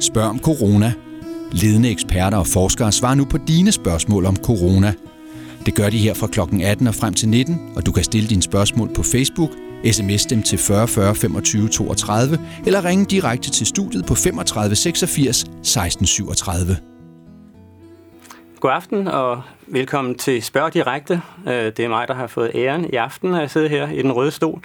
Spørg 0.00 0.24
om 0.24 0.38
corona. 0.38 0.92
Ledende 1.52 1.90
eksperter 1.90 2.38
og 2.38 2.46
forskere 2.46 2.92
svarer 2.92 3.14
nu 3.14 3.24
på 3.24 3.38
dine 3.38 3.72
spørgsmål 3.72 4.26
om 4.26 4.36
corona. 4.36 4.92
Det 5.66 5.74
gør 5.74 5.90
de 5.90 5.98
her 5.98 6.14
fra 6.14 6.26
kl. 6.26 6.40
18 6.62 6.86
og 6.86 6.94
frem 6.94 7.14
til 7.14 7.28
19, 7.28 7.72
og 7.76 7.86
du 7.86 7.92
kan 7.92 8.04
stille 8.04 8.28
dine 8.28 8.42
spørgsmål 8.42 8.94
på 8.94 9.02
Facebook, 9.02 9.50
sms 9.92 10.26
dem 10.26 10.42
til 10.42 10.58
40 10.58 10.88
40 10.88 11.14
25 11.14 11.68
32 11.68 12.38
eller 12.66 12.84
ringe 12.84 13.04
direkte 13.04 13.50
til 13.50 13.66
studiet 13.66 14.06
på 14.06 14.14
35 14.14 14.76
86 14.76 15.44
16 15.62 16.06
37. 16.06 16.93
God 18.64 18.72
aften 18.72 19.08
og 19.08 19.42
velkommen 19.66 20.14
til 20.14 20.42
Spørg 20.42 20.74
Direkte. 20.74 21.22
Øh, 21.46 21.52
det 21.52 21.80
er 21.80 21.88
mig, 21.88 22.08
der 22.08 22.14
har 22.14 22.26
fået 22.26 22.50
æren 22.54 22.90
i 22.92 22.96
aften, 22.96 23.34
at 23.34 23.40
jeg 23.40 23.50
sidder 23.50 23.68
her 23.68 23.88
i 23.88 24.02
den 24.02 24.12
røde 24.12 24.30
stol 24.30 24.60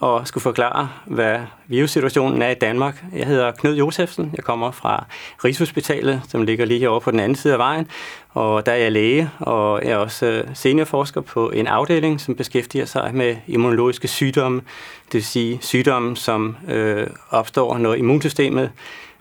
og 0.00 0.28
skulle 0.28 0.42
forklare, 0.42 0.88
hvad 1.06 1.40
virussituationen 1.66 2.42
er 2.42 2.48
i 2.48 2.54
Danmark. 2.54 3.04
Jeg 3.12 3.26
hedder 3.26 3.50
Knud 3.50 3.74
Josefsen. 3.74 4.30
Jeg 4.36 4.44
kommer 4.44 4.70
fra 4.70 5.06
Rigshospitalet, 5.44 6.22
som 6.28 6.42
ligger 6.42 6.64
lige 6.64 6.80
herovre 6.80 7.00
på 7.00 7.10
den 7.10 7.20
anden 7.20 7.36
side 7.36 7.52
af 7.52 7.58
vejen. 7.58 7.88
Og 8.30 8.66
der 8.66 8.72
er 8.72 8.76
jeg 8.76 8.92
læge, 8.92 9.30
og 9.40 9.82
jeg 9.84 9.90
er 9.90 9.96
også 9.96 10.26
øh, 10.26 10.44
seniorforsker 10.54 11.20
på 11.20 11.50
en 11.50 11.66
afdeling, 11.66 12.20
som 12.20 12.34
beskæftiger 12.34 12.84
sig 12.84 13.14
med 13.14 13.36
immunologiske 13.46 14.08
sygdomme. 14.08 14.60
Det 15.06 15.14
vil 15.14 15.24
sige 15.24 15.58
sygdomme, 15.60 16.16
som 16.16 16.56
øh, 16.68 17.06
opstår, 17.30 17.78
når 17.78 17.94
immunsystemet 17.94 18.70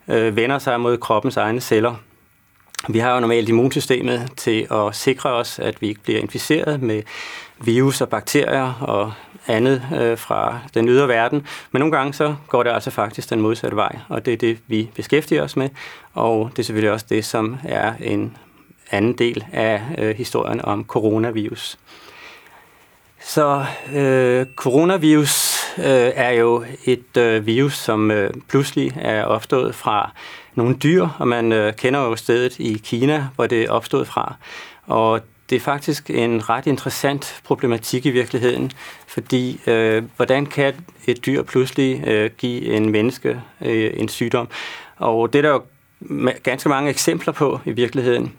øh, 0.07 0.35
vender 0.35 0.59
sig 0.59 0.79
mod 0.79 0.98
kroppens 0.98 1.38
egne 1.38 1.62
celler. 1.62 1.95
Vi 2.90 2.99
har 2.99 3.13
jo 3.13 3.20
normalt 3.20 3.49
immunsystemet 3.49 4.30
til 4.38 4.67
at 4.71 4.95
sikre 4.95 5.30
os, 5.30 5.59
at 5.59 5.81
vi 5.81 5.88
ikke 5.88 6.02
bliver 6.02 6.20
inficeret 6.20 6.81
med 6.81 7.04
virus 7.63 8.02
og 8.02 8.09
bakterier 8.09 8.73
og 8.81 9.12
andet 9.48 9.81
øh, 9.95 10.17
fra 10.17 10.59
den 10.73 10.90
ydre 10.90 11.07
verden. 11.07 11.48
Men 11.71 11.80
nogle 11.80 11.98
gange 11.98 12.13
så 12.13 12.35
går 12.48 12.63
det 12.63 12.70
altså 12.70 12.91
faktisk 12.91 13.30
den 13.30 13.41
modsatte 13.41 13.77
vej, 13.77 13.98
og 14.09 14.26
det 14.26 14.34
er 14.34 14.38
det, 14.38 14.57
vi 14.67 14.90
beskæftiger 14.95 15.44
os 15.44 15.55
med. 15.55 15.70
Og 16.13 16.49
det 16.52 16.59
er 16.59 16.63
selvfølgelig 16.63 16.91
også 16.91 17.05
det, 17.09 17.26
som 17.26 17.57
er 17.63 17.94
en 17.99 18.38
anden 18.91 19.13
del 19.13 19.46
af 19.54 19.82
øh, 19.98 20.15
historien 20.15 20.65
om 20.65 20.85
coronavirus. 20.85 21.77
Så 23.20 23.65
øh, 23.96 24.46
coronavirus 24.55 25.55
øh, 25.77 26.12
er 26.15 26.32
jo 26.32 26.63
et 26.85 27.18
øh, 27.18 27.46
virus, 27.46 27.77
som 27.77 28.12
øh, 28.12 28.34
pludselig 28.48 28.93
er 28.96 29.24
opstået 29.24 29.76
fra 29.76 30.12
nogle 30.55 30.76
dyr, 30.76 31.07
og 31.20 31.27
man 31.27 31.52
øh, 31.52 31.74
kender 31.74 31.99
jo 31.99 32.16
stedet 32.16 32.60
i 32.60 32.82
Kina, 32.84 33.27
hvor 33.35 33.48
det 33.48 33.70
opstod 33.70 34.05
fra. 34.05 34.35
Og 34.84 35.21
det 35.49 35.55
er 35.55 35.60
faktisk 35.60 36.10
en 36.10 36.49
ret 36.49 36.68
interessant 36.68 37.41
problematik 37.43 38.05
i 38.05 38.10
virkeligheden, 38.10 38.71
fordi 39.08 39.62
øh, 39.68 40.04
hvordan 40.16 40.46
kan 40.46 40.74
et 41.08 41.26
dyr 41.26 41.43
pludselig 41.43 42.08
øh, 42.08 42.30
give 42.38 42.66
en 42.66 42.90
menneske 42.90 43.41
øh, 43.62 43.91
en 43.93 44.10
sygdom? 44.10 44.48
Og 44.98 45.34
det 45.34 45.40
er 45.40 45.41
der 45.41 45.49
jo 45.49 45.62
ganske 46.43 46.70
mange 46.70 46.90
eksempler 46.90 47.34
på 47.34 47.60
i 47.65 47.71
virkeligheden. 47.71 48.34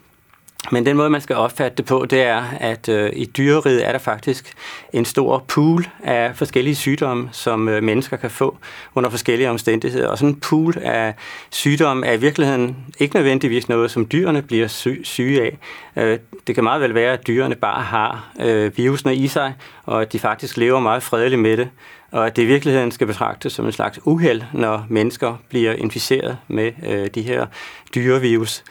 Men 0.71 0.87
den 0.87 0.97
måde, 0.97 1.11
man 1.11 1.21
skal 1.21 1.37
opfatte 1.37 1.77
det 1.77 1.85
på, 1.85 2.07
det 2.11 2.23
er, 2.23 2.45
at 2.61 2.89
øh, 2.89 3.11
i 3.17 3.25
dyreriet 3.25 3.89
er 3.89 3.93
der 3.93 3.99
faktisk 3.99 4.53
en 4.93 5.05
stor 5.05 5.45
pool 5.49 5.89
af 6.05 6.37
forskellige 6.37 6.75
sygdomme, 6.75 7.29
som 7.33 7.69
øh, 7.69 7.83
mennesker 7.83 8.17
kan 8.17 8.31
få 8.31 8.59
under 8.95 9.11
forskellige 9.11 9.51
omstændigheder. 9.51 10.09
Og 10.09 10.19
sådan 10.19 10.29
en 10.29 10.41
pool 10.41 10.75
af 10.83 11.15
sygdomme 11.51 12.07
er 12.07 12.13
i 12.13 12.21
virkeligheden 12.21 12.77
ikke 12.99 13.17
nødvendigvis 13.17 13.69
noget, 13.69 13.91
som 13.91 14.07
dyrene 14.07 14.43
bliver 14.43 14.69
sy- 14.69 15.03
syge 15.05 15.43
af. 15.43 15.59
Øh, 15.97 16.19
det 16.47 16.55
kan 16.55 16.65
meget 16.65 16.81
vel 16.81 16.95
være, 16.95 17.13
at 17.13 17.27
dyrene 17.27 17.55
bare 17.55 17.83
har 17.83 18.33
øh, 18.41 18.77
virusene 18.77 19.17
i 19.17 19.29
sig, 19.29 19.55
og 19.87 20.03
at 20.03 20.13
de 20.13 20.19
faktisk 20.19 20.57
lever 20.57 20.81
meget 20.81 21.03
fredeligt 21.03 21.41
med 21.41 21.57
det. 21.57 21.69
Og 22.11 22.27
at 22.27 22.37
det 22.37 22.43
i 22.43 22.47
virkeligheden 22.47 22.91
skal 22.91 23.07
betragtes 23.07 23.53
som 23.53 23.67
en 23.67 23.73
slags 23.73 24.01
uheld, 24.05 24.43
når 24.53 24.87
mennesker 24.89 25.35
bliver 25.49 25.73
inficeret 25.73 26.39
med 26.49 26.73
øh, 26.89 27.07
de 27.15 27.23
her 27.23 27.47
dyrevirus. 27.95 28.65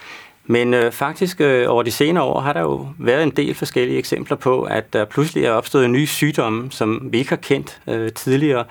Men 0.45 0.73
øh, 0.73 0.91
faktisk 0.91 1.41
øh, 1.41 1.65
over 1.69 1.83
de 1.83 1.91
senere 1.91 2.23
år 2.23 2.39
har 2.39 2.53
der 2.53 2.61
jo 2.61 2.87
været 2.97 3.23
en 3.23 3.31
del 3.31 3.55
forskellige 3.55 3.97
eksempler 3.97 4.37
på, 4.37 4.63
at 4.63 4.93
der 4.93 5.05
pludselig 5.05 5.45
er 5.45 5.51
opstået 5.51 5.85
en 5.85 5.91
ny 5.91 6.05
sygdom, 6.05 6.71
som 6.71 7.09
vi 7.11 7.17
ikke 7.17 7.29
har 7.29 7.35
kendt 7.35 7.81
øh, 7.87 8.11
tidligere. 8.11 8.65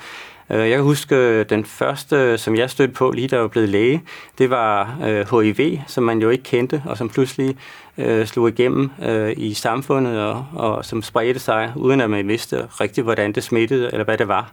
Øh, 0.50 0.58
jeg 0.58 0.70
kan 0.70 0.82
huske 0.82 1.16
øh, 1.16 1.46
den 1.50 1.64
første, 1.64 2.16
øh, 2.16 2.38
som 2.38 2.56
jeg 2.56 2.70
stødte 2.70 2.92
på 2.92 3.10
lige 3.10 3.28
da 3.28 3.36
jeg 3.36 3.42
var 3.42 3.48
blevet 3.48 3.68
læge, 3.68 4.02
det 4.38 4.50
var 4.50 4.98
øh, 5.06 5.40
HIV, 5.40 5.78
som 5.86 6.04
man 6.04 6.18
jo 6.18 6.30
ikke 6.30 6.44
kendte, 6.44 6.82
og 6.86 6.98
som 6.98 7.08
pludselig 7.08 7.56
øh, 7.98 8.26
slog 8.26 8.48
igennem 8.48 8.90
øh, 9.02 9.32
i 9.36 9.54
samfundet, 9.54 10.20
og, 10.20 10.46
og 10.54 10.84
som 10.84 11.02
spredte 11.02 11.40
sig, 11.40 11.72
uden 11.76 12.00
at 12.00 12.10
man 12.10 12.28
vidste 12.28 12.66
rigtigt, 12.66 13.04
hvordan 13.04 13.32
det 13.32 13.42
smittede, 13.42 13.90
eller 13.92 14.04
hvad 14.04 14.18
det 14.18 14.28
var. 14.28 14.52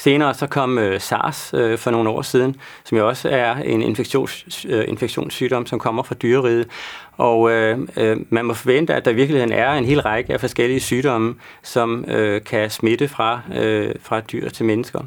Senere 0.00 0.34
så 0.34 0.46
kom 0.46 0.78
øh, 0.78 1.00
SARS 1.00 1.54
øh, 1.54 1.78
for 1.78 1.90
nogle 1.90 2.10
år 2.10 2.22
siden, 2.22 2.56
som 2.84 2.98
jo 2.98 3.08
også 3.08 3.28
er 3.28 3.54
en 3.54 3.82
infektions, 3.82 4.66
øh, 4.68 4.84
infektionssygdom, 4.88 5.66
som 5.66 5.78
kommer 5.78 6.02
fra 6.02 6.14
dyreriget. 6.14 6.68
Og 7.16 7.50
øh, 7.50 7.78
øh, 7.96 8.16
man 8.30 8.44
må 8.44 8.54
forvente, 8.54 8.94
at 8.94 9.04
der 9.04 9.10
i 9.10 9.14
virkeligheden 9.14 9.52
er 9.52 9.72
en 9.72 9.84
hel 9.84 10.00
række 10.00 10.32
af 10.32 10.40
forskellige 10.40 10.80
sygdomme, 10.80 11.34
som 11.62 12.04
øh, 12.08 12.44
kan 12.44 12.70
smitte 12.70 13.08
fra, 13.08 13.40
øh, 13.54 13.94
fra 14.02 14.20
dyr 14.20 14.48
til 14.48 14.64
mennesker. 14.64 15.00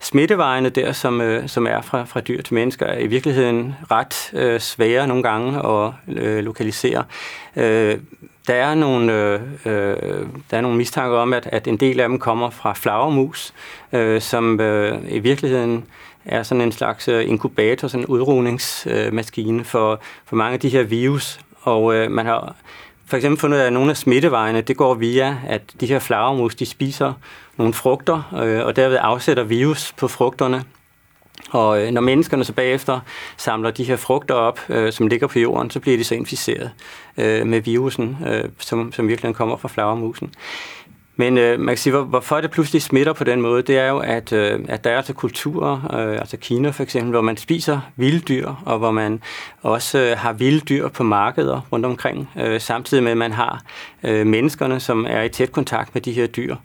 Smittevejene 0.00 0.68
der, 0.68 0.92
som, 0.92 1.20
øh, 1.20 1.48
som 1.48 1.66
er 1.66 1.80
fra, 1.80 2.04
fra 2.04 2.20
dyr 2.20 2.42
til 2.42 2.54
mennesker, 2.54 2.86
er 2.86 2.98
i 2.98 3.06
virkeligheden 3.06 3.74
ret 3.90 4.30
øh, 4.32 4.60
svære 4.60 5.06
nogle 5.06 5.22
gange 5.22 5.58
at 5.58 5.92
øh, 6.08 6.44
lokalisere. 6.44 7.04
Øh, 7.56 7.98
der 8.46 8.54
er 8.54 8.74
nogle, 8.74 9.12
øh, 9.12 9.40
øh, 9.64 10.26
der 10.50 10.56
er 10.56 10.60
nogle 10.60 10.76
mistanker 10.76 11.18
om, 11.18 11.32
at, 11.32 11.48
at 11.52 11.68
en 11.68 11.76
del 11.76 12.00
af 12.00 12.08
dem 12.08 12.18
kommer 12.18 12.50
fra 12.50 12.72
flagermus, 12.72 13.54
øh, 13.92 14.20
som 14.20 14.60
øh, 14.60 14.98
i 15.08 15.18
virkeligheden 15.18 15.84
er 16.24 16.42
sådan 16.42 16.60
en 16.60 16.72
slags 16.72 17.08
øh, 17.08 17.28
inkubator, 17.28 17.88
sådan 17.88 18.04
en 18.04 18.06
udrugningsmaskine 18.06 19.64
for, 19.64 20.00
for 20.24 20.36
mange 20.36 20.54
af 20.54 20.60
de 20.60 20.68
her 20.68 20.82
virus. 20.82 21.40
Og 21.62 21.94
øh, 21.94 22.10
man 22.10 22.26
har 22.26 22.54
for 23.06 23.16
eksempel 23.16 23.40
fundet 23.40 23.58
at 23.58 23.72
nogle 23.72 23.90
af 23.90 23.96
smittevejene, 23.96 24.60
det 24.60 24.76
går 24.76 24.94
via, 24.94 25.38
at 25.48 25.62
de 25.80 25.86
her 25.86 25.98
flagermus, 25.98 26.54
de 26.54 26.66
spiser 26.66 27.12
nogle 27.56 27.72
frugter, 27.72 28.32
øh, 28.42 28.66
og 28.66 28.76
derved 28.76 28.98
afsætter 29.00 29.44
virus 29.44 29.92
på 29.92 30.08
frugterne. 30.08 30.64
Og 31.50 31.82
øh, 31.82 31.90
når 31.90 32.00
menneskerne 32.00 32.44
så 32.44 32.52
bagefter 32.52 33.00
samler 33.36 33.70
de 33.70 33.84
her 33.84 33.96
frugter 33.96 34.34
op, 34.34 34.60
øh, 34.68 34.92
som 34.92 35.06
ligger 35.06 35.26
på 35.26 35.38
jorden, 35.38 35.70
så 35.70 35.80
bliver 35.80 35.96
de 35.96 36.04
så 36.04 36.14
inficeret 36.14 36.70
øh, 37.16 37.46
med 37.46 37.60
virusen, 37.60 38.18
øh, 38.26 38.44
som, 38.58 38.92
som 38.92 39.08
virkelig 39.08 39.34
kommer 39.34 39.56
fra 39.56 39.68
flagermusen. 39.68 40.34
Men 41.16 41.38
øh, 41.38 41.60
man 41.60 41.68
kan 41.68 41.76
sige, 41.76 41.92
hvor, 41.92 42.02
hvorfor 42.02 42.40
det 42.40 42.50
pludselig 42.50 42.82
smitter 42.82 43.12
på 43.12 43.24
den 43.24 43.40
måde, 43.40 43.62
det 43.62 43.78
er 43.78 43.88
jo, 43.88 43.98
at, 43.98 44.32
øh, 44.32 44.60
at 44.68 44.84
der 44.84 44.90
er 44.90 44.96
altså 44.96 45.12
kulturer, 45.12 45.94
øh, 45.94 46.18
altså 46.18 46.36
Kina 46.36 46.70
for 46.70 46.82
eksempel, 46.82 47.10
hvor 47.10 47.20
man 47.20 47.36
spiser 47.36 47.80
vilde 47.96 48.20
dyr, 48.20 48.52
og 48.66 48.78
hvor 48.78 48.90
man 48.90 49.22
også 49.62 49.98
øh, 49.98 50.18
har 50.18 50.32
vilde 50.32 50.60
dyr 50.60 50.88
på 50.88 51.02
markeder 51.02 51.60
rundt 51.72 51.86
omkring, 51.86 52.30
øh, 52.40 52.60
samtidig 52.60 53.02
med, 53.02 53.10
at 53.10 53.18
man 53.18 53.32
har 53.32 53.62
øh, 54.02 54.26
menneskerne, 54.26 54.80
som 54.80 55.06
er 55.08 55.22
i 55.22 55.28
tæt 55.28 55.52
kontakt 55.52 55.94
med 55.94 56.02
de 56.02 56.12
her 56.12 56.26
dyr. 56.26 56.56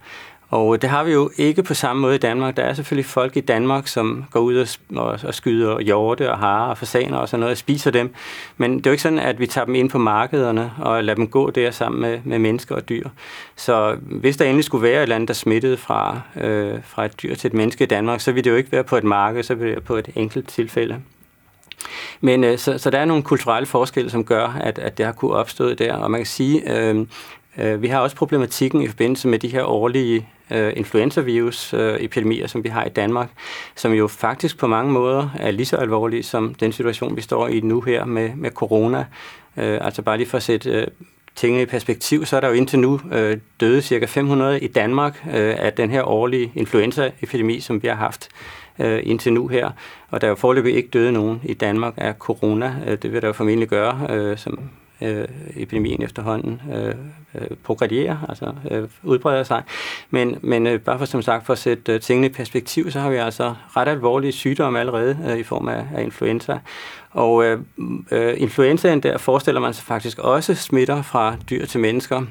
Og 0.50 0.74
øh, 0.74 0.82
det 0.82 0.90
har 0.90 1.04
vi 1.04 1.12
jo 1.12 1.32
ikke 1.38 1.64
på 1.64 1.74
samme 1.74 2.02
måde 2.02 2.16
i 2.16 2.18
Danmark. 2.18 2.58
Der 2.58 2.64
er 2.64 2.74
selvfølgelig 2.74 3.06
folk 3.06 3.38
i 3.38 3.42
Danmark, 3.42 3.88
som 3.88 4.26
går 4.32 4.40
ud 4.40 4.68
og, 4.96 5.20
og 5.24 5.34
skyder 5.34 5.80
hjorte 5.80 6.32
og 6.32 6.38
harer 6.38 6.70
og 6.70 6.78
fasaner 6.78 7.18
og 7.18 7.30
sådan 7.30 7.40
noget 7.40 7.52
og 7.52 7.58
spiser 7.58 7.92
dem. 7.92 8.14
Men 8.58 8.78
det 8.78 8.86
er 8.86 8.90
jo 8.90 8.94
ikke 8.94 9.04
sådan, 9.04 9.20
at 9.20 9.40
vi 9.40 9.48
tager 9.48 9.66
dem 9.66 9.76
ind 9.76 9.90
på 9.90 9.98
markederne 9.98 10.72
og 10.78 11.04
lader 11.04 11.16
dem 11.16 11.28
gå 11.28 11.50
der 11.50 11.72
sammen 11.72 12.02
med, 12.02 12.20
med 12.24 12.40
mennesker 12.40 12.76
og 12.76 12.90
dyr. 12.90 13.10
Så 13.56 13.98
hvis 14.02 14.38
der 14.38 14.46
endelig 14.46 14.66
skulle 14.66 14.84
være 14.84 14.98
et 14.98 15.02
eller 15.02 15.16
andet, 15.16 15.28
der 15.28 15.34
smittede 15.34 15.78
fra, 15.78 16.22
øh, 16.42 16.80
fra 16.84 17.06
et 17.06 17.22
dyr 17.22 17.36
til 17.36 17.48
et 17.48 17.54
menneske 17.54 17.84
i 17.84 17.88
Danmark, 17.88 18.22
så 18.22 18.32
ville 18.32 18.44
det 18.44 18.52
jo 18.52 18.56
ikke 18.56 18.72
være 18.72 18.84
på 18.84 18.98
et 18.98 19.04
marked, 19.04 19.44
så 19.44 19.56
ville 19.56 19.68
det 19.68 19.76
være 19.76 19.86
på 19.86 19.96
et 19.96 20.10
enkelt 20.16 20.48
tilfælde. 20.48 20.96
Men 22.22 22.44
øh, 22.44 22.58
så, 22.58 22.78
så 22.78 22.90
der 22.90 23.00
er 23.00 23.06
nogle 23.06 23.24
kulturelle 23.24 23.66
forskelle, 23.66 24.10
som 24.10 24.24
gør, 24.24 24.48
at, 24.62 24.80
at 24.80 24.98
det 24.98 25.06
har 25.06 25.14
kunne 25.14 25.34
opstå 25.34 25.74
der. 25.74 25.94
Og 25.94 26.12
man 26.12 26.20
kan 26.20 26.26
sige, 26.26 26.78
øh, 26.78 27.06
øh, 27.58 27.82
vi 27.82 27.88
har 27.88 28.00
også 28.00 28.16
problematikken 28.16 28.82
i 28.82 28.88
forbindelse 28.88 29.28
med 29.28 29.40
de 29.40 29.48
her 29.48 29.64
årlige 29.64 30.28
øh, 30.52 30.74
influenzavirus-epidemier, 30.76 32.44
øh, 32.44 32.50
som 32.50 32.64
vi 32.64 32.70
har 32.70 32.86
i 32.86 32.90
Danmark, 32.90 33.30
som 33.76 33.94
jo 33.94 34.08
faktisk 34.08 34.58
på 34.58 34.68
mange 34.68 34.92
måder 34.92 35.30
er 35.40 35.52
lige 35.52 35.66
så 35.66 35.76
alvorlige 35.76 36.24
som 36.24 36.54
den 36.54 36.72
situation, 36.72 37.16
vi 37.16 37.22
står 37.22 37.48
i 37.48 37.60
nu 37.60 37.82
her 37.82 38.06
med, 38.06 38.30
med 38.36 38.52
corona. 38.52 39.06
Øh, 39.58 39.78
altså 39.82 40.02
bare 40.02 40.18
lige 40.18 40.28
for 40.28 40.38
at 40.38 40.44
sætte 40.44 40.70
øh, 40.70 40.88
tingene 41.36 41.62
i 41.62 41.66
perspektiv, 41.66 42.26
så 42.26 42.36
er 42.36 42.40
der 42.40 42.48
jo 42.48 42.54
indtil 42.54 42.80
nu 42.80 43.00
øh, 43.12 43.38
døde 43.60 43.82
cirka 43.82 44.06
500 44.06 44.60
i 44.60 44.68
Danmark 44.68 45.24
øh, 45.26 45.56
af 45.58 45.74
den 45.74 45.90
her 45.90 46.04
årlige 46.04 46.52
influenzaepidemi, 46.56 47.60
som 47.60 47.84
vi 47.84 47.88
har 47.88 47.96
haft 47.96 48.30
øh, 48.80 49.00
indtil 49.04 49.34
nu 49.34 49.48
her. 49.48 49.72
Og 50.10 50.22
der 50.22 50.28
er 50.28 50.30
jo 50.30 50.36
foreløbig 50.36 50.76
ikke 50.76 50.90
døde 50.90 51.12
nogen 51.12 51.42
i 51.44 51.54
Danmark 51.54 51.94
af 51.98 52.14
corona. 52.14 52.76
Øh, 52.88 52.98
det 53.02 53.14
vil 53.14 53.22
der 53.22 53.28
jo 53.28 53.34
formentlig 53.34 53.70
gøre, 53.70 54.08
øh, 54.10 54.38
som 54.38 54.60
øh, 55.02 55.28
epidemien 55.56 56.02
efterhånden 56.02 56.62
øh, 56.74 56.96
øh, 57.36 57.48
progredierer, 57.64 58.18
altså 58.30 58.54
øh, 58.72 58.90
udbreder 59.04 59.44
sig. 59.44 59.64
Men, 60.10 60.38
men 60.42 60.68
øh, 60.68 60.80
bare 60.80 60.98
for 60.98 61.06
som 61.06 61.22
sagt, 61.22 61.46
for 61.46 61.54
at 61.54 61.60
sætte 61.60 61.94
øh, 61.94 62.02
tingene 62.02 62.28
i 62.28 62.30
perspektiv, 62.30 62.92
så 62.92 63.00
har 63.00 63.10
vi 63.10 63.16
altså 63.16 63.54
ret 63.78 63.88
alvorlige 63.88 64.32
sygdomme 64.32 64.80
allerede 64.80 65.18
øh, 65.30 65.38
i 65.38 65.44
form 65.44 65.68
af, 65.68 65.86
af 65.96 66.04
influenza. 66.04 66.60
Og 67.12 67.46
øh, 67.46 67.60
øh, 68.12 68.34
influenzaen 68.38 69.00
der 69.00 69.18
forestiller 69.18 69.62
man 69.62 69.74
sig 69.74 69.86
faktisk 69.86 70.20
også 70.20 70.56
smitter 70.56 71.02
fra 71.02 71.36
dyr 71.50 71.66
til 71.66 71.80
mennesker. 71.80 72.22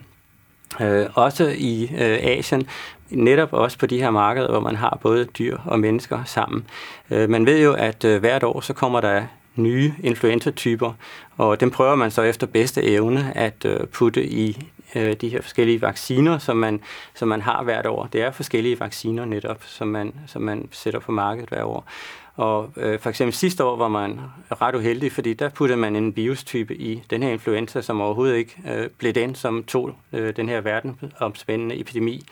Øh, 0.80 1.06
også 1.14 1.54
i 1.58 1.82
øh, 1.82 2.18
Asien, 2.22 2.68
netop 3.10 3.52
også 3.52 3.78
på 3.78 3.86
de 3.86 3.98
her 3.98 4.10
markeder, 4.10 4.50
hvor 4.50 4.60
man 4.60 4.76
har 4.76 4.98
både 5.02 5.24
dyr 5.24 5.58
og 5.64 5.80
mennesker 5.80 6.24
sammen. 6.24 6.64
Øh, 7.10 7.30
man 7.30 7.46
ved 7.46 7.62
jo, 7.62 7.72
at 7.72 8.04
øh, 8.04 8.20
hvert 8.20 8.44
år 8.44 8.60
så 8.60 8.72
kommer 8.72 9.00
der 9.00 9.22
nye 9.56 9.94
influenza-typer, 10.02 10.92
og 11.36 11.60
dem 11.60 11.70
prøver 11.70 11.94
man 11.94 12.10
så 12.10 12.22
efter 12.22 12.46
bedste 12.46 12.82
evne 12.82 13.32
at 13.36 13.64
øh, 13.64 13.86
putte 13.86 14.24
i 14.26 14.70
øh, 14.94 15.12
de 15.12 15.28
her 15.28 15.42
forskellige 15.42 15.82
vacciner, 15.82 16.38
som 16.38 16.56
man, 16.56 16.80
som 17.14 17.28
man 17.28 17.42
har 17.42 17.62
hvert 17.62 17.86
år. 17.86 18.08
Det 18.12 18.22
er 18.22 18.30
forskellige 18.30 18.80
vacciner 18.80 19.24
netop, 19.24 19.64
som 19.64 19.88
man, 19.88 20.14
som 20.26 20.42
man 20.42 20.68
sætter 20.72 21.00
på 21.00 21.12
markedet 21.12 21.48
hvert 21.48 21.64
år. 21.64 21.88
Og 22.38 22.70
øh, 22.76 23.00
for 23.00 23.10
eksempel 23.10 23.34
sidste 23.34 23.64
år 23.64 23.76
var 23.76 23.88
man 23.88 24.20
ret 24.50 24.74
uheldig, 24.74 25.12
fordi 25.12 25.34
der 25.34 25.48
puttede 25.48 25.80
man 25.80 25.96
en 25.96 26.16
virustype 26.16 26.76
i 26.76 27.02
den 27.10 27.22
her 27.22 27.30
influenza, 27.30 27.80
som 27.80 28.00
overhovedet 28.00 28.36
ikke 28.36 28.54
øh, 28.68 28.88
blev 28.98 29.12
den, 29.12 29.34
som 29.34 29.64
tog 29.64 29.94
øh, 30.12 30.36
den 30.36 30.48
her 30.48 30.60
verdensomspændende 30.60 31.80
epidemi. 31.80 32.22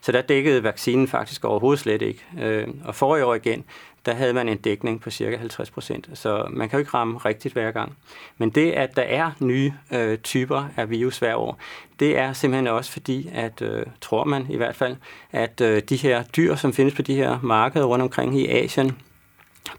Så 0.00 0.12
der 0.12 0.22
dækkede 0.22 0.62
vaccinen 0.62 1.08
faktisk 1.08 1.44
overhovedet 1.44 1.80
slet 1.80 2.02
ikke. 2.02 2.24
Øh, 2.40 2.68
og 2.84 2.94
forrige 2.94 3.24
år 3.24 3.34
igen, 3.34 3.64
der 4.06 4.14
havde 4.14 4.32
man 4.32 4.48
en 4.48 4.58
dækning 4.58 5.00
på 5.00 5.10
cirka 5.10 5.36
50 5.36 5.70
procent. 5.70 6.08
Så 6.14 6.46
man 6.50 6.68
kan 6.68 6.76
jo 6.76 6.78
ikke 6.78 6.90
ramme 6.94 7.18
rigtigt 7.18 7.54
hver 7.54 7.70
gang. 7.70 7.96
Men 8.38 8.50
det, 8.50 8.72
at 8.72 8.96
der 8.96 9.02
er 9.02 9.30
nye 9.40 9.72
øh, 9.92 10.18
typer 10.18 10.64
af 10.76 10.90
virus 10.90 11.18
hver 11.18 11.34
år, 11.34 11.58
det 12.00 12.18
er 12.18 12.32
simpelthen 12.32 12.66
også 12.66 12.92
fordi, 12.92 13.30
at 13.32 13.62
øh, 13.62 13.86
tror 14.00 14.24
man 14.24 14.46
i 14.50 14.56
hvert 14.56 14.76
fald, 14.76 14.96
at 15.32 15.60
øh, 15.60 15.82
de 15.88 15.96
her 15.96 16.22
dyr, 16.22 16.54
som 16.54 16.72
findes 16.72 16.94
på 16.94 17.02
de 17.02 17.14
her 17.14 17.38
markeder 17.42 17.84
rundt 17.84 18.02
omkring 18.02 18.40
i 18.40 18.48
Asien, 18.48 18.96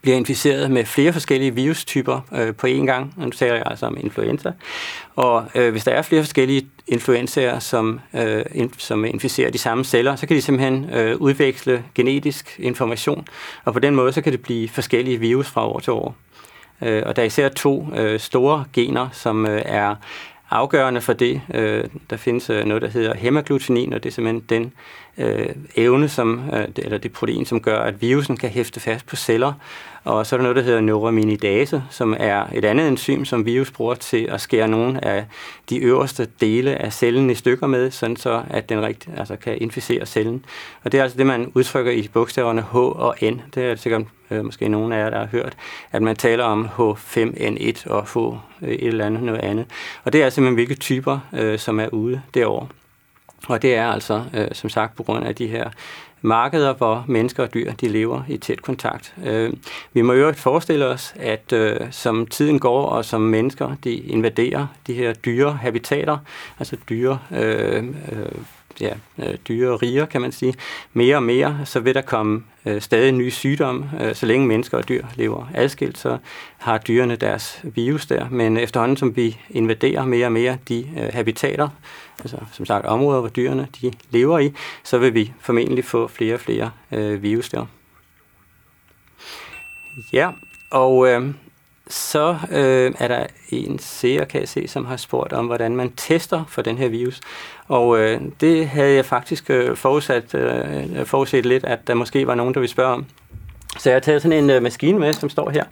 bliver 0.02 0.18
inficeret 0.18 0.72
med 0.72 0.86
flere 0.86 1.14
forskellige 1.14 1.56
virustyper 1.56 2.20
øh, 2.34 2.56
på 2.56 2.68
én 2.68 2.86
gang. 2.86 3.14
Nu 3.18 3.30
taler 3.30 3.56
jeg 3.56 3.64
altså 3.66 3.86
om 3.86 3.98
influenza. 4.00 4.52
Og 5.16 5.46
øh, 5.56 5.72
hvis 5.72 5.84
der 5.84 5.92
er 5.92 6.02
flere 6.02 6.22
forskellige 6.22 6.68
influenzaer, 6.88 7.60
som, 7.60 8.00
øh, 8.14 8.46
in, 8.54 8.74
som 8.78 9.06
inficerer 9.06 9.52
de 9.52 9.58
samme 9.58 9.84
celler, 9.84 10.16
så 10.16 10.28
kan 10.28 10.38
de 10.38 10.42
simpelthen 10.42 10.90
øh, 10.90 11.18
udveksle 11.18 11.84
genetisk 11.96 12.60
information, 12.60 13.28
og 13.66 13.74
på 13.74 13.80
den 13.80 13.96
måde 13.96 14.14
så 14.14 14.22
kan 14.22 14.32
det 14.32 14.42
blive 14.42 14.70
forskellige 14.70 15.18
virus 15.18 15.48
fra 15.48 15.68
år 15.68 15.80
til 15.80 15.94
år. 15.94 16.16
Øh, 16.82 17.04
og 17.06 17.16
der 17.16 17.22
er 17.22 17.26
især 17.26 17.50
to 17.50 17.88
øh, 17.96 18.20
store 18.20 18.66
gener, 18.74 19.10
som 19.12 19.46
øh, 19.46 19.62
er 19.66 19.96
afgørende 20.54 21.02
for 21.02 21.14
det. 21.14 21.42
Øh, 21.54 21.84
der 22.10 22.18
findes 22.18 22.50
øh, 22.50 22.66
noget, 22.66 22.82
der 22.82 22.90
hedder 22.90 23.14
hemaglutinin, 23.14 23.94
og 23.94 24.04
det 24.04 24.10
er 24.10 24.14
simpelthen 24.14 24.46
den 24.50 24.74
øh, 25.18 25.50
evne, 25.76 26.10
som, 26.10 26.50
øh, 26.54 26.68
eller 26.78 26.98
det 26.98 27.14
protein, 27.14 27.46
som 27.46 27.62
gør, 27.62 27.80
at 27.80 28.02
virusen 28.02 28.38
kan 28.38 28.50
hæfte 28.50 28.80
fast 28.80 29.06
på 29.06 29.16
celler. 29.16 29.54
Og 30.04 30.26
så 30.26 30.36
er 30.36 30.38
der 30.38 30.44
noget, 30.44 30.56
der 30.56 30.62
hedder 30.62 30.82
neuraminidase, 30.82 31.84
som 31.90 32.16
er 32.20 32.46
et 32.54 32.66
andet 32.66 32.88
enzym, 32.88 33.26
som 33.26 33.46
virus 33.46 33.72
bruger 33.72 33.96
til 33.96 34.28
at 34.32 34.42
skære 34.42 34.68
nogle 34.68 35.06
af 35.06 35.26
de 35.70 35.78
øverste 35.78 36.28
dele 36.42 36.76
af 36.76 36.94
cellen 36.94 37.30
i 37.30 37.36
stykker 37.36 37.68
med, 37.68 37.92
sådan 37.92 38.16
så 38.16 38.44
at 38.50 38.70
den 38.70 38.86
rigt, 38.86 39.08
altså 39.18 39.36
kan 39.36 39.58
inficere 39.62 40.06
cellen. 40.06 40.46
Og 40.84 40.92
det 40.92 40.98
er 40.98 41.04
altså 41.04 41.18
det, 41.18 41.26
man 41.26 41.52
udtrykker 41.56 41.92
i 41.92 42.10
bogstaverne 42.14 42.62
H 42.62 42.76
og 42.76 43.16
N. 43.22 43.42
Det 43.56 43.64
er 43.64 43.76
sikkert 43.76 44.02
øh, 44.32 44.46
måske 44.46 44.70
nogen 44.70 44.92
af 44.92 45.00
jer, 45.00 45.10
der 45.10 45.20
har 45.20 45.28
hørt, 45.28 45.54
at 45.92 46.02
man 46.02 46.16
taler 46.16 46.44
om 46.44 46.66
H5N1 46.66 47.90
og 47.92 48.08
H 48.14 48.18
øh, 48.62 48.70
et 48.70 48.88
eller 48.88 49.06
andet 49.06 49.24
noget 49.24 49.42
andet. 49.42 49.66
Og 50.04 50.14
det 50.14 50.24
er 50.24 50.30
simpelthen, 50.30 50.56
hvilke 50.56 50.76
typer, 50.76 51.20
øh, 51.34 51.60
som 51.60 51.80
er 51.80 51.88
ude 51.88 52.22
derovre. 52.34 52.68
Og 53.48 53.62
det 53.62 53.76
er 53.76 53.88
altså, 53.88 54.24
øh, 54.34 54.48
som 54.52 54.70
sagt, 54.70 54.96
på 54.96 55.04
grund 55.04 55.26
af 55.26 55.36
de 55.36 55.48
her 55.48 55.70
markeder, 56.24 56.74
hvor 56.74 57.06
mennesker 57.08 57.44
og 57.44 57.54
dyr 57.54 57.74
de 57.74 57.88
lever 57.88 58.22
i 58.28 58.38
tæt 58.38 58.62
kontakt. 58.62 59.16
Øh, 59.26 59.54
vi 59.94 60.02
må 60.02 60.14
jo 60.14 60.34
forestille 60.34 60.86
os, 60.86 61.14
at 61.20 61.54
øh, 61.54 61.80
som 61.92 62.28
tiden 62.28 62.60
går, 62.60 62.86
og 62.86 63.06
som 63.06 63.22
mennesker 63.22 63.76
de 63.84 63.94
invaderer 63.94 64.68
de 64.88 64.94
her 64.94 65.14
dyre 65.14 65.52
habitater, 65.52 66.18
altså 66.60 66.78
dyre 66.90 67.20
øh, 67.32 67.84
øh, 68.12 68.26
ja, 68.82 68.94
øh, 69.20 69.36
dyre 69.48 69.72
og 69.72 69.82
riger, 69.82 70.06
kan 70.06 70.22
man 70.22 70.32
sige, 70.32 70.54
mere 70.94 71.16
og 71.16 71.24
mere, 71.24 71.60
så 71.66 71.80
vil 71.80 71.96
der 71.96 72.02
komme 72.02 72.44
øh, 72.66 72.82
stadig 72.82 73.12
nye 73.12 73.32
sygdomme. 73.32 73.92
Øh, 74.02 74.16
så 74.16 74.26
længe 74.26 74.48
mennesker 74.48 74.78
og 74.78 74.90
dyr 74.90 75.06
lever 75.16 75.48
adskilt, 75.54 75.98
så 75.98 76.18
har 76.58 76.78
dyrene 76.78 77.16
deres 77.16 77.62
virus 77.64 78.06
der. 78.06 78.30
Men 78.30 78.58
efterhånden, 78.58 78.98
som 78.98 79.16
vi 79.16 79.38
invaderer 79.50 80.06
mere 80.06 80.26
og 80.26 80.32
mere 80.32 80.58
de 80.68 80.90
øh, 80.98 81.14
habitater, 81.14 81.70
altså 82.20 82.38
som 82.52 82.66
sagt 82.66 82.86
områder, 82.86 83.20
hvor 83.20 83.30
dyrene 83.30 83.68
de 83.82 83.92
lever 84.10 84.40
i, 84.40 84.54
så 84.84 84.98
vil 84.98 85.14
vi 85.14 85.34
formentlig 85.40 85.86
få 85.86 86.08
flere 86.08 86.34
og 86.34 86.40
flere 86.40 86.72
øh, 86.92 87.24
virus 87.24 87.50
der. 87.50 87.66
Ja, 90.14 90.32
og 90.72 91.08
øh, 91.08 91.34
så 91.94 92.38
øh, 92.52 92.94
er 93.00 93.08
der 93.08 93.26
en 93.50 93.80
seer, 93.80 94.26
kan 94.26 94.40
jeg 94.40 94.50
se, 94.50 94.68
som 94.68 94.86
har 94.86 94.98
spurgt 94.98 95.34
om, 95.34 95.46
hvordan 95.46 95.76
man 95.76 95.92
tester 95.98 96.44
for 96.48 96.62
den 96.62 96.78
her 96.78 96.88
virus. 96.88 97.22
Og 97.68 98.00
øh, 98.00 98.22
det 98.42 98.68
havde 98.68 98.96
jeg 98.96 99.06
faktisk 99.06 99.50
øh, 99.50 99.76
forudsat, 99.76 100.36
øh, 100.36 101.06
forudset 101.06 101.46
lidt, 101.46 101.64
at 101.64 101.88
der 101.88 101.94
måske 101.94 102.28
var 102.28 102.36
nogen, 102.36 102.54
der 102.54 102.60
ville 102.60 102.72
spørge 102.72 102.94
om. 102.94 103.06
Så 103.78 103.90
jeg 103.90 103.96
har 103.96 104.00
taget 104.00 104.22
sådan 104.22 104.44
en 104.44 104.50
øh, 104.50 104.64
maskine 104.64 105.00
med, 105.00 105.14
som 105.14 105.30
står 105.30 105.50
her. 105.50 105.64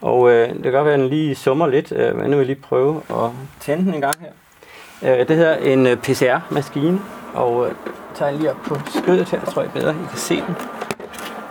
Og 0.00 0.30
øh, 0.30 0.48
det 0.48 0.62
kan 0.62 0.72
godt 0.72 0.84
være, 0.84 0.94
at 0.94 1.00
den 1.00 1.08
lige 1.08 1.34
summer 1.34 1.66
lidt, 1.66 1.92
øh, 1.92 2.16
men 2.16 2.24
nu 2.24 2.30
vil 2.30 2.38
jeg 2.38 2.46
lige 2.46 2.62
prøve 2.62 3.02
at 3.10 3.30
tænde 3.60 3.84
den 3.84 3.94
en 3.94 4.00
gang 4.00 4.16
her. 4.20 5.20
Øh, 5.20 5.28
det 5.28 5.36
hedder 5.36 5.56
en 5.56 5.86
øh, 5.86 5.96
PCR-maskine, 5.96 7.00
og 7.34 7.66
øh, 7.66 7.72
tager 8.14 8.32
lige 8.32 8.50
op 8.50 8.56
på 8.64 8.76
skødet 8.98 9.28
her, 9.28 9.44
tror 9.44 9.62
jeg 9.62 9.70
bedre, 9.72 9.90
I 9.90 10.06
kan 10.10 10.18
se 10.18 10.36
den. 10.36 10.56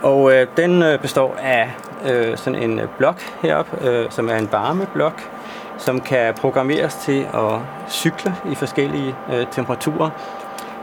Og 0.01 0.33
øh, 0.33 0.47
den 0.57 0.83
øh, 0.83 0.99
består 0.99 1.35
af 1.35 1.71
øh, 2.05 2.37
sådan 2.37 2.63
en 2.63 2.79
øh, 2.79 2.87
blok 2.97 3.21
heroppe, 3.41 3.87
øh, 3.87 4.05
som 4.09 4.29
er 4.29 4.35
en 4.35 4.49
varmeblok, 4.51 5.29
som 5.77 6.01
kan 6.01 6.33
programmeres 6.33 6.95
til 6.95 7.27
at 7.33 7.59
cykle 7.89 8.35
i 8.51 8.55
forskellige 8.55 9.15
øh, 9.33 9.45
temperaturer. 9.51 10.09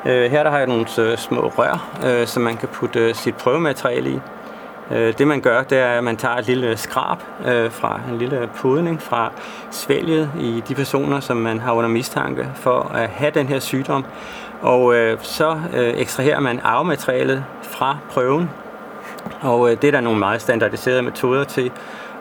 Øh, 0.06 0.30
her 0.30 0.42
der 0.42 0.50
har 0.50 0.58
jeg 0.58 0.66
nogle 0.66 0.86
øh, 0.98 1.18
små 1.18 1.52
rør, 1.58 1.88
øh, 2.06 2.26
som 2.26 2.42
man 2.42 2.56
kan 2.56 2.68
putte 2.68 3.00
øh, 3.00 3.14
sit 3.14 3.34
prøvemateriale 3.34 4.10
i. 4.10 4.20
Øh, 4.90 5.18
det 5.18 5.26
man 5.26 5.40
gør, 5.40 5.62
det 5.62 5.78
er, 5.78 5.98
at 5.98 6.04
man 6.04 6.16
tager 6.16 6.34
et 6.34 6.46
lille 6.46 6.76
skrab 6.76 7.18
øh, 7.46 7.70
fra 7.70 8.00
en 8.10 8.18
lille 8.18 8.48
podning 8.56 9.02
fra 9.02 9.32
svælget 9.70 10.30
i 10.40 10.62
de 10.68 10.74
personer, 10.74 11.20
som 11.20 11.36
man 11.36 11.60
har 11.60 11.72
under 11.72 11.90
mistanke 11.90 12.48
for 12.54 12.92
at 12.94 13.08
have 13.08 13.30
den 13.30 13.46
her 13.46 13.58
sygdom. 13.58 14.04
Og 14.62 14.94
øh, 14.94 15.18
så 15.22 15.56
øh, 15.74 15.94
ekstraherer 15.96 16.40
man 16.40 16.60
arvematerialet 16.64 17.44
fra 17.62 17.98
prøven, 18.10 18.50
og 19.40 19.70
øh, 19.70 19.76
det 19.82 19.88
er 19.88 19.92
der 19.92 20.00
nogle 20.00 20.18
meget 20.18 20.42
standardiserede 20.42 21.02
metoder 21.02 21.44
til 21.44 21.70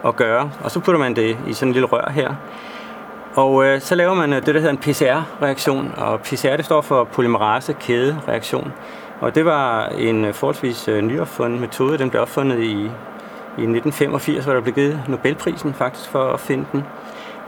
at 0.05 0.15
gøre. 0.15 0.51
Og 0.63 0.71
så 0.71 0.79
putter 0.79 0.99
man 0.99 1.15
det 1.15 1.37
i 1.47 1.53
sådan 1.53 1.69
en 1.69 1.73
lille 1.73 1.87
rør 1.87 2.11
her. 2.11 2.35
Og 3.35 3.65
øh, 3.65 3.81
så 3.81 3.95
laver 3.95 4.13
man 4.13 4.33
øh, 4.33 4.45
det, 4.45 4.55
der 4.55 4.59
hedder 4.59 4.69
en 4.69 4.77
PCR-reaktion. 4.77 5.93
Og 5.97 6.19
PCR 6.19 6.55
det 6.55 6.65
står 6.65 6.81
for 6.81 7.03
polymerase-kæde-reaktion. 7.03 8.73
Og 9.21 9.35
det 9.35 9.45
var 9.45 9.87
en 9.87 10.25
øh, 10.25 10.33
forholdsvis 10.33 10.87
øh, 10.87 11.01
nyopfundet 11.01 11.61
metode. 11.61 11.97
Den 11.97 12.09
blev 12.09 12.21
opfundet 12.21 12.59
i, 12.59 12.81
i 13.57 13.63
1985, 13.63 14.43
hvor 14.43 14.53
der 14.53 14.61
blev 14.61 14.73
givet 14.73 15.01
Nobelprisen 15.07 15.73
faktisk 15.73 16.09
for 16.09 16.23
at 16.23 16.39
finde 16.39 16.65
den. 16.71 16.83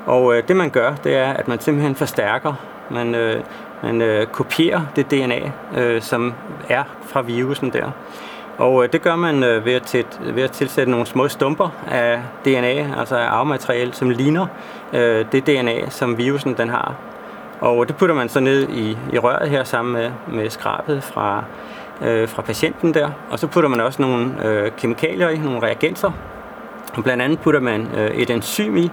Og 0.05 0.37
øh, 0.37 0.47
det 0.47 0.55
man 0.55 0.69
gør, 0.69 0.95
det 0.95 1.15
er, 1.15 1.33
at 1.33 1.47
man 1.47 1.59
simpelthen 1.59 1.95
forstærker, 1.95 2.53
man, 2.89 3.15
øh, 3.15 3.43
man 3.83 4.01
øh, 4.01 4.27
kopierer 4.27 4.81
det 4.95 5.11
DNA, 5.11 5.51
øh, 5.77 6.01
som 6.01 6.33
er 6.69 6.83
fra 7.01 7.21
virusen 7.21 7.73
der. 7.73 7.91
Og 8.57 8.83
øh, 8.83 8.91
det 8.91 9.01
gør 9.01 9.15
man 9.15 9.43
øh, 9.43 9.65
ved, 9.65 9.73
at 9.73 9.81
tæt, 9.81 10.19
ved 10.33 10.43
at 10.43 10.51
tilsætte 10.51 10.91
nogle 10.91 11.05
små 11.05 11.27
stumper 11.27 11.69
af 11.87 12.21
DNA, 12.45 12.99
altså 12.99 13.15
af 13.15 13.25
arvemateriale, 13.25 13.93
som 13.93 14.09
ligner 14.09 14.47
øh, 14.93 15.25
det 15.31 15.47
DNA, 15.47 15.89
som 15.89 16.17
virusen 16.17 16.57
den 16.57 16.69
har. 16.69 16.95
Og 17.61 17.87
det 17.87 17.95
putter 17.95 18.15
man 18.15 18.29
så 18.29 18.39
ned 18.39 18.69
i, 18.69 18.97
i 19.13 19.17
røret 19.17 19.49
her 19.49 19.63
sammen 19.63 19.93
med, 19.93 20.11
med 20.27 20.49
skrabet 20.49 21.03
fra, 21.03 21.43
øh, 22.01 22.29
fra 22.29 22.41
patienten 22.41 22.93
der. 22.93 23.09
Og 23.29 23.39
så 23.39 23.47
putter 23.47 23.69
man 23.69 23.79
også 23.79 24.01
nogle 24.01 24.45
øh, 24.45 24.71
kemikalier 24.77 25.29
i, 25.29 25.37
nogle 25.37 25.61
reagenser. 25.61 26.11
Og 26.97 27.03
blandt 27.03 27.23
andet 27.23 27.39
putter 27.39 27.59
man 27.59 27.87
øh, 27.97 28.11
et 28.11 28.29
enzym 28.29 28.77
i, 28.77 28.91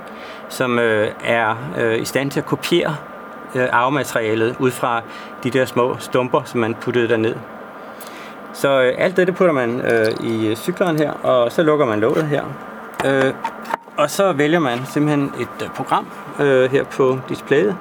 som 0.48 0.78
øh, 0.78 1.08
er 1.24 1.56
øh, 1.78 2.00
i 2.00 2.04
stand 2.04 2.30
til 2.30 2.40
at 2.40 2.46
kopiere 2.46 2.96
øh, 3.54 3.68
arvematerialet 3.72 4.56
ud 4.58 4.70
fra 4.70 5.02
de 5.44 5.50
der 5.50 5.64
små 5.64 5.96
stumper, 5.98 6.42
som 6.44 6.60
man 6.60 6.74
puttede 6.74 7.08
derned. 7.08 7.34
Så 8.54 8.82
øh, 8.82 8.94
alt 8.98 9.16
det, 9.16 9.26
det 9.26 9.34
putter 9.34 9.54
man 9.54 9.80
øh, 9.80 10.06
i 10.20 10.54
cykleren 10.56 10.98
her, 10.98 11.12
og 11.12 11.52
så 11.52 11.62
lukker 11.62 11.86
man 11.86 12.00
låget 12.00 12.26
her. 12.26 12.44
Øh, 13.06 13.34
og 13.96 14.10
så 14.10 14.32
vælger 14.32 14.58
man 14.58 14.78
simpelthen 14.86 15.32
et 15.40 15.62
øh, 15.62 15.68
program 15.68 16.06
øh, 16.40 16.70
her 16.70 16.84
på 16.84 17.18
displayet, 17.28 17.76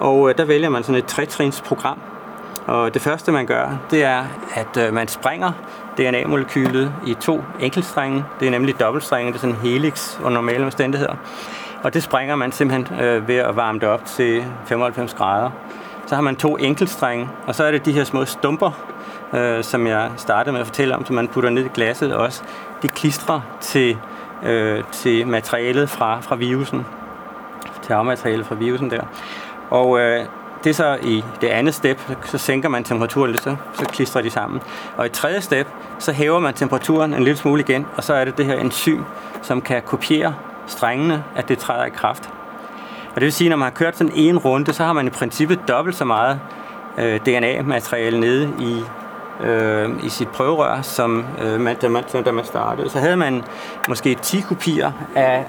og 0.00 0.28
øh, 0.28 0.38
der 0.38 0.44
vælger 0.44 0.68
man 0.68 0.82
sådan 0.82 0.98
et 0.98 1.06
tretrins 1.06 1.60
program. 1.60 1.98
Og 2.66 2.94
det 2.94 3.02
første, 3.02 3.32
man 3.32 3.46
gør, 3.46 3.78
det 3.90 4.04
er, 4.04 4.24
at 4.54 4.76
øh, 4.86 4.94
man 4.94 5.08
springer 5.08 5.52
DNA-molekylet 5.98 6.92
i 7.06 7.14
to 7.14 7.44
enkeltstrenge. 7.60 8.24
Det 8.40 8.46
er 8.46 8.50
nemlig 8.50 8.80
dobbeltstrenge, 8.80 9.32
det 9.32 9.36
er 9.36 9.40
sådan 9.40 9.54
en 9.54 9.60
helix 9.60 10.18
under 10.18 10.30
normale 10.30 10.64
omstændigheder. 10.64 11.14
Og 11.82 11.94
det 11.94 12.02
springer 12.02 12.36
man 12.36 12.52
simpelthen 12.52 13.00
øh, 13.00 13.28
ved 13.28 13.36
at 13.36 13.56
varme 13.56 13.78
det 13.78 13.88
op 13.88 14.04
til 14.04 14.44
95 14.66 15.14
grader. 15.14 15.50
Så 16.06 16.14
har 16.14 16.22
man 16.22 16.36
to 16.36 16.56
enkeltstrenge, 16.56 17.28
og 17.46 17.54
så 17.54 17.64
er 17.64 17.70
det 17.70 17.84
de 17.84 17.92
her 17.92 18.04
små 18.04 18.24
stumper, 18.24 18.70
øh, 19.32 19.64
som 19.64 19.86
jeg 19.86 20.10
startede 20.16 20.52
med 20.52 20.60
at 20.60 20.66
fortælle 20.66 20.96
om, 20.96 21.06
som 21.06 21.14
man 21.14 21.28
putter 21.28 21.50
ned 21.50 21.64
i 21.64 21.68
glasset 21.74 22.14
også, 22.14 22.42
det 22.82 22.94
klistrer 22.94 23.40
til, 23.60 23.96
øh, 24.42 24.84
til 24.92 25.26
materialet 25.26 25.90
fra, 25.90 26.20
fra 26.20 26.36
virusen, 26.36 26.86
til 27.82 27.92
afmaterialet 27.92 28.46
fra 28.46 28.54
virusen 28.54 28.90
der. 28.90 29.02
Og 29.70 30.00
øh, 30.00 30.24
det 30.64 30.70
er 30.70 30.74
så 30.74 30.98
i 31.02 31.24
det 31.40 31.48
andet 31.48 31.74
step, 31.74 32.00
så 32.24 32.38
sænker 32.38 32.68
man 32.68 32.84
temperaturen 32.84 33.30
lidt, 33.30 33.42
så, 33.42 33.56
så 33.74 33.84
klistrer 33.84 34.22
de 34.22 34.30
sammen. 34.30 34.60
Og 34.96 35.06
i 35.06 35.08
tredje 35.08 35.40
step, 35.40 35.66
så 35.98 36.12
hæver 36.12 36.38
man 36.38 36.54
temperaturen 36.54 37.14
en 37.14 37.24
lille 37.24 37.36
smule 37.36 37.60
igen, 37.62 37.86
og 37.96 38.04
så 38.04 38.14
er 38.14 38.24
det 38.24 38.38
det 38.38 38.46
her 38.46 38.58
enzym, 38.60 39.02
som 39.42 39.60
kan 39.60 39.82
kopiere 39.82 40.34
strengene, 40.66 41.24
at 41.36 41.48
det 41.48 41.58
træder 41.58 41.84
i 41.84 41.90
kraft. 41.90 42.30
Og 43.14 43.14
det 43.14 43.22
vil 43.22 43.32
sige, 43.32 43.48
at 43.48 43.50
når 43.50 43.56
man 43.56 43.66
har 43.66 43.70
kørt 43.70 43.96
sådan 43.96 44.12
en 44.16 44.38
runde, 44.38 44.72
så 44.72 44.84
har 44.84 44.92
man 44.92 45.06
i 45.06 45.10
princippet 45.10 45.60
dobbelt 45.68 45.96
så 45.96 46.04
meget 46.04 46.40
øh, 46.98 47.20
DNA-materiale 47.20 48.20
nede 48.20 48.52
i, 48.60 48.82
øh, 49.44 50.04
i 50.04 50.08
sit 50.08 50.28
prøverør, 50.28 50.82
som, 50.82 51.26
øh, 51.42 51.60
man, 51.60 51.76
da, 51.76 51.88
man, 51.88 52.04
da 52.24 52.32
man 52.32 52.44
startede. 52.44 52.90
Så 52.90 52.98
havde 52.98 53.16
man 53.16 53.42
måske 53.88 54.14
10 54.14 54.40
kopier 54.40 54.92
af 55.14 55.44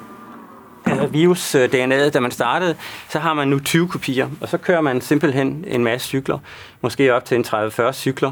virus-DNA'et, 1.12 2.06
øh, 2.06 2.14
da 2.14 2.20
man 2.20 2.32
startede, 2.32 2.76
så 3.10 3.20
har 3.20 3.34
man 3.34 3.48
nu 3.48 3.60
20 3.60 3.88
kopier, 3.88 4.28
og 4.42 4.48
så 4.50 4.58
kører 4.58 4.82
man 4.82 5.02
simpelthen 5.02 5.66
en 5.68 5.84
masse 5.84 6.08
cykler, 6.08 6.38
måske 6.82 7.16
op 7.16 7.26
til 7.26 7.38
en 7.38 7.46
30-40 7.48 7.92
cykler. 7.92 8.32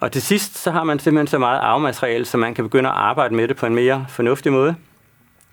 Og 0.00 0.12
til 0.12 0.22
sidst, 0.22 0.58
så 0.58 0.70
har 0.70 0.84
man 0.84 0.98
simpelthen 0.98 1.26
så 1.26 1.38
meget 1.38 1.58
arvemateriale, 1.58 2.24
så 2.24 2.36
man 2.36 2.54
kan 2.54 2.64
begynde 2.64 2.88
at 2.88 2.94
arbejde 2.94 3.34
med 3.34 3.48
det 3.48 3.56
på 3.56 3.66
en 3.66 3.74
mere 3.74 4.06
fornuftig 4.08 4.52
måde. 4.52 4.74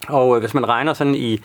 Og 0.08 0.36
øh, 0.36 0.40
hvis 0.40 0.54
man 0.54 0.70
regner 0.70 0.94
sådan 0.94 1.16
i, 1.16 1.42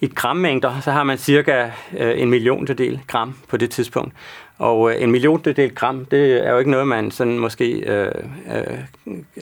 i 0.00 0.06
grammængder, 0.14 0.80
så 0.80 0.90
har 0.90 1.04
man 1.04 1.18
cirka 1.18 1.70
øh, 1.98 2.20
en 2.20 2.30
milliontedel 2.30 3.00
gram 3.06 3.34
på 3.48 3.56
det 3.56 3.70
tidspunkt. 3.70 4.14
Og 4.58 4.90
øh, 4.90 5.02
en 5.02 5.10
milliontedel 5.10 5.74
gram, 5.74 6.04
det 6.04 6.46
er 6.46 6.52
jo 6.52 6.58
ikke 6.58 6.70
noget, 6.70 6.88
man 6.88 7.10
sådan 7.10 7.38
måske 7.38 7.72
øh, 7.72 8.12
øh, 8.54 8.78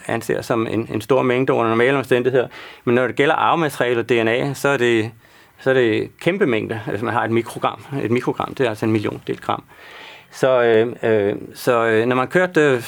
anser 0.07 0.43
som 0.43 0.67
en, 0.67 0.89
en 0.93 1.01
stor 1.01 1.23
mængde 1.23 1.53
under 1.53 1.69
normale 1.69 1.99
omstændigheder. 1.99 2.49
Men 2.85 2.95
når 2.95 3.07
det 3.07 3.17
gælder 3.17 3.35
arvemateriale 3.35 4.01
og 4.01 4.09
DNA, 4.09 4.55
så 4.55 4.69
er 4.69 4.77
det, 4.77 5.11
så 5.61 5.71
er 5.71 5.75
det 5.75 6.11
kæmpe 6.21 6.47
mængde. 6.47 6.81
Altså 6.87 7.05
man 7.05 7.15
har 7.15 7.25
et 7.25 7.31
mikrogram. 7.31 7.85
Et 8.03 8.11
mikrogram, 8.11 8.55
det 8.55 8.65
er 8.65 8.69
altså 8.69 8.87
en 8.87 8.93
milliondel 8.93 9.41
gram. 9.41 9.63
Så, 10.35 10.63
øh, 10.63 10.97
øh, 11.03 11.37
så 11.55 11.85
øh, 11.85 12.07
når 12.07 12.17
man 12.17 12.29
kørte 12.29 12.61
øh, 12.61 12.83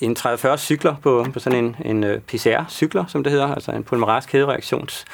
en 0.00 0.16
30-40 0.18 0.56
cykler 0.56 0.94
på, 1.02 1.26
på 1.32 1.38
sådan 1.38 1.64
en, 1.64 1.76
en 1.84 2.04
øh, 2.04 2.20
PCR-cykler, 2.20 3.04
som 3.08 3.22
det 3.22 3.32
hedder, 3.32 3.54
altså 3.54 3.70
en 3.72 3.84
polymerase 3.84 4.28
kædereaktions 4.28 5.04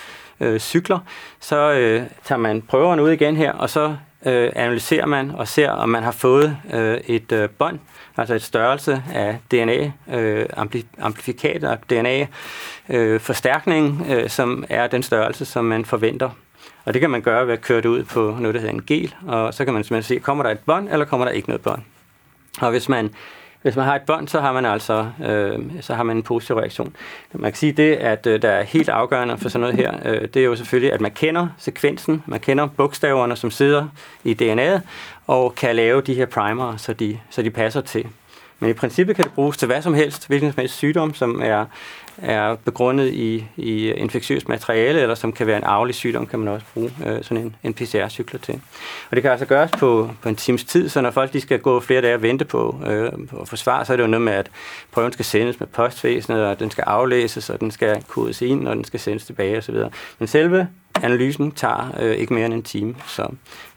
øh, 0.40 0.60
cykler, 0.60 0.98
så 1.40 1.72
øh, 1.72 2.02
tager 2.24 2.38
man 2.38 2.62
prøverne 2.62 3.02
ud 3.02 3.10
igen 3.10 3.36
her, 3.36 3.52
og 3.52 3.70
så 3.70 3.96
øh, 4.26 4.52
analyserer 4.56 5.06
man 5.06 5.30
og 5.30 5.48
ser, 5.48 5.70
om 5.70 5.88
man 5.88 6.02
har 6.02 6.12
fået 6.12 6.56
øh, 6.72 7.00
et 7.06 7.32
øh, 7.32 7.48
bånd, 7.50 7.78
altså 8.16 8.34
et 8.34 8.42
størrelse 8.42 9.02
af 9.14 9.38
DNA, 9.50 9.92
øh, 10.18 10.46
amplifikat 10.98 11.64
af 11.64 11.78
DNA, 11.78 12.26
øh, 12.88 13.20
forstærkning, 13.20 14.06
øh, 14.10 14.30
som 14.30 14.64
er 14.68 14.86
den 14.86 15.02
størrelse, 15.02 15.44
som 15.44 15.64
man 15.64 15.84
forventer. 15.84 16.30
Og 16.88 16.94
det 16.94 17.00
kan 17.00 17.10
man 17.10 17.22
gøre 17.22 17.46
ved 17.46 17.52
at 17.52 17.60
køre 17.60 17.80
det 17.80 17.88
ud 17.88 18.04
på 18.04 18.36
noget, 18.40 18.54
der 18.54 18.60
hedder 18.60 18.74
en 18.74 18.84
gel, 18.86 19.14
og 19.26 19.54
så 19.54 19.64
kan 19.64 19.74
man 19.74 19.84
simpelthen 19.84 20.16
se, 20.16 20.20
kommer 20.20 20.44
der 20.44 20.50
et 20.50 20.58
bånd, 20.58 20.88
eller 20.92 21.04
kommer 21.04 21.26
der 21.26 21.32
ikke 21.32 21.48
noget 21.48 21.62
bånd. 21.62 21.82
Og 22.60 22.70
hvis 22.70 22.88
man 22.88 23.10
hvis 23.62 23.76
man 23.76 23.84
har 23.84 23.96
et 23.96 24.02
bånd, 24.02 24.28
så 24.28 24.40
har 24.40 24.52
man 24.52 24.64
altså 24.64 25.10
øh, 25.24 25.58
så 25.80 25.94
har 25.94 26.02
man 26.02 26.16
en 26.16 26.22
positiv 26.22 26.56
reaktion. 26.56 26.96
Man 27.32 27.52
kan 27.52 27.56
sige 27.58 27.72
det, 27.72 27.94
at 27.94 28.26
øh, 28.26 28.42
der 28.42 28.50
er 28.50 28.62
helt 28.62 28.88
afgørende 28.88 29.38
for 29.38 29.48
sådan 29.48 29.60
noget 29.60 29.76
her, 29.76 29.94
øh, 30.04 30.28
det 30.34 30.36
er 30.36 30.44
jo 30.44 30.56
selvfølgelig, 30.56 30.92
at 30.92 31.00
man 31.00 31.10
kender 31.10 31.48
sekvensen, 31.58 32.22
man 32.26 32.40
kender 32.40 32.66
bogstaverne, 32.66 33.36
som 33.36 33.50
sidder 33.50 33.86
i 34.24 34.36
DNA'et, 34.42 34.80
og 35.26 35.54
kan 35.54 35.76
lave 35.76 36.00
de 36.00 36.14
her 36.14 36.26
primer, 36.26 36.76
så 36.76 36.92
de, 36.92 37.18
så 37.30 37.42
de 37.42 37.50
passer 37.50 37.80
til. 37.80 38.06
Men 38.60 38.70
i 38.70 38.72
princippet 38.72 39.16
kan 39.16 39.24
det 39.24 39.32
bruges 39.32 39.56
til 39.56 39.66
hvad 39.66 39.82
som 39.82 39.94
helst, 39.94 40.26
hvilken 40.26 40.52
som 40.52 40.60
helst 40.60 40.76
sygdom, 40.76 41.14
som 41.14 41.40
er 41.44 41.64
er 42.22 42.54
begrundet 42.54 43.12
i, 43.12 43.46
i 43.56 43.92
infektiøst 43.92 44.48
materiale, 44.48 45.00
eller 45.00 45.14
som 45.14 45.32
kan 45.32 45.46
være 45.46 45.56
en 45.56 45.64
arvelig 45.64 45.94
sygdom, 45.94 46.26
kan 46.26 46.38
man 46.38 46.48
også 46.48 46.66
bruge 46.74 46.90
øh, 47.06 47.22
sådan 47.22 47.44
en, 47.44 47.56
en 47.62 47.74
PCR-cykler 47.74 48.40
til. 48.40 48.54
Og 49.10 49.16
det 49.16 49.22
kan 49.22 49.30
altså 49.30 49.46
gøres 49.46 49.70
på, 49.70 50.10
på 50.22 50.28
en 50.28 50.36
times 50.36 50.64
tid, 50.64 50.88
så 50.88 51.00
når 51.00 51.10
folk 51.10 51.32
de 51.32 51.40
skal 51.40 51.58
gå 51.58 51.80
flere 51.80 52.02
dage 52.02 52.14
og 52.14 52.22
vente 52.22 52.44
på, 52.44 52.80
øh, 52.86 53.28
på 53.28 53.36
at 53.36 53.48
få 53.48 53.56
svar, 53.56 53.84
så 53.84 53.92
er 53.92 53.96
det 53.96 54.02
jo 54.02 54.08
noget 54.08 54.22
med, 54.22 54.32
at 54.32 54.50
prøven 54.92 55.12
skal 55.12 55.24
sendes 55.24 55.60
med 55.60 55.68
postvæsenet, 55.68 56.44
og 56.44 56.60
den 56.60 56.70
skal 56.70 56.84
aflæses, 56.86 57.50
og 57.50 57.60
den 57.60 57.70
skal 57.70 58.02
kodes 58.08 58.42
ind, 58.42 58.68
og 58.68 58.76
den 58.76 58.84
skal 58.84 59.00
sendes 59.00 59.26
tilbage 59.26 59.58
osv. 59.58 59.76
Men 60.18 60.28
selve 60.28 60.68
analysen 61.02 61.52
tager 61.52 61.92
øh, 62.00 62.16
ikke 62.16 62.34
mere 62.34 62.46
end 62.46 62.54
en 62.54 62.62
time, 62.62 62.94
så 63.06 63.28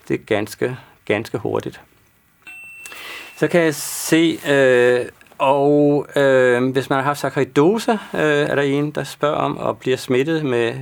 det 0.08 0.14
er 0.14 0.24
ganske, 0.26 0.78
ganske 1.06 1.38
hurtigt. 1.38 1.82
Så 3.38 3.48
kan 3.48 3.62
jeg 3.62 3.76
se, 3.76 4.40
øh, 4.50 5.06
og 5.42 6.08
øh, 6.16 6.72
hvis 6.72 6.90
man 6.90 6.98
har 6.98 7.04
haft 7.04 7.20
sakaridose, 7.20 7.92
øh, 7.92 8.20
er 8.20 8.56
der 8.56 8.62
en, 8.62 8.92
der 8.92 9.04
spørger 9.04 9.36
om 9.36 9.58
og 9.58 9.78
bliver 9.78 9.98
smittet 9.98 10.46
med 10.46 10.74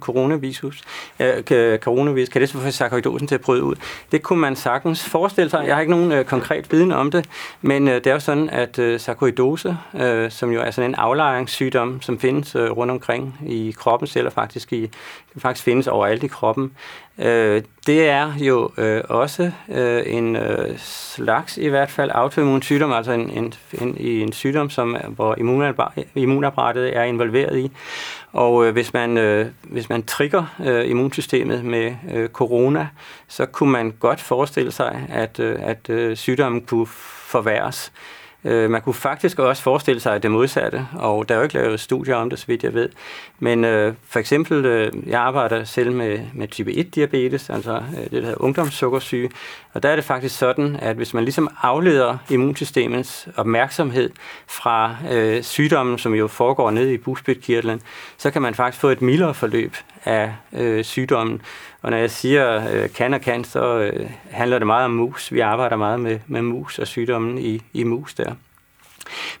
coronavirus. 0.00 0.82
Øh, 1.20 1.78
coronavirus. 1.78 2.28
Kan 2.28 2.40
det 2.40 2.48
så 2.48 2.58
få 2.58 2.70
sarkoidosen 2.70 3.28
til 3.28 3.34
at 3.34 3.40
bryde 3.40 3.62
ud? 3.62 3.74
Det 4.12 4.22
kunne 4.22 4.40
man 4.40 4.56
sagtens 4.56 5.04
forestille 5.04 5.50
sig. 5.50 5.64
Jeg 5.66 5.74
har 5.74 5.80
ikke 5.80 5.90
nogen 5.90 6.12
øh, 6.12 6.24
konkret 6.24 6.72
viden 6.72 6.92
om 6.92 7.10
det, 7.10 7.26
men 7.60 7.88
øh, 7.88 7.94
det 7.94 8.06
er 8.06 8.12
jo 8.12 8.20
sådan, 8.20 8.50
at 8.50 8.78
øh, 8.78 9.00
sakaridose, 9.00 9.76
øh, 9.94 10.30
som 10.30 10.52
jo 10.52 10.60
er 10.60 10.70
sådan 10.70 10.90
en 10.90 10.94
aflejringssygdom, 10.94 12.02
som 12.02 12.18
findes 12.18 12.54
øh, 12.54 12.70
rundt 12.70 12.90
omkring 12.90 13.38
i 13.46 13.74
kroppen, 13.78 14.08
eller 14.16 14.30
faktisk 14.30 14.72
i, 14.72 14.90
faktisk 15.38 15.64
findes 15.64 15.86
overalt 15.86 16.22
i 16.22 16.26
kroppen, 16.26 16.72
Øh, 17.18 17.62
det 17.88 18.08
er 18.08 18.32
jo 18.38 18.70
øh, 18.78 19.02
også 19.08 19.50
øh, 19.68 20.02
en 20.06 20.36
øh, 20.36 20.78
slags, 20.78 21.56
i 21.56 21.68
hvert 21.68 21.90
fald, 21.90 22.10
autoimmun 22.14 22.62
sygdom, 22.62 22.92
altså 22.92 23.12
en, 23.12 23.30
en, 23.30 23.54
en, 23.80 23.96
en 23.98 24.32
sygdom, 24.32 24.70
som, 24.70 24.96
hvor 25.08 25.34
immunapparatet 26.14 26.96
er 26.96 27.02
involveret 27.02 27.58
i. 27.58 27.70
Og 28.32 28.66
øh, 28.66 28.72
hvis, 28.72 28.92
man, 28.92 29.18
øh, 29.18 29.46
hvis 29.62 29.88
man 29.88 30.02
trigger 30.02 30.44
øh, 30.66 30.90
immunsystemet 30.90 31.64
med 31.64 31.94
øh, 32.12 32.28
corona, 32.28 32.88
så 33.28 33.46
kunne 33.46 33.72
man 33.72 33.90
godt 34.00 34.20
forestille 34.20 34.72
sig, 34.72 35.06
at, 35.08 35.40
øh, 35.40 35.56
at 35.62 35.90
øh, 35.90 36.16
sygdommen 36.16 36.60
kunne 36.60 36.86
forværres. 36.86 37.92
Øh, 37.94 38.17
Øh, 38.44 38.70
man 38.70 38.82
kunne 38.82 38.94
faktisk 38.94 39.38
også 39.38 39.62
forestille 39.62 40.00
sig 40.00 40.22
det 40.22 40.30
modsatte, 40.30 40.86
og 40.98 41.28
der 41.28 41.34
er 41.34 41.38
jo 41.38 41.42
ikke 41.42 41.54
lavet 41.54 41.80
studier 41.80 42.16
om 42.16 42.30
det, 42.30 42.38
så 42.38 42.46
vidt 42.46 42.64
jeg 42.64 42.74
ved. 42.74 42.88
Men 43.38 43.64
øh, 43.64 43.94
for 44.08 44.18
eksempel, 44.18 44.64
øh, 44.64 44.92
jeg 45.06 45.20
arbejder 45.20 45.64
selv 45.64 45.92
med, 45.92 46.18
med 46.34 46.48
type 46.48 46.70
1-diabetes, 46.70 47.50
altså 47.50 47.82
øh, 47.96 48.04
det, 48.04 48.12
der 48.12 48.20
hedder 48.20 48.42
ungdomssukkersyge, 48.42 49.30
og 49.72 49.82
der 49.82 49.88
er 49.88 49.96
det 49.96 50.04
faktisk 50.04 50.38
sådan, 50.38 50.76
at 50.76 50.96
hvis 50.96 51.14
man 51.14 51.24
ligesom 51.24 51.48
afleder 51.62 52.18
immunsystemets 52.30 53.28
opmærksomhed 53.36 54.10
fra 54.46 54.96
øh, 55.12 55.42
sygdommen, 55.42 55.98
som 55.98 56.14
jo 56.14 56.28
foregår 56.28 56.70
nede 56.70 56.94
i 56.94 56.98
bugspytkirtlen, 56.98 57.80
så 58.16 58.30
kan 58.30 58.42
man 58.42 58.54
faktisk 58.54 58.80
få 58.80 58.88
et 58.88 59.02
mildere 59.02 59.34
forløb 59.34 59.74
af 60.04 60.32
øh, 60.52 60.84
sygdommen. 60.84 61.42
Og 61.82 61.90
når 61.90 61.98
jeg 61.98 62.10
siger 62.10 62.72
øh, 62.72 62.90
kan 62.90 63.14
og 63.14 63.20
kan, 63.20 63.44
så 63.44 63.78
øh, 63.78 64.10
handler 64.30 64.58
det 64.58 64.66
meget 64.66 64.84
om 64.84 64.90
mus. 64.90 65.32
Vi 65.32 65.40
arbejder 65.40 65.76
meget 65.76 66.00
med, 66.00 66.18
med 66.26 66.42
mus 66.42 66.78
og 66.78 66.86
sygdommen 66.86 67.38
i, 67.38 67.62
i 67.72 67.84
mus 67.84 68.14
der. 68.14 68.34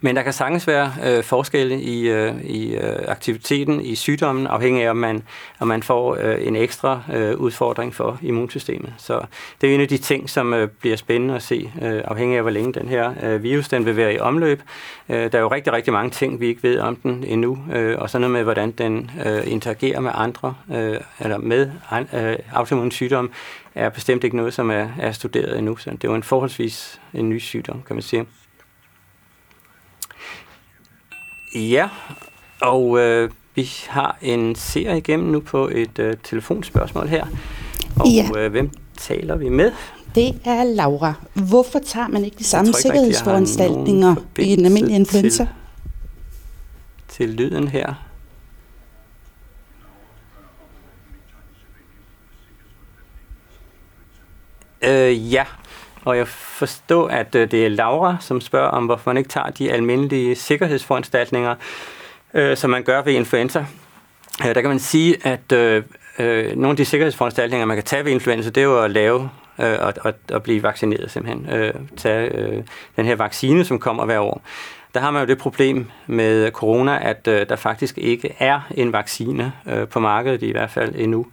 Men 0.00 0.16
der 0.16 0.22
kan 0.22 0.32
sagtens 0.32 0.66
være 0.66 0.92
øh, 1.04 1.24
forskelle 1.24 1.80
i, 1.80 2.08
øh, 2.08 2.44
i 2.44 2.74
øh, 2.74 2.96
aktiviteten 3.08 3.80
i 3.80 3.94
sygdommen, 3.94 4.46
afhængig 4.46 4.84
af, 4.84 4.90
om 4.90 4.96
man, 4.96 5.22
om 5.60 5.68
man 5.68 5.82
får 5.82 6.16
øh, 6.20 6.46
en 6.46 6.56
ekstra 6.56 7.02
øh, 7.14 7.36
udfordring 7.36 7.94
for 7.94 8.18
immunsystemet. 8.22 8.94
Så 8.98 9.20
det 9.60 9.70
er 9.70 9.74
en 9.74 9.80
af 9.80 9.88
de 9.88 9.98
ting, 9.98 10.30
som 10.30 10.54
øh, 10.54 10.68
bliver 10.68 10.96
spændende 10.96 11.34
at 11.34 11.42
se, 11.42 11.70
øh, 11.82 12.02
afhængig 12.04 12.36
af, 12.36 12.42
hvor 12.42 12.50
længe 12.50 12.72
den 12.72 12.88
her 12.88 13.12
øh, 13.22 13.42
virus 13.42 13.68
den 13.68 13.86
vil 13.86 13.96
være 13.96 14.14
i 14.14 14.18
omløb. 14.18 14.62
Øh, 15.08 15.32
der 15.32 15.38
er 15.38 15.42
jo 15.42 15.48
rigtig, 15.48 15.72
rigtig 15.72 15.92
mange 15.92 16.10
ting, 16.10 16.40
vi 16.40 16.46
ikke 16.46 16.62
ved 16.62 16.78
om 16.78 16.96
den 16.96 17.24
endnu, 17.26 17.58
øh, 17.72 17.98
og 17.98 18.10
sådan 18.10 18.20
noget 18.20 18.32
med, 18.32 18.42
hvordan 18.42 18.70
den 18.70 19.10
øh, 19.26 19.52
interagerer 19.52 20.00
med 20.00 20.10
andre, 20.14 20.54
øh, 20.74 20.96
eller 21.20 21.38
med 21.38 21.70
øh, 22.14 22.36
autoimmun 22.52 22.90
sygdom, 22.90 23.30
er 23.74 23.88
bestemt 23.88 24.24
ikke 24.24 24.36
noget, 24.36 24.54
som 24.54 24.70
er, 24.70 24.88
er 25.00 25.12
studeret 25.12 25.58
endnu. 25.58 25.76
Så 25.76 25.90
det 25.90 26.04
er 26.04 26.08
jo 26.08 26.14
en 26.14 26.22
forholdsvis 26.22 27.00
en 27.14 27.28
ny 27.28 27.38
sygdom, 27.38 27.82
kan 27.86 27.96
man 27.96 28.02
sige. 28.02 28.26
Ja, 31.54 31.88
og 32.60 32.98
øh, 32.98 33.30
vi 33.54 33.70
har 33.88 34.18
en 34.22 34.54
serie 34.54 34.98
igennem 34.98 35.28
nu 35.28 35.40
på 35.40 35.68
et 35.68 35.98
øh, 35.98 36.16
telefonspørgsmål 36.24 37.08
her. 37.08 37.26
Og 37.96 38.08
ja. 38.08 38.28
øh, 38.36 38.50
hvem 38.50 38.70
taler 38.96 39.36
vi 39.36 39.48
med? 39.48 39.72
Det 40.14 40.40
er 40.44 40.64
Laura. 40.64 41.14
Hvorfor 41.34 41.78
tager 41.78 42.08
man 42.08 42.24
ikke 42.24 42.38
de 42.38 42.44
samme 42.44 42.72
sikkerhedsforanstaltninger 42.72 44.14
i 44.38 44.52
en 44.52 44.64
almindelig 44.64 44.96
influenza? 44.96 45.46
Til, 47.08 47.26
til 47.26 47.28
lyden 47.28 47.68
her. 47.68 47.94
Øh, 54.82 55.32
ja, 55.32 55.44
og 56.08 56.16
jeg 56.16 56.28
forstår, 56.28 57.08
at 57.08 57.34
øh, 57.34 57.50
det 57.50 57.66
er 57.66 57.68
Laura, 57.68 58.16
som 58.20 58.40
spørger 58.40 58.68
om, 58.68 58.86
hvorfor 58.86 59.10
man 59.10 59.16
ikke 59.16 59.28
tager 59.28 59.50
de 59.50 59.72
almindelige 59.72 60.34
sikkerhedsforanstaltninger, 60.34 61.54
øh, 62.34 62.56
som 62.56 62.70
man 62.70 62.82
gør 62.82 63.02
ved 63.02 63.12
influenza. 63.12 63.66
Øh, 64.46 64.54
der 64.54 64.60
kan 64.60 64.70
man 64.70 64.78
sige, 64.78 65.16
at 65.26 65.52
øh, 65.52 65.82
øh, 66.18 66.56
nogle 66.56 66.70
af 66.70 66.76
de 66.76 66.84
sikkerhedsforanstaltninger, 66.84 67.66
man 67.66 67.76
kan 67.76 67.84
tage 67.84 68.04
ved 68.04 68.12
influenza, 68.12 68.50
det 68.50 68.60
er 68.60 68.64
jo 68.64 68.82
at 68.82 68.90
lave 68.90 69.30
øh, 69.58 69.76
og, 69.80 69.94
og, 70.00 70.14
og 70.32 70.42
blive 70.42 70.62
vaccineret 70.62 71.10
simpelthen. 71.10 71.50
Øh, 71.52 71.74
tage 71.96 72.28
øh, 72.34 72.62
den 72.96 73.06
her 73.06 73.16
vaccine, 73.16 73.64
som 73.64 73.78
kommer 73.78 74.04
hver 74.04 74.18
år 74.18 74.42
der 74.94 75.00
har 75.00 75.10
man 75.10 75.22
jo 75.22 75.26
det 75.26 75.38
problem 75.38 75.90
med 76.06 76.50
corona, 76.50 76.98
at 77.02 77.28
øh, 77.28 77.48
der 77.48 77.56
faktisk 77.56 77.98
ikke 77.98 78.34
er 78.38 78.60
en 78.70 78.92
vaccine 78.92 79.52
øh, 79.66 79.88
på 79.88 80.00
markedet 80.00 80.42
i 80.42 80.50
hvert 80.50 80.70
fald 80.70 80.94
endnu. 80.94 81.26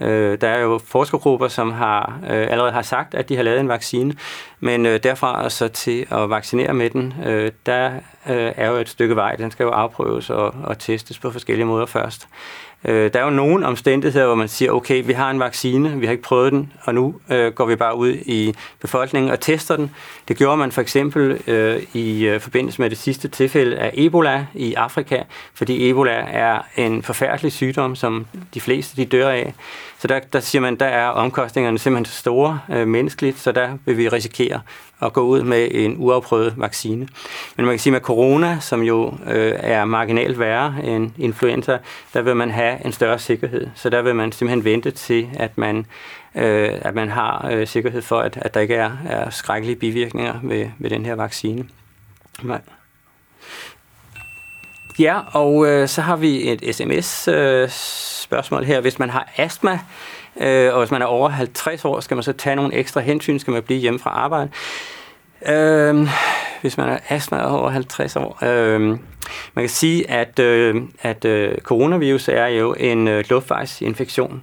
Øh, 0.00 0.40
der 0.40 0.48
er 0.48 0.60
jo 0.60 0.80
forskergrupper, 0.86 1.48
som 1.48 1.72
har 1.72 2.18
øh, 2.22 2.46
allerede 2.50 2.72
har 2.72 2.82
sagt, 2.82 3.14
at 3.14 3.28
de 3.28 3.36
har 3.36 3.42
lavet 3.42 3.60
en 3.60 3.68
vaccine, 3.68 4.14
men 4.60 4.86
øh, 4.86 5.02
derfra 5.02 5.50
så 5.50 5.68
til 5.68 6.06
at 6.10 6.30
vaccinere 6.30 6.74
med 6.74 6.90
den, 6.90 7.14
øh, 7.26 7.52
der 7.66 7.90
øh, 8.28 8.52
er 8.56 8.70
jo 8.70 8.76
et 8.76 8.88
stykke 8.88 9.16
vej. 9.16 9.36
Den 9.36 9.50
skal 9.50 9.64
jo 9.64 9.70
afprøves 9.70 10.30
og, 10.30 10.54
og 10.64 10.78
testes 10.78 11.18
på 11.18 11.30
forskellige 11.30 11.66
måder 11.66 11.86
først. 11.86 12.28
Øh, 12.84 13.12
der 13.12 13.20
er 13.20 13.24
jo 13.24 13.30
nogle 13.30 13.66
omstændigheder, 13.66 14.26
hvor 14.26 14.34
man 14.34 14.48
siger, 14.48 14.72
okay, 14.72 15.02
vi 15.06 15.12
har 15.12 15.30
en 15.30 15.40
vaccine, 15.40 16.00
vi 16.00 16.06
har 16.06 16.12
ikke 16.12 16.22
prøvet 16.22 16.52
den, 16.52 16.72
og 16.82 16.94
nu 16.94 17.14
øh, 17.30 17.52
går 17.52 17.66
vi 17.66 17.76
bare 17.76 17.96
ud 17.96 18.12
i 18.12 18.54
befolkningen 18.80 19.30
og 19.30 19.40
tester 19.40 19.76
den. 19.76 19.90
Det 20.28 20.36
gjorde 20.36 20.56
man 20.56 20.72
for 20.72 20.80
eksempel 20.80 21.38
øh, 21.46 21.82
i 21.92 22.24
øh, 22.24 22.40
forbindelse 22.40 22.82
med 22.82 22.90
det 22.90 22.98
sidste 22.98 23.28
tilfælde 23.28 23.76
af 23.76 23.90
Ebola 23.94 24.46
i 24.54 24.74
Afrika, 24.74 25.22
fordi 25.54 25.90
Ebola 25.90 26.24
er 26.28 26.58
en 26.76 27.02
forfærdelig 27.02 27.52
sygdom, 27.52 27.96
som 27.96 28.26
de 28.54 28.60
fleste 28.60 28.96
de 28.96 29.04
dør 29.04 29.28
af. 29.28 29.54
Så 29.98 30.08
der, 30.08 30.20
der 30.32 30.40
siger 30.40 30.62
man, 30.62 30.76
der 30.76 30.86
er 30.86 31.08
omkostningerne 31.08 31.78
simpelthen 31.78 32.04
så 32.04 32.18
store 32.18 32.60
øh, 32.70 32.88
menneskeligt, 32.88 33.38
så 33.38 33.52
der 33.52 33.68
vil 33.84 33.96
vi 33.96 34.08
risikere 34.08 34.60
at 35.02 35.12
gå 35.12 35.20
ud 35.20 35.42
med 35.42 35.68
en 35.70 35.96
uafprøvet 35.98 36.54
vaccine. 36.56 37.08
Men 37.56 37.66
man 37.66 37.72
kan 37.72 37.78
sige 37.78 37.92
med 37.92 38.00
corona, 38.00 38.58
som 38.60 38.82
jo 38.82 39.14
øh, 39.26 39.52
er 39.56 39.84
marginalt 39.84 40.38
værre 40.38 40.74
end 40.84 41.10
influenza, 41.18 41.78
der 42.14 42.22
vil 42.22 42.36
man 42.36 42.50
have 42.50 42.86
en 42.86 42.92
større 42.92 43.18
sikkerhed. 43.18 43.66
Så 43.74 43.90
der 43.90 44.02
vil 44.02 44.14
man 44.14 44.32
simpelthen 44.32 44.64
vente 44.64 44.90
til, 44.90 45.28
at 45.34 45.58
man 45.58 45.86
øh, 46.34 46.70
at 46.82 46.94
man 46.94 47.08
har 47.08 47.48
øh, 47.52 47.66
sikkerhed 47.66 48.02
for, 48.02 48.18
at, 48.18 48.38
at 48.42 48.54
der 48.54 48.60
ikke 48.60 48.74
er, 48.74 48.90
er 49.08 49.30
skrækkelige 49.30 49.76
bivirkninger 49.76 50.34
ved, 50.42 50.66
ved 50.78 50.90
den 50.90 51.06
her 51.06 51.14
vaccine. 51.14 51.64
Nej. 52.42 52.60
Ja, 54.98 55.20
og 55.32 55.66
øh, 55.66 55.88
så 55.88 56.00
har 56.00 56.16
vi 56.16 56.50
et 56.50 56.74
sms-spørgsmål 56.74 58.60
øh, 58.60 58.66
her. 58.66 58.80
Hvis 58.80 58.98
man 58.98 59.10
har 59.10 59.32
astma, 59.36 59.78
øh, 60.40 60.74
og 60.74 60.78
hvis 60.78 60.90
man 60.90 61.02
er 61.02 61.06
over 61.06 61.28
50 61.28 61.84
år, 61.84 62.00
skal 62.00 62.14
man 62.14 62.24
så 62.24 62.32
tage 62.32 62.56
nogle 62.56 62.74
ekstra 62.74 63.00
hensyn? 63.00 63.38
Skal 63.38 63.52
man 63.52 63.62
blive 63.62 63.80
hjemme 63.80 63.98
fra 63.98 64.10
arbejde? 64.10 64.50
Øh, 65.48 66.08
hvis 66.60 66.76
man 66.76 66.88
er 66.88 66.98
astma 67.08 67.38
og 67.38 67.60
over 67.60 67.70
50 67.70 68.16
år. 68.16 68.38
Øh, 68.42 68.80
man 69.54 69.62
kan 69.62 69.68
sige, 69.68 70.10
at, 70.10 70.38
øh, 70.38 70.82
at 71.02 71.24
øh, 71.24 71.58
coronavirus 71.58 72.28
er 72.28 72.46
jo 72.46 72.74
en 72.78 73.08
øh, 73.08 73.24
luftvejsinfektion. 73.30 74.42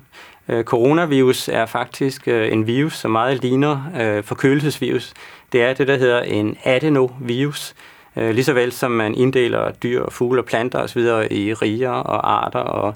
Øh, 0.50 0.64
coronavirus 0.64 1.48
er 1.48 1.66
faktisk 1.66 2.28
øh, 2.28 2.52
en 2.52 2.68
virus, 2.68 2.98
som 2.98 3.12
meget 3.12 3.42
ligner 3.42 3.92
øh, 4.00 4.24
forkølelsesvirus. 4.24 5.14
Det 5.52 5.64
er 5.64 5.74
det, 5.74 5.88
der 5.88 5.98
hedder 5.98 6.22
en 6.22 6.58
adenovirus. 6.64 7.76
Øh, 8.16 8.30
lige 8.30 8.44
så 8.44 8.54
vel 8.54 8.72
som 8.72 8.92
man 8.92 9.16
inddeler 9.16 9.72
dyr, 9.72 10.06
fugle 10.10 10.42
og 10.42 10.46
planter 10.46 10.80
osv. 10.80 11.02
i 11.32 11.54
riger 11.54 11.92
og 11.92 12.32
arter 12.32 12.60
og 12.60 12.96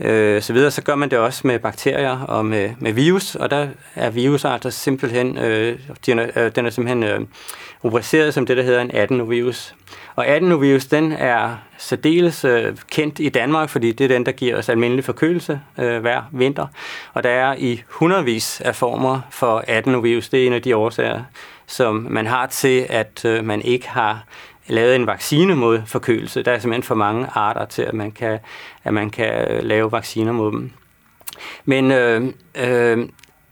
øh, 0.00 0.42
så 0.42 0.52
videre, 0.52 0.70
så 0.70 0.82
gør 0.82 0.94
man 0.94 1.10
det 1.10 1.18
også 1.18 1.46
med 1.46 1.58
bakterier 1.58 2.18
og 2.20 2.46
med, 2.46 2.70
med 2.78 2.92
virus, 2.92 3.34
og 3.34 3.50
der 3.50 3.68
er 3.94 4.10
virusarter 4.10 4.70
simpelthen, 4.70 5.38
øh, 5.38 5.78
den, 6.06 6.18
er, 6.18 6.26
øh, 6.36 6.54
den 6.54 6.66
er 6.66 6.70
simpelthen 6.70 7.02
øh, 7.02 7.20
rubriceret 7.84 8.34
som 8.34 8.46
det, 8.46 8.56
der 8.56 8.62
hedder 8.62 8.80
en 8.80 8.90
adenovirus. 8.94 9.74
Og 10.16 10.28
adenovirus, 10.28 10.84
den 10.84 11.12
er 11.12 11.56
særdeles 11.78 12.44
øh, 12.44 12.76
kendt 12.90 13.18
i 13.18 13.28
Danmark, 13.28 13.68
fordi 13.68 13.92
det 13.92 14.04
er 14.04 14.08
den, 14.08 14.26
der 14.26 14.32
giver 14.32 14.56
os 14.56 14.68
almindelig 14.68 15.04
forkølelse 15.04 15.60
øh, 15.78 16.00
hver 16.00 16.22
vinter. 16.32 16.66
Og 17.14 17.22
der 17.22 17.30
er 17.30 17.54
i 17.58 17.82
hundredvis 17.88 18.60
af 18.60 18.74
former 18.76 19.20
for 19.30 19.64
adenovirus. 19.68 20.28
Det 20.28 20.42
er 20.42 20.46
en 20.46 20.52
af 20.52 20.62
de 20.62 20.76
årsager, 20.76 21.22
som 21.66 22.06
man 22.10 22.26
har 22.26 22.46
til, 22.46 22.86
at 22.88 23.24
øh, 23.24 23.44
man 23.44 23.62
ikke 23.62 23.88
har 23.88 24.24
lavet 24.70 24.96
en 24.96 25.06
vaccine 25.06 25.56
mod 25.56 25.82
forkølelse. 25.86 26.42
Der 26.42 26.52
er 26.52 26.58
simpelthen 26.58 26.82
for 26.82 26.94
mange 26.94 27.26
arter 27.34 27.64
til, 27.64 27.82
at 27.82 27.94
man 27.94 28.12
kan, 28.12 28.38
at 28.84 28.94
man 28.94 29.10
kan 29.10 29.48
øh, 29.50 29.64
lave 29.64 29.92
vacciner 29.92 30.32
mod 30.32 30.52
dem. 30.52 30.70
Men 31.64 31.90
øh, 31.90 32.32
øh, 32.54 33.08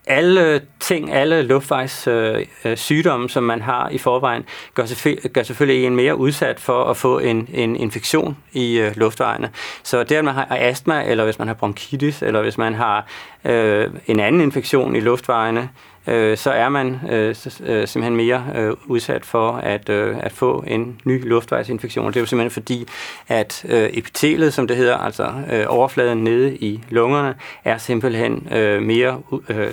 alle 0.09 0.61
ting, 0.81 1.13
alle 1.13 1.43
luftvejssygdomme, 1.43 3.23
øh, 3.23 3.25
øh 3.25 3.31
som 3.31 3.43
man 3.43 3.63
har 3.63 3.89
i 3.89 3.99
forvejen, 3.99 4.45
gør, 4.75 4.85
selvfølgelig, 4.85 5.31
gør 5.33 5.43
selvfølgelig 5.43 5.85
en 5.85 5.97
mere 5.97 6.17
udsat 6.17 6.61
for 6.61 6.85
at 6.85 6.97
få 6.97 7.19
en, 7.19 7.49
en 7.53 7.77
infektion 7.77 8.37
i 8.53 8.79
øh, 8.79 8.97
luftvejene. 8.97 9.51
Så 9.83 10.05
det, 10.05 10.17
at 10.17 10.25
man 10.25 10.35
har 10.35 10.47
astma, 10.51 11.05
eller 11.05 11.25
hvis 11.25 11.39
man 11.39 11.49
har 11.49 11.55
bronkitis, 11.55 12.23
eller 12.23 12.43
hvis 12.43 12.59
man 12.59 12.75
har 12.75 13.07
øh, 13.45 13.91
en 14.07 14.21
anden 14.21 14.41
infektion 14.41 14.97
i 14.97 15.01
luftvejene, 15.01 15.69
øh, 16.09 16.37
så 16.37 16.51
er 16.51 16.69
man 16.69 17.01
øh, 17.11 17.35
så, 17.35 17.63
øh, 17.65 17.89
simpelthen 17.89 18.17
mere 18.17 18.45
øh, 18.55 18.73
udsat 18.87 19.25
for 19.25 19.53
at, 19.53 19.89
øh, 19.89 20.17
at 20.21 20.33
få 20.33 20.65
en 20.67 21.01
ny 21.05 21.29
luftvejsinfektion. 21.29 22.07
Det 22.07 22.17
er 22.17 22.21
jo 22.21 22.27
simpelthen 22.27 22.51
fordi, 22.51 22.87
at 23.29 23.65
øh, 23.69 23.91
epitelet, 23.93 24.55
som 24.55 24.67
det 24.67 24.77
hedder, 24.77 24.97
altså 24.97 25.33
øh, 25.53 25.65
overfladen 25.69 26.25
nede 26.25 26.57
i 26.57 26.81
lungerne, 26.91 27.35
er 27.65 27.79
simpelthen 27.79 28.49
øh, 28.53 28.83
mere 28.83 29.21
øh, 29.49 29.73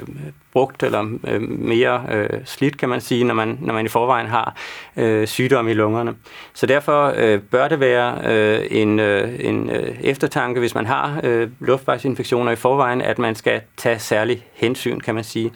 brugt 0.55 0.83
eller 0.83 1.05
øh, 1.27 1.41
mere 1.41 2.05
øh, 2.11 2.29
slidt, 2.45 2.77
kan 2.77 2.89
man 2.89 3.01
sige, 3.01 3.23
når 3.23 3.33
man, 3.33 3.57
når 3.61 3.73
man 3.73 3.85
i 3.85 3.89
forvejen 3.89 4.27
har 4.27 4.55
øh, 4.97 5.27
sygdom 5.27 5.67
i 5.67 5.73
lungerne. 5.73 6.15
Så 6.53 6.65
derfor 6.65 7.13
øh, 7.15 7.39
bør 7.41 7.67
det 7.67 7.79
være 7.79 8.21
øh, 8.25 8.67
en, 8.71 8.99
øh, 8.99 9.39
en 9.39 9.69
øh, 9.69 9.95
eftertanke, 10.01 10.59
hvis 10.59 10.75
man 10.75 10.85
har 10.85 11.19
øh, 11.23 11.49
luftvejsinfektioner 11.59 12.51
i 12.51 12.55
forvejen, 12.55 13.01
at 13.01 13.19
man 13.19 13.35
skal 13.35 13.61
tage 13.77 13.99
særlig 13.99 14.45
hensyn, 14.53 14.99
kan 14.99 15.15
man 15.15 15.23
sige. 15.23 15.51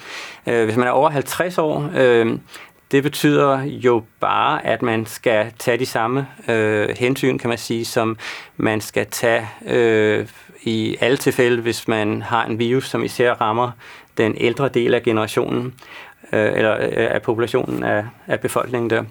Øh, 0.47 0.65
hvis 0.65 0.75
man 0.75 0.88
er 0.88 0.91
over 0.91 1.09
50 1.09 1.57
år, 1.57 1.91
øh, 1.97 2.38
det 2.91 3.03
betyder 3.03 3.62
jo 3.63 4.03
bare, 4.19 4.65
at 4.65 4.81
man 4.81 5.05
skal 5.05 5.51
tage 5.59 5.77
de 5.77 5.85
samme 5.85 6.27
øh, 6.47 6.89
hensyn, 6.89 7.38
kan 7.38 7.49
man 7.49 7.57
sige, 7.57 7.85
som 7.85 8.17
man 8.57 8.81
skal 8.81 9.05
tage 9.05 9.47
øh, 9.65 10.27
i 10.63 10.97
alle 10.99 11.17
tilfælde, 11.17 11.61
hvis 11.61 11.87
man 11.87 12.21
har 12.21 12.45
en 12.45 12.59
virus, 12.59 12.89
som 12.89 13.03
især 13.03 13.33
rammer 13.33 13.71
den 14.17 14.35
ældre 14.37 14.69
del 14.69 14.93
af 14.93 15.03
generationen, 15.03 15.73
øh, 16.33 16.53
eller 16.53 16.73
øh, 16.73 16.87
af 16.91 17.21
populationen 17.21 17.83
af, 17.83 18.05
af 18.27 18.39
befolkningen 18.39 18.89
der 18.89 19.03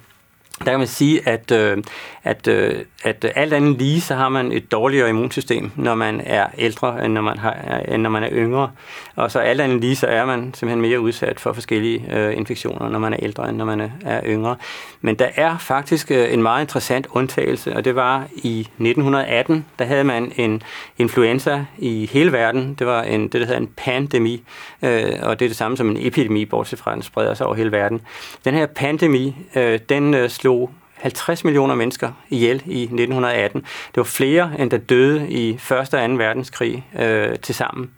der 0.59 0.71
kan 0.71 0.79
man 0.79 0.87
sige, 0.87 1.29
at, 1.29 1.51
øh, 1.51 1.79
at, 2.25 2.49
øh, 2.49 2.75
at 3.05 3.33
alt 3.37 3.53
andet 3.53 3.79
lige, 3.79 4.01
så 4.01 4.15
har 4.15 4.29
man 4.29 4.53
et 4.53 4.73
dårligere 4.73 5.09
immunsystem, 5.09 5.71
når 5.77 5.95
man 5.95 6.21
er 6.25 6.47
ældre, 6.59 7.05
end 7.05 7.13
når 7.13 7.21
man, 7.21 7.39
har, 7.39 7.83
end 7.89 8.03
når 8.03 8.11
man 8.11 8.23
er 8.23 8.29
yngre. 8.33 8.71
Og 9.17 9.31
så 9.31 9.39
alt 9.39 9.61
andet 9.61 9.81
lige, 9.81 9.97
så 9.97 10.07
er 10.07 10.27
man 10.27 10.41
simpelthen 10.55 10.81
mere 10.81 11.01
udsat 11.01 11.41
for 11.41 11.53
forskellige 11.53 12.05
øh, 12.17 12.37
infektioner, 12.37 12.89
når 12.89 12.99
man 12.99 13.13
er 13.13 13.19
ældre, 13.23 13.49
end 13.49 13.57
når 13.57 13.65
man 13.65 13.93
er 14.05 14.21
yngre. 14.27 14.57
Men 15.01 15.15
der 15.15 15.29
er 15.35 15.59
faktisk 15.59 16.11
øh, 16.11 16.33
en 16.33 16.43
meget 16.43 16.61
interessant 16.61 17.07
undtagelse, 17.11 17.77
og 17.77 17.85
det 17.85 17.95
var 17.95 18.27
i 18.37 18.61
1918, 18.61 19.67
der 19.79 19.85
havde 19.85 20.05
man 20.05 20.33
en 20.37 20.63
influenza 20.99 21.65
i 21.79 22.09
hele 22.13 22.33
verden. 22.33 22.75
Det 22.79 22.87
var 22.87 23.03
en, 23.03 23.23
det, 23.23 23.33
der 23.33 23.47
hedder 23.47 23.61
en 23.61 23.71
pandemi, 23.77 24.43
øh, 24.83 25.13
og 25.23 25.41
det 25.41 25.45
er 25.45 25.49
det 25.49 25.57
samme 25.57 25.77
som 25.77 25.91
en 25.91 25.97
epidemi, 26.01 26.45
bortset 26.45 26.79
fra 26.79 26.91
at 26.91 26.95
den 26.95 27.03
spreder 27.03 27.35
sig 27.35 27.47
over 27.47 27.55
hele 27.55 27.73
verden. 27.73 28.01
Den 28.45 28.55
her 28.55 28.67
pandemi, 28.67 29.37
øh, 29.57 29.79
den 29.89 30.15
øh, 30.15 30.31
slog 30.31 30.48
slog 30.49 30.71
50 30.95 31.45
millioner 31.45 31.75
mennesker 31.75 32.13
ihjel 32.31 32.63
i 32.67 32.83
1918. 32.83 33.61
Det 33.61 33.97
var 33.97 34.03
flere, 34.03 34.53
end 34.59 34.71
der 34.71 34.77
døde 34.77 35.31
i 35.31 35.51
1. 35.51 35.73
og 35.73 35.87
2. 35.91 35.97
verdenskrig 36.15 36.87
øh, 36.99 37.39
til 37.39 37.55
sammen. 37.55 37.91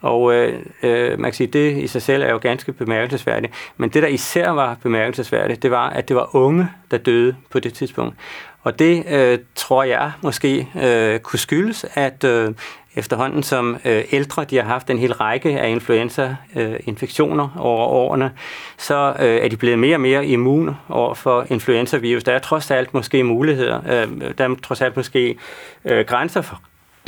Og 0.00 0.34
øh, 0.34 0.60
øh, 0.82 1.18
man 1.18 1.30
kan 1.30 1.36
sige, 1.36 1.46
det 1.46 1.76
i 1.76 1.86
sig 1.86 2.02
selv 2.02 2.22
er 2.22 2.30
jo 2.30 2.38
ganske 2.42 2.72
bemærkelsesværdigt. 2.72 3.52
Men 3.76 3.90
det, 3.90 4.02
der 4.02 4.08
især 4.08 4.50
var 4.50 4.76
bemærkelsesværdigt, 4.82 5.62
det 5.62 5.70
var, 5.70 5.90
at 5.90 6.08
det 6.08 6.16
var 6.16 6.36
unge, 6.36 6.68
der 6.90 6.98
døde 6.98 7.36
på 7.50 7.60
det 7.60 7.74
tidspunkt. 7.74 8.16
Og 8.62 8.78
det 8.78 9.04
øh, 9.10 9.38
tror 9.54 9.82
jeg 9.82 10.12
måske 10.22 10.68
øh, 10.82 11.20
kunne 11.20 11.38
skyldes, 11.38 11.86
at 11.94 12.24
øh, 12.24 12.54
efterhånden 12.98 13.42
som 13.42 13.76
øh, 13.84 14.04
ældre 14.12 14.44
de 14.44 14.56
har 14.56 14.64
haft 14.64 14.90
en 14.90 14.98
hel 14.98 15.12
række 15.12 15.60
af 15.60 15.68
influenza-infektioner 15.68 17.44
øh, 17.44 17.64
over 17.66 17.86
årene, 17.86 18.30
så 18.78 19.14
øh, 19.20 19.36
er 19.36 19.48
de 19.48 19.56
blevet 19.56 19.78
mere 19.78 19.96
og 19.96 20.00
mere 20.00 20.26
immune 20.26 20.76
over 20.88 21.14
for 21.14 21.46
influenza-virus. 21.50 22.24
Der 22.24 22.32
er 22.32 22.38
trods 22.38 22.70
alt 22.70 22.94
måske 22.94 23.24
muligheder, 23.24 23.80
øh, 23.86 24.32
der 24.38 24.44
er 24.44 24.54
trods 24.62 24.80
alt 24.80 24.96
måske 24.96 25.36
øh, 25.84 26.04
grænser 26.06 26.40
for, 26.40 26.60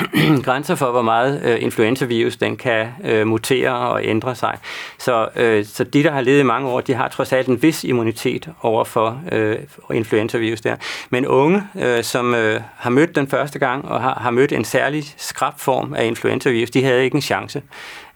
grænser 0.45 0.75
for, 0.75 0.91
hvor 0.91 1.03
meget 1.03 1.43
øh, 1.45 1.63
influenzavirus 1.63 2.37
den 2.37 2.57
kan 2.57 2.87
øh, 3.05 3.27
mutere 3.27 3.73
og 3.73 4.05
ændre 4.05 4.35
sig. 4.35 4.59
Så, 4.99 5.29
øh, 5.37 5.65
så 5.65 5.85
de, 5.85 6.03
der 6.03 6.11
har 6.11 6.21
levet 6.21 6.41
i 6.41 6.43
mange 6.43 6.69
år, 6.69 6.81
de 6.81 6.95
har 6.95 7.09
trods 7.09 7.33
alt 7.33 7.47
en 7.47 7.63
vis 7.63 7.85
immunitet 7.85 8.49
over 8.63 8.85
for 8.85 9.23
øh, 9.33 9.59
influenzavirus 9.95 10.61
der. 10.61 10.77
Men 11.11 11.27
unge, 11.27 11.63
øh, 11.81 12.05
som 12.05 12.35
øh, 12.35 12.61
har 12.77 12.91
mødt 12.91 13.15
den 13.15 13.29
første 13.29 13.59
gang 13.59 13.89
og 13.89 14.03
har, 14.03 14.15
har 14.15 14.31
mødt 14.31 14.53
en 14.53 14.65
særlig 14.65 15.05
skrab 15.17 15.53
form 15.59 15.95
af 15.95 16.07
influenzavirus, 16.07 16.71
de 16.71 16.85
havde 16.85 17.05
ikke 17.05 17.15
en 17.15 17.23
chance. 17.23 17.63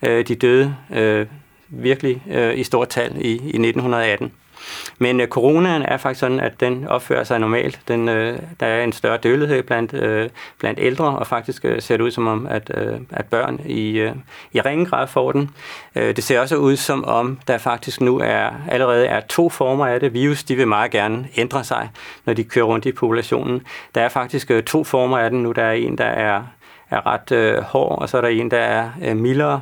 Øh, 0.03 0.29
de 0.29 0.35
døde 0.35 0.77
øh, 0.93 1.27
virkelig 1.69 2.23
øh, 2.31 2.59
i 2.59 2.65
stort 2.65 2.89
tal 2.89 3.17
i, 3.17 3.31
i 3.31 3.35
1918. 3.35 4.33
Men 4.99 5.21
øh, 5.21 5.29
coronaen 5.29 5.83
er 5.83 5.97
faktisk 5.97 6.21
sådan, 6.21 6.41
at 6.41 6.61
den 6.61 6.89
opfører 6.89 7.25
sig 7.25 7.39
normalt. 7.39 7.81
Den, 7.89 8.09
øh, 8.09 8.39
der 8.61 8.67
er 8.67 8.85
en 8.85 8.93
større 8.93 9.17
dødelighed 9.17 9.63
blandt, 9.63 9.95
øh, 9.95 10.31
blandt 10.59 10.81
ældre, 10.83 11.05
og 11.05 11.27
faktisk 11.27 11.65
øh, 11.65 11.83
ser 11.83 11.97
det 11.97 12.05
ud 12.05 12.11
som 12.11 12.27
om, 12.27 12.47
at, 12.47 12.71
øh, 12.75 13.01
at 13.11 13.27
børn 13.27 13.61
i, 13.67 13.99
øh, 13.99 14.13
i 14.53 14.61
ringe 14.61 14.87
grad 14.87 15.07
får 15.07 15.33
den. 15.33 15.51
Øh, 15.95 16.17
det 16.17 16.25
ser 16.25 16.41
også 16.41 16.57
ud 16.57 16.77
som 16.77 17.05
om, 17.05 17.39
der 17.49 17.59
faktisk 17.59 18.01
nu 18.01 18.19
er 18.19 18.51
allerede 18.69 19.07
er 19.07 19.21
to 19.21 19.49
former 19.49 19.87
af 19.87 20.01
det. 20.01 20.15
Virus 20.15 20.45
de 20.45 20.57
vil 20.57 20.69
meget 20.69 20.91
gerne 20.91 21.29
ændre 21.37 21.65
sig, 21.65 21.91
når 22.27 22.35
de 22.35 22.45
kører 22.45 22.65
rundt 22.65 22.87
i 22.87 22.93
populationen. 22.93 23.63
Der 23.95 24.01
er 24.01 24.09
faktisk 24.09 24.51
øh, 24.51 24.63
to 24.63 24.85
former 24.85 25.19
af 25.19 25.31
den 25.31 25.43
nu. 25.43 25.53
Der 25.53 25.63
er 25.63 25.73
en, 25.73 25.99
der 25.99 26.05
er, 26.05 26.43
er 26.91 27.07
ret 27.07 27.33
øh, 27.33 27.63
hård, 27.63 27.99
og 27.99 28.09
så 28.09 28.17
er 28.17 28.21
der 28.21 28.29
en, 28.29 28.51
der 28.51 28.59
er 28.59 28.91
øh, 29.03 29.17
mildere. 29.17 29.61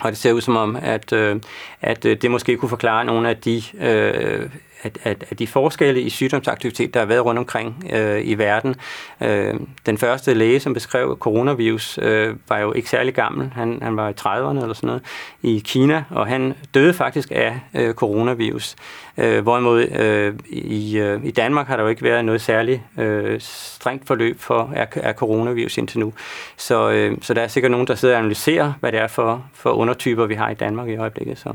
Og 0.00 0.10
det 0.10 0.18
ser 0.18 0.32
ud 0.32 0.40
som 0.40 0.56
om, 0.56 0.76
at, 0.82 1.12
øh, 1.12 1.40
at 1.80 2.04
øh, 2.04 2.16
det 2.22 2.30
måske 2.30 2.56
kunne 2.56 2.68
forklare 2.68 3.04
nogle 3.04 3.28
af 3.28 3.36
de 3.36 3.62
øh, 3.80 4.50
at, 4.82 4.98
at, 5.04 5.24
at 5.30 5.38
de 5.38 5.46
forskelle 5.46 6.00
i 6.00 6.10
sygdomsaktivitet, 6.10 6.94
der 6.94 7.00
har 7.00 7.06
været 7.06 7.24
rundt 7.24 7.38
omkring 7.38 7.84
øh, 7.92 8.28
i 8.28 8.34
verden. 8.34 8.74
Øh, 9.20 9.54
den 9.86 9.98
første 9.98 10.34
læge, 10.34 10.60
som 10.60 10.74
beskrev 10.74 11.18
coronavirus, 11.20 11.98
øh, 12.02 12.36
var 12.48 12.58
jo 12.58 12.72
ikke 12.72 12.90
særlig 12.90 13.14
gammel. 13.14 13.50
Han, 13.54 13.78
han 13.82 13.96
var 13.96 14.08
i 14.08 14.12
30'erne 14.20 14.62
eller 14.62 14.74
sådan 14.74 14.86
noget 14.86 15.02
i 15.42 15.62
Kina, 15.64 16.04
og 16.10 16.26
han 16.26 16.54
døde 16.74 16.94
faktisk 16.94 17.28
af 17.30 17.60
øh, 17.74 17.94
coronavirus. 17.94 18.76
Øh, 19.18 19.42
hvorimod 19.42 19.88
øh, 19.88 20.34
i, 20.48 20.98
øh, 20.98 21.24
i 21.24 21.30
Danmark 21.30 21.66
har 21.66 21.76
der 21.76 21.82
jo 21.82 21.88
ikke 21.88 22.02
været 22.02 22.24
noget 22.24 22.40
særligt 22.40 22.80
øh, 22.98 23.40
strengt 23.40 24.06
forløb 24.06 24.40
for 24.40 24.72
af, 24.76 24.88
af 24.94 25.14
coronavirus 25.14 25.78
indtil 25.78 26.00
nu. 26.00 26.12
Så, 26.56 26.90
øh, 26.90 27.18
så 27.22 27.34
der 27.34 27.42
er 27.42 27.48
sikkert 27.48 27.70
nogen, 27.70 27.86
der 27.86 27.94
sidder 27.94 28.14
og 28.14 28.18
analyserer, 28.18 28.72
hvad 28.80 28.92
det 28.92 29.00
er 29.00 29.06
for, 29.06 29.44
for 29.54 29.70
undertyper, 29.70 30.26
vi 30.26 30.34
har 30.34 30.50
i 30.50 30.54
Danmark 30.54 30.88
i 30.88 30.96
øjeblikket. 30.96 31.38
Så. 31.38 31.54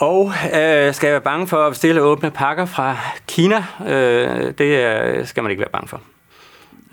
Og 0.00 0.32
øh, 0.44 0.94
skal 0.94 1.06
jeg 1.06 1.12
være 1.12 1.20
bange 1.20 1.46
for 1.46 1.56
at 1.56 1.72
bestille 1.72 2.02
åbne 2.02 2.30
pakker 2.30 2.64
fra 2.64 2.96
Kina? 3.28 3.64
Øh, 3.86 4.54
det 4.58 4.82
er, 4.82 5.24
skal 5.24 5.42
man 5.42 5.50
ikke 5.50 5.60
være 5.60 5.70
bange 5.72 5.88
for. 5.88 6.00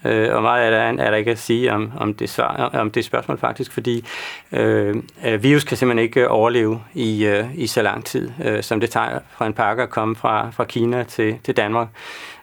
Øh, 0.05 0.35
og 0.35 0.41
meget 0.41 0.65
er 0.65 0.69
der, 0.69 1.03
er 1.03 1.09
der 1.09 1.17
ikke 1.17 1.31
at 1.31 1.39
sige 1.39 1.73
om, 1.73 1.91
om, 1.97 2.13
det, 2.13 2.29
svar, 2.29 2.69
om 2.73 2.91
det 2.91 3.05
spørgsmål 3.05 3.37
faktisk, 3.37 3.71
fordi 3.71 4.05
øh, 4.51 4.95
øh, 5.25 5.43
virus 5.43 5.63
kan 5.63 5.77
simpelthen 5.77 6.03
ikke 6.03 6.29
overleve 6.29 6.81
i, 6.93 7.25
øh, 7.25 7.45
i 7.55 7.67
så 7.67 7.81
lang 7.81 8.05
tid, 8.05 8.31
øh, 8.43 8.63
som 8.63 8.79
det 8.79 8.89
tager 8.89 9.19
fra 9.37 9.45
en 9.45 9.53
pakke 9.53 9.83
at 9.83 9.89
komme 9.89 10.15
fra, 10.15 10.49
fra 10.49 10.63
Kina 10.63 11.03
til, 11.03 11.37
til 11.43 11.57
Danmark. 11.57 11.87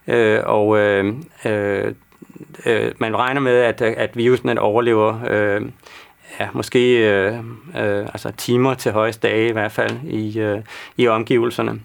Øh, 0.06 0.40
og 0.44 0.78
øh, 0.78 1.14
øh, 1.44 1.94
øh 2.66 2.92
man 2.98 3.16
regner 3.16 3.40
med, 3.40 3.56
at, 3.56 3.82
at 3.82 4.16
virusen 4.16 4.58
overlever 4.58 5.20
øh, 5.30 5.62
ja, 6.40 6.48
måske 6.52 7.08
øh, 7.08 7.34
øh, 7.76 8.06
altså 8.06 8.32
timer 8.36 8.74
til 8.74 8.92
højeste 8.92 9.28
dage 9.28 9.48
i 9.48 9.52
hvert 9.52 9.72
fald 9.72 9.96
i, 10.04 10.38
øh, 10.38 10.60
i 10.96 11.08
omgivelserne. 11.08 11.80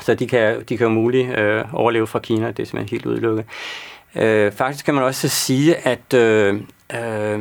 Så 0.00 0.14
de 0.14 0.26
kan, 0.26 0.64
de 0.68 0.76
kan 0.76 0.86
jo 0.86 0.92
muligt 0.92 1.38
øh, 1.38 1.64
overleve 1.74 2.06
fra 2.06 2.18
Kina, 2.18 2.46
det 2.46 2.58
er 2.58 2.66
simpelthen 2.66 2.98
helt 2.98 3.06
udelukket. 3.06 3.44
Øh, 4.16 4.52
faktisk 4.52 4.84
kan 4.84 4.94
man 4.94 5.04
også 5.04 5.28
sige, 5.28 5.76
at, 5.76 6.14
øh, 6.14 6.60
øh, 6.94 7.40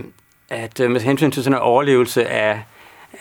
at 0.50 0.80
øh, 0.80 0.92
med 0.92 1.02
hensyn 1.02 1.32
til 1.32 1.44
sådan 1.44 1.58
en 1.58 1.62
overlevelse 1.62 2.28
af, 2.28 2.64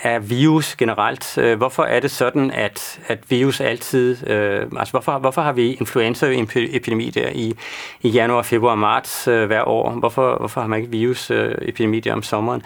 af 0.03 0.31
virus 0.31 0.77
generelt, 0.77 1.39
øh, 1.39 1.57
hvorfor 1.57 1.83
er 1.83 2.01
det 2.01 2.11
sådan, 2.11 2.51
at, 2.51 3.01
at 3.07 3.19
virus 3.29 3.61
altid, 3.61 4.31
øh, 4.31 4.67
altså 4.79 4.91
hvorfor, 4.91 5.19
hvorfor 5.19 5.43
har 5.43 5.53
vi 5.53 5.73
influenzaepidemi 5.75 7.11
der 7.11 7.29
i, 7.29 7.55
i 8.03 8.09
januar, 8.09 8.43
februar 8.43 8.73
og 8.73 8.79
marts 8.79 9.29
øh, 9.29 9.47
hver 9.47 9.69
år? 9.69 9.91
Hvorfor, 9.91 10.37
hvorfor 10.39 10.61
har 10.61 10.69
man 10.69 10.79
ikke 10.79 10.91
virusepidemi 10.91 12.01
der 12.01 12.13
om 12.13 12.23
sommeren? 12.23 12.63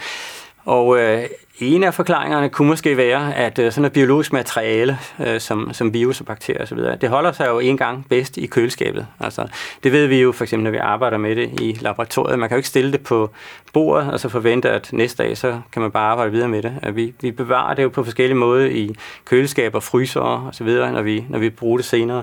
Og 0.65 0.99
øh, 0.99 1.25
en 1.61 1.85
af 1.85 1.95
forklaringerne 1.95 2.49
kunne 2.49 2.69
måske 2.69 2.97
være, 2.97 3.35
at 3.37 3.59
øh, 3.59 3.73
sådan 3.73 3.83
noget 3.83 3.93
biologisk 3.93 4.33
materiale, 4.33 4.99
øh, 5.27 5.41
som, 5.41 5.73
som 5.73 5.95
virus 5.95 6.21
og 6.21 6.27
bakterier 6.27 6.63
osv., 6.63 6.79
det 7.01 7.09
holder 7.09 7.33
sig 7.33 7.47
jo 7.49 7.59
en 7.59 7.77
gang 7.77 8.07
bedst 8.09 8.37
i 8.37 8.47
køleskabet. 8.47 9.07
Altså, 9.21 9.47
det 9.83 9.93
ved 9.93 10.07
vi 10.07 10.21
jo 10.21 10.33
for 10.33 10.45
eksempel, 10.45 10.65
når 10.65 10.71
vi 10.71 10.77
arbejder 10.77 11.19
med 11.19 11.37
det 11.37 11.61
i 11.61 11.79
laboratoriet. 11.81 12.39
Man 12.39 12.49
kan 12.49 12.57
jo 12.57 12.59
ikke 12.59 12.69
stille 12.69 12.93
det 12.93 13.03
på 13.03 13.31
bordet, 13.73 14.13
og 14.13 14.21
så 14.21 14.29
forvente, 14.29 14.71
at 14.71 14.93
næste 14.93 15.23
dag, 15.23 15.37
så 15.37 15.61
kan 15.73 15.83
man 15.83 15.91
bare 15.91 16.11
arbejde 16.11 16.33
videre 16.33 16.49
med 16.49 16.63
det. 16.63 16.73
At 16.83 16.97
vi, 16.97 17.15
vi 17.21 17.31
bevarer 17.31 17.75
det 17.75 17.83
jo 17.83 17.89
på 17.89 18.05
forskellige 18.05 18.39
måder 18.39 18.67
i 18.67 18.95
køleskaber, 19.25 19.81
fryser 19.81 20.21
og 20.21 20.55
så 20.55 20.65
videre, 20.65 20.93
når 20.93 21.03
vi, 21.03 21.25
når 21.29 21.39
vi 21.39 21.51
bruger 21.51 21.77
det 21.77 21.87
senere. 21.87 22.23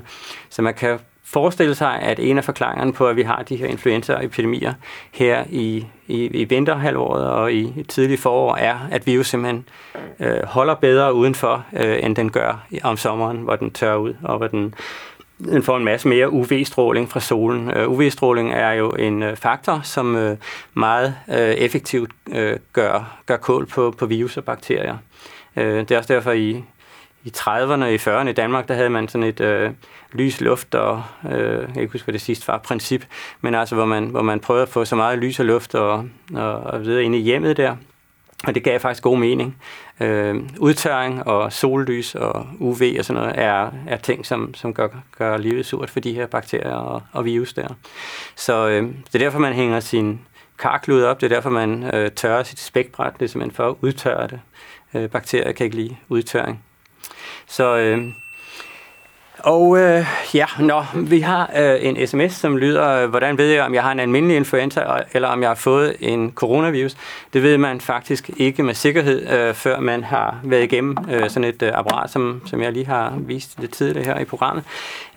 Så 0.50 0.62
man 0.62 0.74
kan 0.74 1.00
forestille 1.30 1.76
sig, 1.76 2.00
at 2.00 2.20
en 2.20 2.38
af 2.38 2.44
forklaringerne 2.44 2.94
på, 2.94 3.08
at 3.08 3.16
vi 3.16 3.22
har 3.22 3.44
de 3.44 3.56
her 3.56 3.68
influenzaepidemier 3.68 4.74
her 5.12 5.44
i, 5.50 5.86
i, 6.08 6.26
i 6.26 6.44
vinterhalvåret 6.44 7.30
og 7.30 7.54
i 7.54 7.86
tidlig 7.90 8.20
forår, 8.20 8.56
er, 8.56 8.78
at 8.92 9.08
vi 9.08 9.14
jo 9.14 9.24
simpelthen 9.24 9.66
øh, 10.20 10.44
holder 10.44 10.76
bedre 10.76 11.14
udenfor, 11.14 11.66
øh, 11.74 12.00
end 12.04 12.16
den 12.16 12.32
gør 12.32 12.66
om 12.84 12.98
sommeren, 12.98 13.38
hvor 13.38 13.56
den 13.56 13.72
tør 13.72 13.96
ud, 13.96 14.14
og 14.24 14.38
hvor 14.38 14.48
den, 14.48 14.74
den 15.38 15.64
får 15.64 15.78
en 15.78 15.84
masse 15.84 16.08
mere 16.08 16.30
UV-stråling 16.30 17.10
fra 17.10 17.20
solen. 17.20 17.70
Øh, 17.70 17.90
UV-stråling 17.90 18.54
er 18.54 18.72
jo 18.72 18.90
en 18.90 19.24
øh, 19.24 19.36
faktor, 19.36 19.82
som 19.84 20.16
øh, 20.16 20.38
meget 20.74 21.16
øh, 21.30 21.36
effektivt 21.38 22.12
øh, 22.32 22.58
gør, 22.74 23.18
gør 23.26 23.38
kål 23.38 23.66
på, 23.66 23.94
på 23.98 24.06
virus 24.06 24.38
og 24.38 24.44
bakterier. 24.44 24.98
Øh, 25.56 25.80
det 25.80 25.92
er 25.92 25.98
også 25.98 26.14
derfor, 26.14 26.32
i 26.32 26.64
i 27.24 27.34
30'erne 27.38 27.84
og 27.84 27.94
i 27.94 27.98
40'erne 27.98 28.28
i 28.28 28.34
Danmark, 28.34 28.68
der 28.68 28.74
havde 28.74 28.90
man 28.90 29.08
sådan 29.08 29.28
et 29.28 29.40
øh, 29.40 29.72
lys 30.14 30.42
luft 30.42 30.76
og, 30.76 31.04
øh, 31.32 31.62
jeg 31.62 31.68
kan 31.74 31.82
ikke 31.82 31.92
huske, 31.92 32.06
hvad 32.06 32.14
det 32.14 32.22
sidste 32.22 32.48
var, 32.48 32.58
princip, 32.58 33.06
men 33.42 33.56
altså, 33.56 33.76
hvor 33.76 33.86
man, 33.86 34.06
hvor 34.06 34.22
man 34.22 34.40
prøvede 34.40 34.64
at 34.64 34.70
få 34.70 34.86
så 34.86 34.96
meget 34.96 35.20
lys 35.20 35.40
og 35.40 35.46
luft 35.46 35.76
og, 35.76 36.10
og, 36.34 36.54
og 36.60 36.82
videre 36.82 37.04
ind 37.04 37.16
i 37.16 37.20
hjemmet 37.20 37.58
der. 37.58 37.76
Og 38.44 38.56
det 38.56 38.64
gav 38.64 38.80
faktisk 38.80 39.04
god 39.04 39.18
mening. 39.18 39.58
Øh, 40.00 40.36
udtørring 40.60 41.28
og 41.28 41.54
sollys 41.54 42.16
og 42.16 42.48
UV 42.60 42.82
og 43.00 43.06
sådan 43.06 43.22
noget 43.22 43.40
er, 43.40 43.72
er 43.88 43.98
ting, 43.98 44.26
som, 44.26 44.54
som 44.54 44.74
gør, 44.74 44.88
gør 45.18 45.38
livet 45.38 45.66
surt 45.66 45.90
for 45.90 46.00
de 46.00 46.14
her 46.14 46.28
bakterier 46.28 46.76
og, 46.76 47.02
og 47.12 47.26
virus 47.26 47.54
der. 47.54 47.68
Så 48.36 48.68
øh, 48.68 48.84
det 48.84 49.16
er 49.16 49.20
derfor, 49.20 49.40
man 49.40 49.54
hænger 49.54 49.80
sin 49.80 50.22
karklud 50.60 51.04
op. 51.04 51.22
Det 51.22 51.32
er 51.32 51.36
derfor, 51.36 51.50
man 51.50 51.96
øh, 51.96 52.12
tørrer 52.12 52.44
sit 52.44 52.60
spækbræt. 52.60 53.14
Det 53.20 53.26
er 53.26 53.30
simpelthen 53.30 53.56
for 53.56 53.70
at 53.70 53.76
udtørre 53.82 54.28
det. 54.28 54.40
Øh, 54.94 55.10
bakterier 55.10 55.52
kan 55.52 55.64
ikke 55.64 55.76
lide 55.76 55.98
udtørring. 56.10 56.64
Så, 57.48 57.78
øh, 57.78 58.08
og 59.40 59.78
øh, 59.80 60.06
ja, 60.34 60.46
nå, 60.60 60.84
vi 60.94 61.20
har 61.20 61.52
øh, 61.58 61.76
en 61.82 62.08
sms, 62.08 62.34
som 62.34 62.58
lyder, 62.58 62.90
øh, 62.90 63.10
hvordan 63.10 63.38
ved 63.38 63.50
jeg, 63.50 63.64
om 63.64 63.74
jeg 63.74 63.84
har 63.84 63.92
en 63.92 64.00
almindelig 64.00 64.38
influenza, 64.38 64.82
eller 65.14 65.28
om 65.28 65.42
jeg 65.42 65.50
har 65.50 65.56
fået 65.56 65.96
en 66.00 66.32
coronavirus. 66.36 66.96
Det 67.34 67.44
ved 67.44 67.58
man 67.58 67.82
faktisk 67.82 68.30
ikke 68.38 68.64
med 68.64 68.74
sikkerhed, 68.74 69.30
øh, 69.30 69.54
før 69.54 69.80
man 69.80 70.04
har 70.04 70.40
været 70.44 70.64
igennem 70.64 70.98
øh, 71.12 71.30
sådan 71.30 71.50
et 71.50 71.62
øh, 71.62 71.72
apparat, 71.74 72.10
som, 72.10 72.42
som 72.46 72.62
jeg 72.62 72.72
lige 72.72 72.86
har 72.86 73.14
vist 73.18 73.60
lidt 73.60 73.74
tidligere 73.74 74.06
her 74.06 74.20
i 74.20 74.26
programmet. 74.26 74.64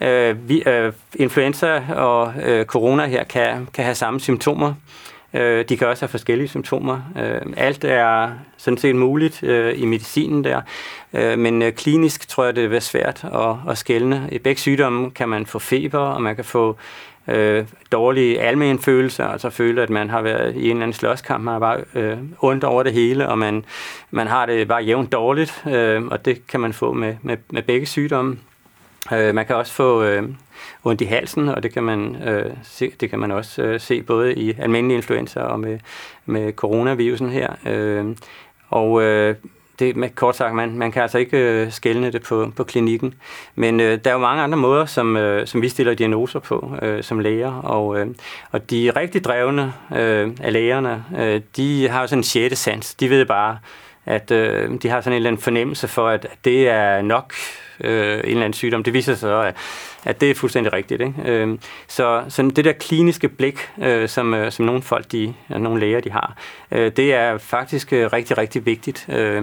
Øh, 0.01 0.49
vi, 0.49 0.62
øh, 0.66 0.93
influenza 1.14 1.83
og 1.95 2.33
øh, 2.43 2.64
corona 2.64 3.07
her 3.07 3.25
kan, 3.25 3.69
kan 3.75 3.85
have 3.85 3.95
samme 3.95 4.21
symptomer. 4.21 4.75
Øh, 5.35 5.64
de 5.69 5.77
kan 5.77 5.87
også 5.88 6.03
have 6.03 6.09
forskellige 6.09 6.49
symptomer. 6.49 7.01
Øh, 7.19 7.40
alt 7.57 7.85
er 7.85 8.31
sådan 8.57 8.79
set 8.79 8.97
muligt 8.97 9.43
øh, 9.43 9.81
i 9.81 9.85
medicinen 9.85 10.45
der, 10.45 10.61
øh, 11.12 11.38
men 11.38 11.62
øh, 11.62 11.73
klinisk 11.73 12.29
tror 12.29 12.45
jeg, 12.45 12.57
det 12.57 12.75
er 12.75 12.81
svært 12.81 13.25
at, 13.25 13.71
at 13.73 13.79
skælne. 13.79 14.29
I 14.33 14.38
begge 14.38 14.61
sygdomme 14.61 15.11
kan 15.11 15.29
man 15.29 15.47
få 15.47 15.59
feber, 15.59 15.99
og 15.99 16.23
man 16.23 16.37
kan 16.37 16.45
få 16.45 16.77
øh, 17.29 17.64
dårlige 17.93 18.40
almenfølelser, 18.40 19.27
altså 19.27 19.51
føle, 19.51 19.83
at 19.83 19.90
man 19.90 20.11
har 20.11 20.23
været 20.23 20.57
i 20.57 20.64
en 20.64 20.71
eller 20.71 20.83
anden 20.83 20.93
slåskamp, 20.93 21.45
man 21.45 21.53
har 21.53 21.59
bare 21.61 21.81
øh, 21.95 22.19
ondt 22.38 22.64
over 22.64 22.83
det 22.83 22.93
hele, 22.93 23.29
og 23.29 23.38
man, 23.38 23.64
man 24.11 24.27
har 24.27 24.47
det 24.47 24.69
bare 24.69 24.83
jævnt 24.83 25.12
dårligt, 25.12 25.64
øh, 25.66 26.05
og 26.05 26.25
det 26.25 26.47
kan 26.47 26.61
man 26.61 26.73
få 26.73 26.93
med, 26.93 27.16
med, 27.23 27.37
med 27.51 27.62
begge 27.62 27.87
sygdomme. 27.87 28.38
Øh, 29.12 29.35
man 29.35 29.47
kan 29.47 29.57
også 29.57 29.73
få 29.73 30.03
øh, 30.03 30.23
ondt 30.85 31.01
i 31.01 31.05
halsen, 31.05 31.49
og 31.49 31.62
det 31.62 31.73
kan 31.73 31.83
man, 31.83 32.16
øh, 32.23 32.51
se, 32.62 32.92
det 33.01 33.11
kan 33.11 33.18
man 33.18 33.31
også 33.31 33.62
øh, 33.62 33.81
se 33.81 34.03
både 34.03 34.35
i 34.35 34.55
almindelig 34.59 34.96
influenza 34.96 35.40
og 35.40 35.61
med, 35.61 35.79
med 36.27 36.53
coronavirusen 36.53 37.31
her. 37.31 37.53
Øh, 37.66 38.16
og 38.68 39.03
øh, 39.03 39.35
det 39.81 39.96
med 39.96 40.09
kort 40.09 40.37
sagt, 40.37 40.55
man, 40.55 40.77
man 40.77 40.92
kan 40.92 41.03
altså 41.03 41.18
ikke 41.18 41.38
øh, 41.38 41.73
skælne 41.73 42.12
det 42.12 42.23
på, 42.23 42.53
på 42.57 42.64
klinikken. 42.64 43.14
Men 43.55 43.81
øh, 43.81 43.99
der 44.05 44.11
er 44.11 44.14
jo 44.14 44.20
mange 44.20 44.42
andre 44.42 44.59
måder, 44.59 44.87
som, 44.87 45.16
øh, 45.16 45.46
som 45.46 45.62
vi 45.62 45.68
stiller 45.68 45.94
diagnoser 45.94 46.38
på 46.38 46.77
øh, 46.83 47.03
som 47.03 47.18
læger. 47.18 47.53
Og, 47.53 47.99
øh, 47.99 48.07
og 48.51 48.70
de 48.70 48.90
rigtig 48.96 49.25
drevne 49.25 49.73
øh, 49.96 50.31
af 50.40 50.53
lægerne, 50.53 51.05
øh, 51.18 51.40
de 51.57 51.88
har 51.88 52.01
jo 52.01 52.07
sådan 52.07 52.18
en 52.18 52.25
sjette 52.25 52.57
sans. 52.57 52.94
De 52.94 53.11
ved 53.11 53.25
bare, 53.25 53.59
at 54.07 54.31
øh, 54.31 54.70
de 54.83 54.88
har 54.88 55.01
sådan 55.01 55.12
en 55.12 55.16
eller 55.16 55.31
anden 55.31 55.42
fornemmelse 55.42 55.88
for, 55.88 56.09
at 56.09 56.27
det 56.44 56.68
er 56.68 57.03
nok 57.03 57.35
øh, 57.85 58.14
en 58.14 58.25
eller 58.25 58.40
anden 58.40 58.53
sygdom. 58.53 58.83
Det 58.83 58.95
viser 58.95 59.12
sig 59.12 59.21
så, 59.21 59.40
at, 59.40 59.57
at 60.05 60.21
det 60.21 60.31
er 60.31 60.35
fuldstændig 60.35 60.73
rigtigt. 60.73 61.01
Ikke? 61.01 61.14
Øh, 61.25 61.59
så, 61.88 62.23
så 62.29 62.43
det 62.57 62.64
der 62.64 62.73
kliniske 62.73 63.29
blik, 63.29 63.69
øh, 63.83 64.09
som, 64.09 64.35
øh, 64.35 64.53
som 64.53 64.64
nogle 64.64 64.83
folk, 64.83 65.12
de, 65.12 65.35
nogle 65.49 65.81
læger, 65.81 66.01
de 66.01 66.11
har, 66.11 66.37
øh, 66.71 66.93
det 66.97 67.14
er 67.14 67.38
faktisk 67.38 67.93
øh, 67.93 68.12
rigtig, 68.12 68.38
rigtig 68.38 68.66
vigtigt. 68.66 69.07
Øh, 69.09 69.43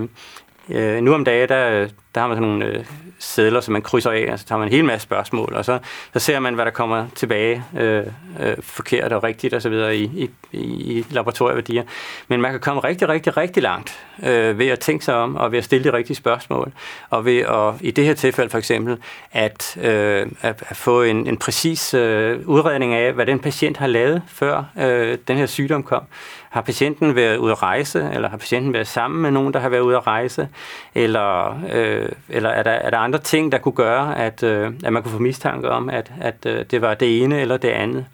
Øh, 0.69 1.01
nu 1.01 1.13
om 1.13 1.25
dagen, 1.25 1.49
der, 1.49 1.87
der 2.17 2.21
har 2.21 2.27
man 2.27 2.37
sådan 2.37 2.49
nogle 2.49 2.65
øh, 2.65 2.85
sædler, 3.19 3.61
som 3.61 3.71
man 3.71 3.81
krydser 3.81 4.11
af, 4.11 4.29
og 4.31 4.39
så 4.39 4.45
tager 4.45 4.59
man 4.59 4.67
en 4.67 4.73
hel 4.73 4.85
masse 4.85 5.03
spørgsmål, 5.03 5.53
og 5.55 5.65
så, 5.65 5.79
så 6.13 6.19
ser 6.19 6.39
man, 6.39 6.53
hvad 6.53 6.65
der 6.65 6.71
kommer 6.71 7.07
tilbage 7.15 7.63
øh, 7.77 8.03
øh, 8.39 8.55
forkert 8.59 9.13
og 9.13 9.23
rigtigt 9.23 9.53
osv. 9.53 9.73
I, 9.73 10.03
i, 10.03 10.29
i 10.51 11.05
laboratorieværdier. 11.09 11.83
Men 12.27 12.41
man 12.41 12.51
kan 12.51 12.59
komme 12.59 12.83
rigtig, 12.83 13.09
rigtig, 13.09 13.37
rigtig 13.37 13.63
langt 13.63 14.05
øh, 14.23 14.59
ved 14.59 14.67
at 14.67 14.79
tænke 14.79 15.05
sig 15.05 15.15
om, 15.15 15.35
og 15.35 15.51
ved 15.51 15.57
at 15.57 15.63
stille 15.63 15.91
de 15.91 15.97
rigtige 15.97 16.17
spørgsmål, 16.17 16.71
og 17.09 17.25
ved 17.25 17.37
at, 17.37 17.73
i 17.81 17.91
det 17.91 18.05
her 18.05 18.13
tilfælde 18.13 18.49
for 18.49 18.57
eksempel, 18.57 18.97
at, 19.31 19.77
øh, 19.81 20.27
at, 20.41 20.63
at 20.69 20.77
få 20.77 21.03
en, 21.03 21.27
en 21.27 21.37
præcis 21.37 21.93
øh, 21.93 22.39
udredning 22.45 22.93
af, 22.93 23.13
hvad 23.13 23.25
den 23.25 23.39
patient 23.39 23.77
har 23.77 23.87
lavet, 23.87 24.21
før 24.27 24.63
øh, 24.79 25.17
den 25.27 25.37
her 25.37 25.45
sygdom 25.45 25.83
kom. 25.83 26.03
Har 26.49 26.61
patienten 26.61 27.15
været 27.15 27.37
ude 27.37 27.51
at 27.51 27.63
rejse, 27.63 28.09
eller 28.13 28.29
har 28.29 28.37
patienten 28.37 28.73
været 28.73 28.87
sammen 28.87 29.21
med 29.21 29.31
nogen, 29.31 29.53
der 29.53 29.59
har 29.59 29.69
været 29.69 29.81
ude 29.81 29.97
at 29.97 30.07
rejse, 30.07 30.47
eller, 30.95 31.59
øh, 31.73 32.06
Øh, 32.07 32.15
eller 32.29 32.49
er, 32.49 32.63
der, 32.63 32.71
er 32.71 32.89
der 32.89 32.97
andre 32.97 33.19
ting, 33.19 33.51
der 33.51 33.57
kunne 33.57 33.75
gøre, 33.75 34.17
at, 34.17 34.43
øh, 34.43 34.71
at 34.83 34.93
man 34.93 35.03
kunne 35.03 35.11
få 35.11 35.19
mistanke 35.19 35.69
om, 35.69 35.89
at, 35.89 36.11
at 36.21 36.45
øh, 36.45 36.65
det 36.71 36.81
var 36.81 36.93
det 36.93 37.23
ene 37.23 37.41
eller 37.41 37.57
det 37.57 37.69
andet. 37.69 38.05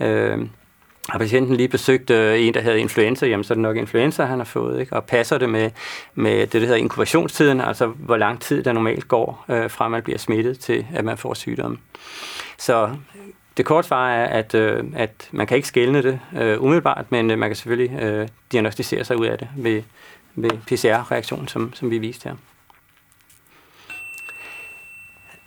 Øh, 0.00 0.38
har 1.08 1.18
patienten 1.18 1.56
lige 1.56 1.68
besøgt 1.68 2.10
øh, 2.10 2.40
en, 2.40 2.54
der 2.54 2.60
havde 2.60 2.80
influenza, 2.80 3.26
jamen 3.26 3.44
så 3.44 3.52
er 3.52 3.54
det 3.54 3.62
nok 3.62 3.76
influenza, 3.76 4.24
han 4.24 4.38
har 4.38 4.44
fået, 4.44 4.80
ikke? 4.80 4.96
og 4.96 5.04
passer 5.04 5.38
det 5.38 5.48
med, 5.48 5.70
med 6.14 6.40
det, 6.40 6.52
der 6.52 6.60
hedder 6.60 6.76
inkubationstiden, 6.76 7.60
altså 7.60 7.86
hvor 7.86 8.16
lang 8.16 8.40
tid 8.40 8.62
der 8.62 8.72
normalt 8.72 9.08
går, 9.08 9.44
øh, 9.48 9.70
fra 9.70 9.88
man 9.88 10.02
bliver 10.02 10.18
smittet 10.18 10.58
til, 10.58 10.86
at 10.94 11.04
man 11.04 11.18
får 11.18 11.34
sygdommen. 11.34 11.80
Så 12.58 12.84
øh, 12.84 12.90
det 13.56 13.64
korte 13.64 13.88
svar 13.88 14.10
er, 14.10 14.26
at, 14.26 14.54
øh, 14.54 14.84
at 14.96 15.28
man 15.32 15.46
kan 15.46 15.56
ikke 15.56 15.68
skælne 15.68 16.02
det 16.02 16.20
øh, 16.36 16.62
umiddelbart, 16.62 17.12
men 17.12 17.30
øh, 17.30 17.38
man 17.38 17.48
kan 17.48 17.56
selvfølgelig 17.56 18.02
øh, 18.02 18.28
diagnostisere 18.52 19.04
sig 19.04 19.16
ud 19.16 19.26
af 19.26 19.38
det 19.38 19.48
ved, 19.56 19.82
ved 20.34 20.50
PCR-reaktionen, 20.50 21.48
som, 21.48 21.72
som 21.74 21.90
vi 21.90 21.98
viste 21.98 22.28
her. 22.28 22.36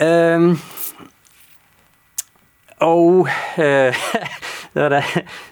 Øhm, 0.02 0.60
og 2.80 3.28
øh, 3.58 3.94
så, 4.74 4.90
der, 4.90 5.02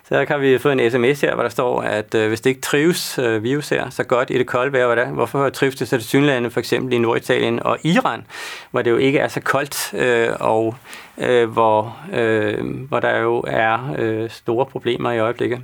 så 0.09 0.25
kan 0.25 0.41
vi 0.41 0.57
få 0.57 0.69
en 0.69 0.91
sms 0.91 1.21
her, 1.21 1.33
hvor 1.33 1.43
der 1.43 1.49
står, 1.49 1.81
at 1.81 2.15
øh, 2.15 2.27
hvis 2.27 2.41
det 2.41 2.49
ikke 2.49 2.61
trives 2.61 3.19
øh, 3.19 3.43
virus 3.43 3.69
her 3.69 3.89
så 3.89 4.03
godt 4.03 4.29
i 4.29 4.37
det 4.37 4.47
kolde 4.47 4.73
vejr, 4.73 4.85
hvordan, 4.85 5.09
hvorfor 5.09 5.49
trives 5.49 5.75
det 5.75 5.87
så 5.87 5.97
til 5.97 6.07
synlande 6.07 6.51
for 6.51 6.59
eksempel 6.59 6.93
i 6.93 6.97
Norditalien 6.97 7.63
og 7.63 7.77
Iran, 7.83 8.25
hvor 8.71 8.81
det 8.81 8.91
jo 8.91 8.97
ikke 8.97 9.19
er 9.19 9.27
så 9.27 9.41
koldt, 9.41 9.93
øh, 9.93 10.29
og 10.39 10.75
øh, 11.17 11.49
hvor, 11.49 11.97
øh, 12.13 12.87
hvor 12.87 12.99
der 12.99 13.17
jo 13.17 13.43
er 13.47 13.95
øh, 13.97 14.29
store 14.29 14.65
problemer 14.65 15.11
i 15.11 15.19
øjeblikket. 15.19 15.61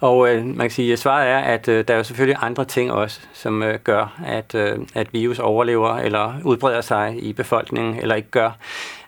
Og 0.00 0.28
øh, 0.28 0.44
man 0.44 0.58
kan 0.58 0.70
sige, 0.70 0.92
at 0.92 0.98
svaret 0.98 1.28
er, 1.28 1.38
at 1.38 1.68
øh, 1.68 1.84
der 1.88 1.94
er 1.94 1.98
jo 1.98 2.04
selvfølgelig 2.04 2.36
andre 2.40 2.64
ting 2.64 2.92
også, 2.92 3.20
som 3.32 3.62
øh, 3.62 3.78
gør, 3.84 4.20
at, 4.26 4.54
øh, 4.54 4.78
at 4.94 5.12
virus 5.12 5.38
overlever 5.38 5.96
eller 5.96 6.34
udbreder 6.44 6.80
sig 6.80 7.16
i 7.22 7.32
befolkningen, 7.32 7.98
eller 8.00 8.14
ikke 8.14 8.30
gør. 8.30 8.50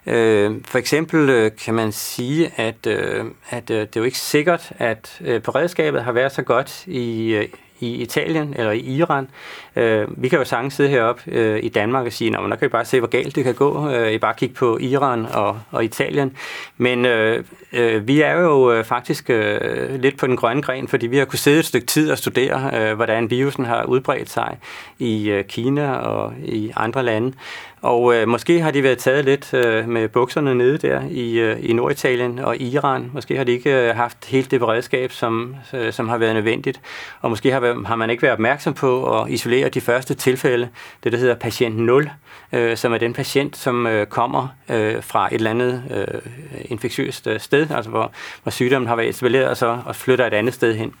Øh, 0.05 0.55
for 0.65 0.77
eksempel 0.77 1.29
øh, 1.29 1.51
kan 1.65 1.73
man 1.73 1.91
sige, 1.91 2.51
at, 2.55 2.87
øh, 2.87 3.25
at 3.49 3.69
øh, 3.69 3.79
det 3.79 3.95
er 3.95 3.99
jo 3.99 4.03
ikke 4.03 4.19
sikkert, 4.19 4.71
at 4.77 5.21
øh, 5.21 5.41
beredskabet 5.41 6.03
har 6.03 6.11
været 6.11 6.31
så 6.31 6.41
godt 6.41 6.87
i, 6.87 7.33
øh, 7.33 7.47
i 7.79 8.01
Italien 8.01 8.53
eller 8.57 8.71
i 8.71 8.79
Iran. 8.79 9.27
Øh, 9.75 10.07
vi 10.23 10.29
kan 10.29 10.39
jo 10.39 10.45
sagtens 10.45 10.73
sidde 10.73 10.89
heroppe 10.89 11.21
øh, 11.27 11.59
i 11.63 11.69
Danmark 11.69 12.05
og 12.05 12.13
sige, 12.13 12.37
at 12.37 12.49
der 12.49 12.55
kan 12.55 12.61
vi 12.61 12.71
bare 12.71 12.85
se, 12.85 12.99
hvor 12.99 13.07
galt 13.07 13.35
det 13.35 13.43
kan 13.43 13.53
gå. 13.53 13.89
Øh, 13.89 14.11
I 14.11 14.17
bare 14.17 14.33
kigge 14.33 14.55
på 14.55 14.77
Iran 14.81 15.25
og, 15.25 15.59
og 15.71 15.83
Italien. 15.83 16.37
Men 16.77 17.05
øh, 17.05 17.43
øh, 17.73 18.07
vi 18.07 18.21
er 18.21 18.41
jo 18.41 18.71
øh, 18.71 18.83
faktisk 18.83 19.29
øh, 19.29 20.01
lidt 20.01 20.17
på 20.17 20.27
den 20.27 20.37
grønne 20.37 20.61
gren, 20.61 20.87
fordi 20.87 21.07
vi 21.07 21.17
har 21.17 21.25
kunnet 21.25 21.39
sidde 21.39 21.59
et 21.59 21.65
stykke 21.65 21.87
tid 21.87 22.11
og 22.11 22.17
studere, 22.17 22.71
øh, 22.73 22.95
hvordan 22.95 23.29
virusen 23.29 23.65
har 23.65 23.83
udbredt 23.83 24.29
sig 24.29 24.57
i 24.99 25.29
øh, 25.29 25.43
Kina 25.43 25.91
og 25.91 26.33
i 26.45 26.71
andre 26.75 27.03
lande. 27.03 27.33
Og 27.81 28.15
øh, 28.15 28.27
måske 28.27 28.61
har 28.61 28.71
de 28.71 28.83
været 28.83 28.97
taget 28.97 29.25
lidt 29.25 29.53
øh, 29.53 29.89
med 29.89 30.07
bukserne 30.09 30.55
nede 30.55 30.77
der 30.77 31.01
i, 31.09 31.39
øh, 31.39 31.69
i 31.69 31.73
Norditalien 31.73 32.39
og 32.39 32.57
Iran. 32.57 33.11
Måske 33.13 33.37
har 33.37 33.43
de 33.43 33.51
ikke 33.51 33.89
øh, 33.89 33.95
haft 33.95 34.25
helt 34.25 34.51
det 34.51 34.59
beredskab, 34.59 35.11
som, 35.11 35.55
øh, 35.73 35.93
som 35.93 36.09
har 36.09 36.17
været 36.17 36.35
nødvendigt. 36.35 36.81
Og 37.21 37.29
måske 37.29 37.51
har, 37.51 37.85
har 37.85 37.95
man 37.95 38.09
ikke 38.09 38.23
været 38.23 38.33
opmærksom 38.33 38.73
på 38.73 39.19
at 39.19 39.29
isolere 39.29 39.69
de 39.69 39.81
første 39.81 40.13
tilfælde, 40.13 40.69
det 41.03 41.11
der 41.11 41.17
hedder 41.17 41.35
patient 41.35 41.77
0, 41.77 42.09
øh, 42.53 42.77
som 42.77 42.93
er 42.93 42.97
den 42.97 43.13
patient, 43.13 43.57
som 43.57 43.87
øh, 43.87 44.07
kommer 44.07 44.47
øh, 44.69 45.03
fra 45.03 45.27
et 45.27 45.33
eller 45.33 45.49
andet 45.49 45.83
øh, 45.91 46.21
infektiøst 46.65 47.27
øh, 47.27 47.39
sted, 47.39 47.71
altså 47.71 47.91
hvor, 47.91 48.11
hvor 48.43 48.49
sygdommen 48.49 48.87
har 48.87 48.95
været 48.95 49.09
etableret, 49.09 49.47
og 49.47 49.57
så 49.57 49.77
og 49.85 49.95
flytter 49.95 50.27
et 50.27 50.33
andet 50.33 50.53
sted 50.53 50.75
hen. 50.75 50.93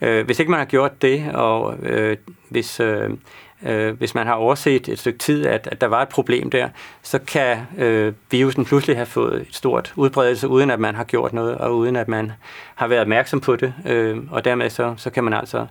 Øh, 0.00 0.26
hvis 0.26 0.38
ikke 0.38 0.50
man 0.50 0.60
har 0.60 0.66
gjort 0.66 1.02
det, 1.02 1.30
og 1.34 1.74
øh, 1.82 2.16
hvis... 2.48 2.80
Øh, 2.80 3.10
øh, 3.66 3.98
hvis 3.98 4.14
man 4.14 4.26
har 4.26 4.34
overset 4.34 4.88
et 4.88 4.98
stykke 4.98 5.18
tid, 5.18 5.46
at, 5.46 5.68
at 5.72 5.80
der 5.80 5.86
var 5.86 6.02
et 6.02 6.08
problem 6.08 6.50
der, 6.50 6.68
så 7.02 7.18
kan 7.18 7.58
øh, 7.78 8.12
virusen 8.30 8.64
pludselig 8.64 8.96
have 8.96 9.06
fået 9.06 9.40
et 9.40 9.46
stort 9.50 9.92
udbredelse, 9.96 10.48
uden 10.48 10.70
at 10.70 10.80
man 10.80 10.94
har 10.94 11.04
gjort 11.04 11.32
noget, 11.32 11.58
og 11.58 11.76
uden 11.76 11.96
at 11.96 12.08
man 12.08 12.32
har 12.74 12.86
været 12.86 13.00
opmærksom 13.00 13.40
på 13.40 13.56
det. 13.56 13.74
Øh, 13.86 14.18
og 14.30 14.44
dermed 14.44 14.70
så, 14.70 14.94
så 14.96 15.10
kan 15.10 15.24
man 15.24 15.32
altså 15.32 15.66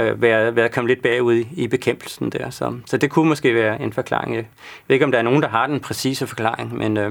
øh, 0.00 0.22
være, 0.22 0.56
være 0.56 0.68
kommet 0.68 0.88
lidt 0.88 1.02
bagud 1.02 1.34
i, 1.34 1.48
i 1.52 1.68
bekæmpelsen 1.68 2.30
der. 2.30 2.50
Så, 2.50 2.78
så 2.86 2.96
det 2.96 3.10
kunne 3.10 3.28
måske 3.28 3.54
være 3.54 3.82
en 3.82 3.92
forklaring. 3.92 4.34
Jeg 4.34 4.44
ved 4.88 4.94
ikke, 4.94 5.04
om 5.04 5.12
der 5.12 5.18
er 5.18 5.22
nogen, 5.22 5.42
der 5.42 5.48
har 5.48 5.66
den 5.66 5.80
præcise 5.80 6.26
forklaring, 6.26 6.76
men... 6.78 6.96
Øh, 6.96 7.10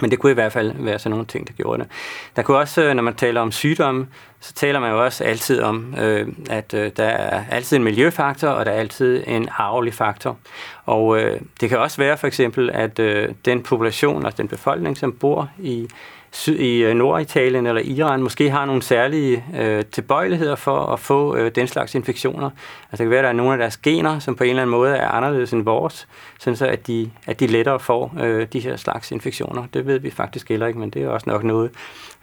men 0.00 0.10
det 0.10 0.18
kunne 0.18 0.32
i 0.32 0.34
hvert 0.34 0.52
fald 0.52 0.72
være 0.78 0.98
sådan 0.98 1.10
nogle 1.10 1.26
ting, 1.26 1.46
der 1.48 1.52
gjorde 1.52 1.82
det. 1.82 1.90
Der 2.36 2.42
kunne 2.42 2.56
også, 2.56 2.82
øh, 2.82 2.94
når 2.94 3.02
man 3.02 3.14
taler 3.14 3.40
om 3.40 3.52
sygdomme, 3.52 4.06
så 4.40 4.52
taler 4.52 4.80
man 4.80 4.90
jo 4.90 5.04
også 5.04 5.24
altid 5.24 5.62
om, 5.62 5.94
øh, 5.98 6.28
at 6.50 6.74
øh, 6.74 6.90
der 6.96 7.04
er 7.04 7.44
altid 7.50 7.76
en 7.76 7.84
miljøfaktor, 7.84 8.48
og 8.48 8.66
der 8.66 8.72
er 8.72 8.76
altid 8.76 9.24
en 9.26 9.48
arvelig 9.56 9.94
faktor. 9.94 10.36
Og 10.84 11.20
øh, 11.20 11.40
det 11.60 11.68
kan 11.68 11.78
også 11.78 11.96
være 11.96 12.16
for 12.16 12.26
eksempel, 12.26 12.70
at 12.70 12.98
øh, 12.98 13.28
den 13.44 13.62
population, 13.62 14.26
altså 14.26 14.42
den 14.42 14.48
befolkning, 14.48 14.96
som 14.96 15.12
bor 15.12 15.50
i 15.58 15.88
syd, 16.36 16.58
i 16.58 16.82
øh, 16.82 16.94
Norditalien 16.94 17.66
eller 17.66 17.82
Iran 17.84 18.22
måske 18.22 18.50
har 18.50 18.66
nogle 18.66 18.82
særlige 18.82 19.44
øh, 19.58 19.84
tilbøjeligheder 19.84 20.56
for 20.56 20.86
at 20.86 21.00
få 21.00 21.36
øh, 21.36 21.50
den 21.54 21.66
slags 21.66 21.94
infektioner. 21.94 22.50
Altså 22.90 22.90
det 22.90 22.98
kan 22.98 23.10
være, 23.10 23.18
at 23.18 23.24
der 23.24 23.28
er 23.28 23.32
nogle 23.32 23.52
af 23.52 23.58
deres 23.58 23.76
gener, 23.76 24.18
som 24.18 24.36
på 24.36 24.44
en 24.44 24.50
eller 24.50 24.62
anden 24.62 24.70
måde 24.70 24.96
er 24.96 25.08
anderledes 25.08 25.52
end 25.52 25.64
vores, 25.64 26.08
sådan 26.40 26.56
så 26.56 26.66
at 26.66 26.86
de, 26.86 27.10
at 27.26 27.40
de 27.40 27.46
lettere 27.46 27.80
får 27.80 28.14
øh, 28.20 28.46
de 28.52 28.60
her 28.60 28.76
slags 28.76 29.10
infektioner. 29.10 29.66
Det 29.74 29.86
ved 29.86 29.98
vi 29.98 30.10
faktisk 30.10 30.48
heller 30.48 30.66
ikke, 30.66 30.78
men 30.78 30.90
det 30.90 31.02
er 31.02 31.08
også 31.08 31.30
nok 31.30 31.44
noget, 31.44 31.70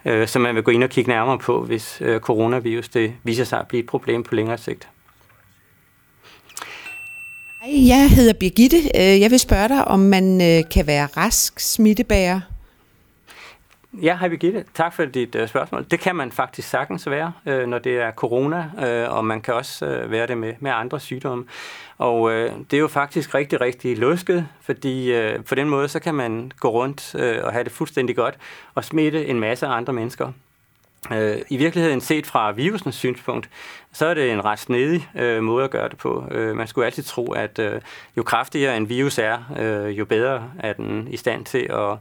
øh, 0.04 0.28
som 0.28 0.42
man 0.42 0.54
vil 0.54 0.62
gå 0.62 0.70
ind 0.70 0.84
og 0.84 0.90
kigge 0.90 1.10
nærmere 1.10 1.38
på, 1.38 1.64
hvis 1.64 1.98
øh, 2.00 2.20
coronavirus 2.20 2.88
det 2.88 3.12
viser 3.22 3.44
sig 3.44 3.60
at 3.60 3.68
blive 3.68 3.80
et 3.80 3.86
problem 3.86 4.22
på 4.22 4.34
længere 4.34 4.58
sigt. 4.58 4.88
Hej, 7.62 7.88
Jeg 7.88 8.10
hedder 8.10 8.32
Birgitte. 8.40 8.76
Øh, 8.76 9.20
jeg 9.20 9.30
vil 9.30 9.38
spørge 9.38 9.68
dig, 9.68 9.88
om 9.88 9.98
man 9.98 10.40
øh, 10.40 10.62
kan 10.70 10.86
være 10.86 11.06
rask 11.16 11.60
smittebærer 11.60 12.40
Ja, 14.02 14.16
hej 14.16 14.28
Birgitte. 14.28 14.64
Tak 14.74 14.92
for 14.92 15.04
dit 15.04 15.34
øh, 15.34 15.48
spørgsmål. 15.48 15.86
Det 15.90 16.00
kan 16.00 16.16
man 16.16 16.32
faktisk 16.32 16.68
sagtens 16.68 17.10
være, 17.10 17.32
øh, 17.46 17.66
når 17.66 17.78
det 17.78 17.98
er 17.98 18.10
corona, 18.10 18.70
øh, 18.86 19.16
og 19.16 19.24
man 19.24 19.40
kan 19.40 19.54
også 19.54 19.86
øh, 19.86 20.10
være 20.10 20.26
det 20.26 20.38
med, 20.38 20.54
med 20.60 20.70
andre 20.70 21.00
sygdomme. 21.00 21.44
Og 21.98 22.32
øh, 22.32 22.52
det 22.70 22.76
er 22.76 22.80
jo 22.80 22.88
faktisk 22.88 23.34
rigtig, 23.34 23.60
rigtig 23.60 23.98
lusket, 23.98 24.48
fordi 24.60 25.12
øh, 25.12 25.44
på 25.44 25.54
den 25.54 25.68
måde, 25.68 25.88
så 25.88 26.00
kan 26.00 26.14
man 26.14 26.52
gå 26.60 26.70
rundt 26.70 27.14
øh, 27.18 27.44
og 27.44 27.52
have 27.52 27.64
det 27.64 27.72
fuldstændig 27.72 28.16
godt 28.16 28.38
og 28.74 28.84
smitte 28.84 29.26
en 29.26 29.40
masse 29.40 29.66
andre 29.66 29.92
mennesker. 29.92 30.32
Øh, 31.12 31.38
I 31.48 31.56
virkeligheden 31.56 32.00
set 32.00 32.26
fra 32.26 32.50
virusens 32.50 32.94
synspunkt, 32.94 33.48
så 33.92 34.06
er 34.06 34.14
det 34.14 34.32
en 34.32 34.44
ret 34.44 34.58
snedig 34.58 35.08
øh, 35.16 35.42
måde 35.42 35.64
at 35.64 35.70
gøre 35.70 35.88
det 35.88 35.98
på. 35.98 36.24
Øh, 36.30 36.56
man 36.56 36.66
skulle 36.66 36.86
altid 36.86 37.02
tro, 37.02 37.32
at 37.32 37.58
øh, 37.58 37.80
jo 38.16 38.22
kraftigere 38.22 38.76
en 38.76 38.88
virus 38.88 39.18
er, 39.18 39.38
øh, 39.58 39.98
jo 39.98 40.04
bedre 40.04 40.50
er 40.58 40.72
den 40.72 41.08
i 41.10 41.16
stand 41.16 41.44
til 41.44 41.66
at, 41.70 41.96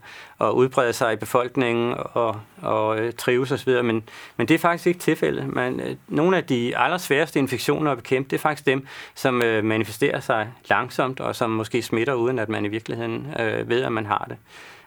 at 0.47 0.51
udbrede 0.51 0.93
sig 0.93 1.13
i 1.13 1.15
befolkningen 1.15 1.93
og, 1.97 2.39
og 2.61 2.99
øh, 2.99 3.13
trives 3.13 3.51
osv. 3.51 3.83
Men, 3.83 4.03
men 4.37 4.47
det 4.47 4.53
er 4.53 4.59
faktisk 4.59 4.87
ikke 4.87 4.99
tilfældet. 4.99 5.47
Man, 5.47 5.79
øh, 5.79 5.95
nogle 6.07 6.37
af 6.37 6.43
de 6.43 6.77
allersværeste 6.77 7.39
infektioner 7.39 7.91
at 7.91 7.97
bekæmpe, 7.97 8.29
det 8.29 8.35
er 8.35 8.41
faktisk 8.41 8.65
dem, 8.65 8.87
som 9.15 9.41
øh, 9.41 9.63
manifesterer 9.63 10.19
sig 10.19 10.47
langsomt 10.69 11.19
og 11.19 11.35
som 11.35 11.49
måske 11.49 11.81
smitter, 11.81 12.13
uden 12.13 12.39
at 12.39 12.49
man 12.49 12.65
i 12.65 12.67
virkeligheden 12.67 13.27
øh, 13.39 13.69
ved, 13.69 13.83
at 13.83 13.91
man 13.91 14.05
har 14.05 14.25
det. 14.29 14.37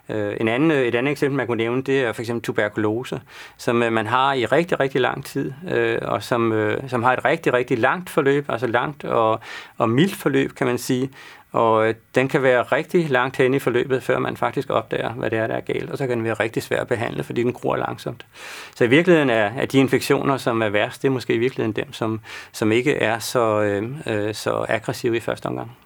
Øh, 0.08 0.36
en 0.40 0.48
anden, 0.48 0.70
et 0.70 0.94
andet 0.94 1.10
eksempel, 1.10 1.36
man 1.36 1.46
kunne 1.46 1.56
nævne, 1.56 1.82
det 1.82 2.00
er 2.00 2.12
for 2.12 2.22
eksempel 2.22 2.42
tuberkulose, 2.42 3.20
som 3.56 3.82
øh, 3.82 3.92
man 3.92 4.06
har 4.06 4.32
i 4.32 4.46
rigtig, 4.46 4.80
rigtig 4.80 5.00
lang 5.00 5.24
tid, 5.24 5.52
øh, 5.70 5.98
og 6.02 6.22
som, 6.22 6.70
som 6.88 7.02
har 7.02 7.12
et 7.12 7.24
rigtig, 7.24 7.52
rigtig 7.52 7.78
langt 7.78 8.10
forløb, 8.10 8.50
altså 8.50 8.66
langt 8.66 9.04
og, 9.04 9.40
og 9.78 9.88
mildt 9.88 10.16
forløb, 10.16 10.54
kan 10.54 10.66
man 10.66 10.78
sige. 10.78 11.10
Og 11.52 11.94
den 12.14 12.28
kan 12.28 12.42
være 12.42 12.62
rigtig 12.62 13.10
langt 13.10 13.36
hen 13.36 13.54
i 13.54 13.58
forløbet, 13.58 14.02
før 14.02 14.18
man 14.18 14.36
faktisk 14.36 14.70
opdager, 14.70 15.12
hvad 15.12 15.30
det 15.30 15.38
er, 15.38 15.46
der 15.46 15.54
er 15.54 15.60
galt. 15.60 15.90
Og 15.90 15.98
så 15.98 16.06
kan 16.06 16.16
den 16.16 16.24
være 16.24 16.34
rigtig 16.34 16.62
svær 16.62 16.80
at 16.80 16.88
behandle, 16.88 17.24
fordi 17.24 17.42
den 17.42 17.52
gror 17.52 17.76
langsomt. 17.76 18.26
Så 18.74 18.84
i 18.84 18.86
virkeligheden 18.86 19.30
er, 19.30 19.50
er 19.56 19.66
de 19.66 19.78
infektioner, 19.78 20.36
som 20.36 20.62
er 20.62 20.68
værst, 20.68 21.02
det 21.02 21.08
er 21.08 21.12
måske 21.12 21.34
i 21.34 21.38
virkeligheden 21.38 21.72
dem, 21.72 21.92
som, 21.92 22.20
som 22.52 22.72
ikke 22.72 22.94
er 22.94 23.18
så, 23.18 23.62
øh, 24.06 24.34
så 24.34 24.66
aggressive 24.68 25.16
i 25.16 25.20
første 25.20 25.46
omgang. 25.46 25.76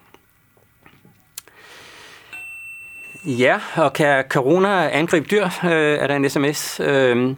Ja, 3.25 3.59
og 3.75 3.93
kan 3.93 4.23
corona 4.29 4.89
angribe 4.89 5.27
dyr, 5.31 5.45
øh, 5.45 5.97
er 5.99 6.07
der 6.07 6.15
en 6.15 6.29
sms. 6.29 6.79
Øh, 6.79 7.35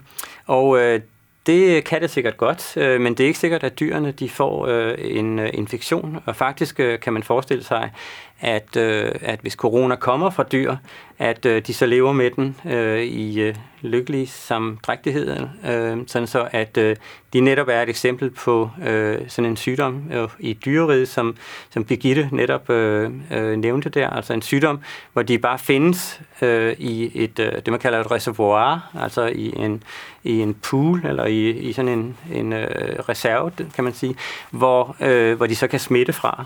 og 0.48 0.80
øh, 0.80 1.02
det 1.45 1.77
øh, 1.77 1.84
kan 1.84 2.01
det 2.01 2.10
sikkert 2.10 2.38
godt, 2.38 2.77
øh, 2.77 3.01
men 3.01 3.13
det 3.13 3.23
er 3.23 3.27
ikke 3.27 3.39
sikkert, 3.39 3.63
at 3.63 3.79
dyrene 3.79 4.12
de 4.12 4.29
får 4.29 4.67
øh, 4.67 4.95
en 4.99 5.39
øh, 5.39 5.49
infektion. 5.53 6.19
Og 6.25 6.36
faktisk 6.36 6.79
øh, 6.79 6.99
kan 6.99 7.13
man 7.13 7.23
forestille 7.23 7.63
sig, 7.63 7.91
at, 8.39 8.77
øh, 8.77 9.12
at 9.21 9.39
hvis 9.39 9.53
corona 9.53 9.95
kommer 9.95 10.29
fra 10.29 10.43
dyr, 10.43 10.75
at 11.19 11.45
øh, 11.45 11.62
de 11.67 11.73
så 11.73 11.86
lever 11.86 12.12
med 12.12 12.32
den 12.32 12.56
øh, 12.65 13.03
i 13.03 13.41
øh, 13.41 13.56
lykkelig 13.82 14.29
samdrægtighed, 14.29 15.47
øh, 15.69 15.97
sådan 16.08 16.27
så 16.27 16.47
at 16.51 16.77
øh, 16.77 16.95
de 17.34 17.41
netop 17.41 17.67
er 17.67 17.82
et 17.82 17.89
eksempel 17.89 18.29
på 18.29 18.69
øh, 18.88 19.19
sådan 19.27 19.49
en 19.51 19.58
sygdom 19.58 20.03
øh, 20.13 20.29
i 20.39 20.53
dyreriet, 20.53 21.08
som, 21.08 21.36
som 21.69 21.84
Birgitte 21.84 22.29
netop 22.32 22.69
øh, 22.69 23.12
øh, 23.32 23.58
nævnte 23.58 23.89
der, 23.89 24.10
altså 24.10 24.34
en 24.34 24.41
sygdom, 24.41 24.79
hvor 25.13 25.21
de 25.21 25.38
bare 25.38 25.60
findes 25.60 26.21
øh, 26.41 26.75
i 26.77 27.23
et, 27.23 27.39
øh, 27.39 27.53
det 27.53 27.67
man 27.67 27.79
kalder 27.79 27.99
et 27.99 28.12
reservoir, 28.12 28.91
altså 29.01 29.25
i 29.25 29.53
en, 29.56 29.84
i 30.24 30.40
en 30.40 30.54
pool, 30.54 31.06
eller 31.06 31.26
i, 31.26 31.50
i 31.50 31.74
sådan 31.74 31.92
en, 31.92 32.18
en 32.34 32.54
øh, 32.54 33.00
reserve, 33.10 33.52
kan 33.76 33.84
man 33.84 33.94
sige, 33.94 34.16
hvor, 34.52 34.96
øh, 35.00 35.38
hvor 35.38 35.46
de 35.46 35.56
så 35.56 35.68
kan 35.68 35.80
smitte 35.80 36.14
fra. 36.14 36.46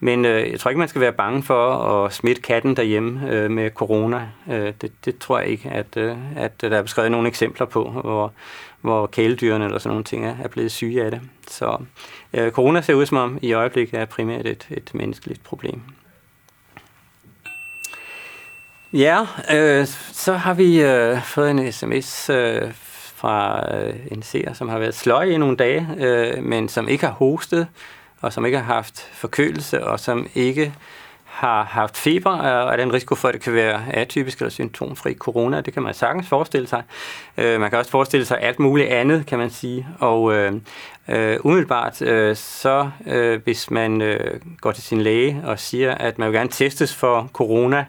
Men 0.00 0.24
øh, 0.24 0.50
jeg 0.50 0.60
tror 0.60 0.68
ikke, 0.68 0.78
man 0.78 0.88
skal 0.88 1.00
være 1.00 1.12
bange 1.12 1.42
for 1.42 1.74
at 1.74 2.12
smitte 2.12 2.42
katten 2.42 2.76
derhjemme 2.76 3.30
øh, 3.30 3.50
med 3.50 3.70
corona. 3.70 4.28
Øh, 4.50 4.72
det, 4.80 4.92
det 5.04 5.18
tror 5.18 5.38
jeg 5.38 5.48
ikke, 5.48 5.70
at, 5.70 5.96
øh, 5.96 6.16
at 6.36 6.60
der 6.60 6.78
er 6.78 6.82
beskrevet 6.82 7.10
nogle 7.10 7.28
eksempler 7.28 7.66
på, 7.66 7.90
hvor, 7.90 8.32
hvor 8.80 9.06
kæledyrene 9.06 9.64
eller 9.64 9.78
sådan 9.78 9.90
nogle 9.90 10.04
ting 10.04 10.26
er, 10.26 10.34
er 10.42 10.48
blevet 10.48 10.72
syge 10.72 11.04
af 11.04 11.10
det. 11.10 11.20
Så 11.48 11.78
øh, 12.32 12.50
corona 12.50 12.80
ser 12.80 12.94
ud 12.94 13.06
som 13.06 13.16
om 13.16 13.38
i 13.42 13.52
øjeblikket 13.52 14.00
er 14.00 14.04
primært 14.04 14.46
et, 14.46 14.66
et 14.70 14.90
menneskeligt 14.94 15.44
problem. 15.44 15.80
Ja, 18.92 19.26
øh, 19.54 19.86
så 20.12 20.32
har 20.32 20.54
vi 20.54 20.82
øh, 20.82 21.22
fået 21.22 21.50
en 21.50 21.72
sms 21.72 22.30
øh, 22.30 22.72
fra 23.22 23.64
øh, 23.76 23.94
en 24.10 24.22
seer, 24.22 24.52
som 24.52 24.68
har 24.68 24.78
været 24.78 24.94
sløj 24.94 25.24
i 25.24 25.36
nogle 25.36 25.56
dage, 25.56 25.88
øh, 25.98 26.44
men 26.44 26.68
som 26.68 26.88
ikke 26.88 27.06
har 27.06 27.12
hostet 27.12 27.66
og 28.20 28.32
som 28.32 28.46
ikke 28.46 28.58
har 28.58 28.74
haft 28.74 29.08
forkølelse, 29.12 29.84
og 29.84 30.00
som 30.00 30.26
ikke 30.34 30.72
har 31.24 31.64
haft 31.64 31.96
feber, 31.96 32.30
og 32.30 32.72
er 32.72 32.76
der 32.76 32.82
en 32.82 32.92
risiko 32.92 33.14
for, 33.14 33.28
at 33.28 33.34
det 33.34 33.42
kan 33.42 33.54
være 33.54 33.82
atypisk 33.94 34.38
eller 34.38 34.50
symptomfri 34.50 35.14
corona. 35.14 35.60
Det 35.60 35.74
kan 35.74 35.82
man 35.82 35.94
sagtens 35.94 36.28
forestille 36.28 36.68
sig. 36.68 36.82
Øh, 37.38 37.60
man 37.60 37.70
kan 37.70 37.78
også 37.78 37.90
forestille 37.90 38.26
sig 38.26 38.40
alt 38.40 38.58
muligt 38.58 38.88
andet, 38.88 39.26
kan 39.26 39.38
man 39.38 39.50
sige. 39.50 39.86
Og 39.98 40.34
øh, 40.34 40.52
øh, 41.08 41.38
umiddelbart, 41.44 42.02
øh, 42.02 42.36
så 42.36 42.90
øh, 43.06 43.40
hvis 43.44 43.70
man 43.70 44.02
øh, 44.02 44.40
går 44.60 44.72
til 44.72 44.82
sin 44.82 45.00
læge 45.00 45.42
og 45.44 45.58
siger, 45.58 45.94
at 45.94 46.18
man 46.18 46.28
vil 46.28 46.36
gerne 46.36 46.50
testes 46.50 46.94
for 46.94 47.30
corona, 47.32 47.84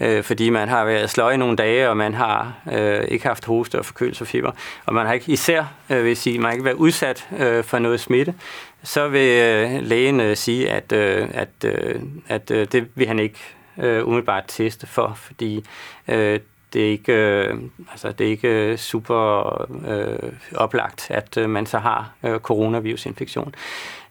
øh, 0.00 0.22
fordi 0.22 0.50
man 0.50 0.68
har 0.68 0.84
været 0.84 1.10
sløj 1.10 1.32
i 1.32 1.36
nogle 1.36 1.56
dage, 1.56 1.88
og 1.88 1.96
man 1.96 2.14
har 2.14 2.52
øh, 2.72 3.04
ikke 3.08 3.26
haft 3.26 3.44
hoste 3.44 3.78
og 3.78 3.84
forkølelse 3.84 4.24
og 4.24 4.28
feber, 4.28 4.50
og 4.86 4.94
man 4.94 5.06
har 5.06 5.12
ikke 5.12 5.32
især, 5.32 5.64
øh, 5.90 6.04
vil 6.04 6.16
sige, 6.16 6.38
man 6.38 6.44
har 6.44 6.52
ikke 6.52 6.64
været 6.64 6.74
udsat 6.74 7.28
øh, 7.38 7.64
for 7.64 7.78
noget 7.78 8.00
smitte, 8.00 8.34
så 8.82 9.08
vil 9.08 9.28
øh, 9.28 9.82
lægen 9.82 10.20
øh, 10.20 10.36
sige, 10.36 10.70
at, 10.70 10.92
øh, 10.92 11.28
at, 11.34 11.48
øh, 11.64 12.00
at 12.28 12.50
øh, 12.50 12.66
det 12.72 12.88
vil 12.94 13.06
han 13.06 13.18
ikke 13.18 13.38
øh, 13.78 14.06
umiddelbart 14.06 14.44
teste 14.48 14.86
for, 14.86 15.18
fordi 15.22 15.64
øh, 16.08 16.40
det 16.72 16.86
er 16.86 16.90
ikke, 16.90 17.12
øh, 17.12 17.54
altså 17.90 18.12
det 18.12 18.26
er 18.26 18.30
ikke 18.30 18.48
øh, 18.48 18.78
super 18.78 19.62
øh, 19.88 20.32
oplagt, 20.54 21.10
at 21.10 21.36
øh, 21.36 21.50
man 21.50 21.66
så 21.66 21.78
har 21.78 22.12
øh, 22.22 22.40
coronavirusinfektion. 22.40 23.54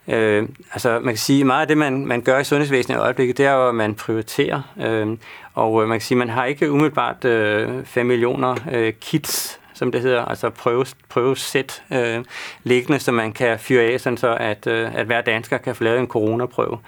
Øh, 0.07 0.49
altså 0.73 0.99
man 0.99 1.13
kan 1.13 1.17
sige, 1.17 1.43
meget 1.43 1.61
af 1.61 1.67
det, 1.67 1.77
man, 1.77 2.05
man 2.05 2.21
gør 2.21 2.39
i 2.39 2.43
sundhedsvæsenet 2.43 2.95
i 2.95 2.99
øjeblikket, 2.99 3.37
det 3.37 3.45
er 3.45 3.53
jo, 3.53 3.69
at 3.69 3.75
man 3.75 3.95
prioriterer. 3.95 4.61
Øh, 4.81 5.17
og 5.53 5.83
øh, 5.83 5.89
man 5.89 5.99
kan 5.99 6.05
sige, 6.05 6.17
man 6.17 6.29
har 6.29 6.45
ikke 6.45 6.71
umiddelbart 6.71 7.25
øh, 7.25 7.85
5 7.85 8.05
millioner 8.05 8.55
øh, 8.71 8.93
kits 9.01 9.59
som 9.77 9.91
det 9.91 10.01
hedder, 10.01 10.25
altså 10.25 10.49
prøve, 10.49 10.85
prøvesæt 11.09 11.83
øh, 11.93 12.23
liggende, 12.63 12.99
så 12.99 13.11
man 13.11 13.33
kan 13.33 13.59
fyre 13.59 13.83
af, 13.83 13.99
sådan 13.99 14.17
så 14.17 14.37
at, 14.39 14.67
øh, 14.67 14.95
at 14.95 15.05
hver 15.05 15.21
dansker 15.21 15.57
kan 15.57 15.75
få 15.75 15.83
lavet 15.83 15.99
en 15.99 16.07
coronaprøve. 16.07 16.79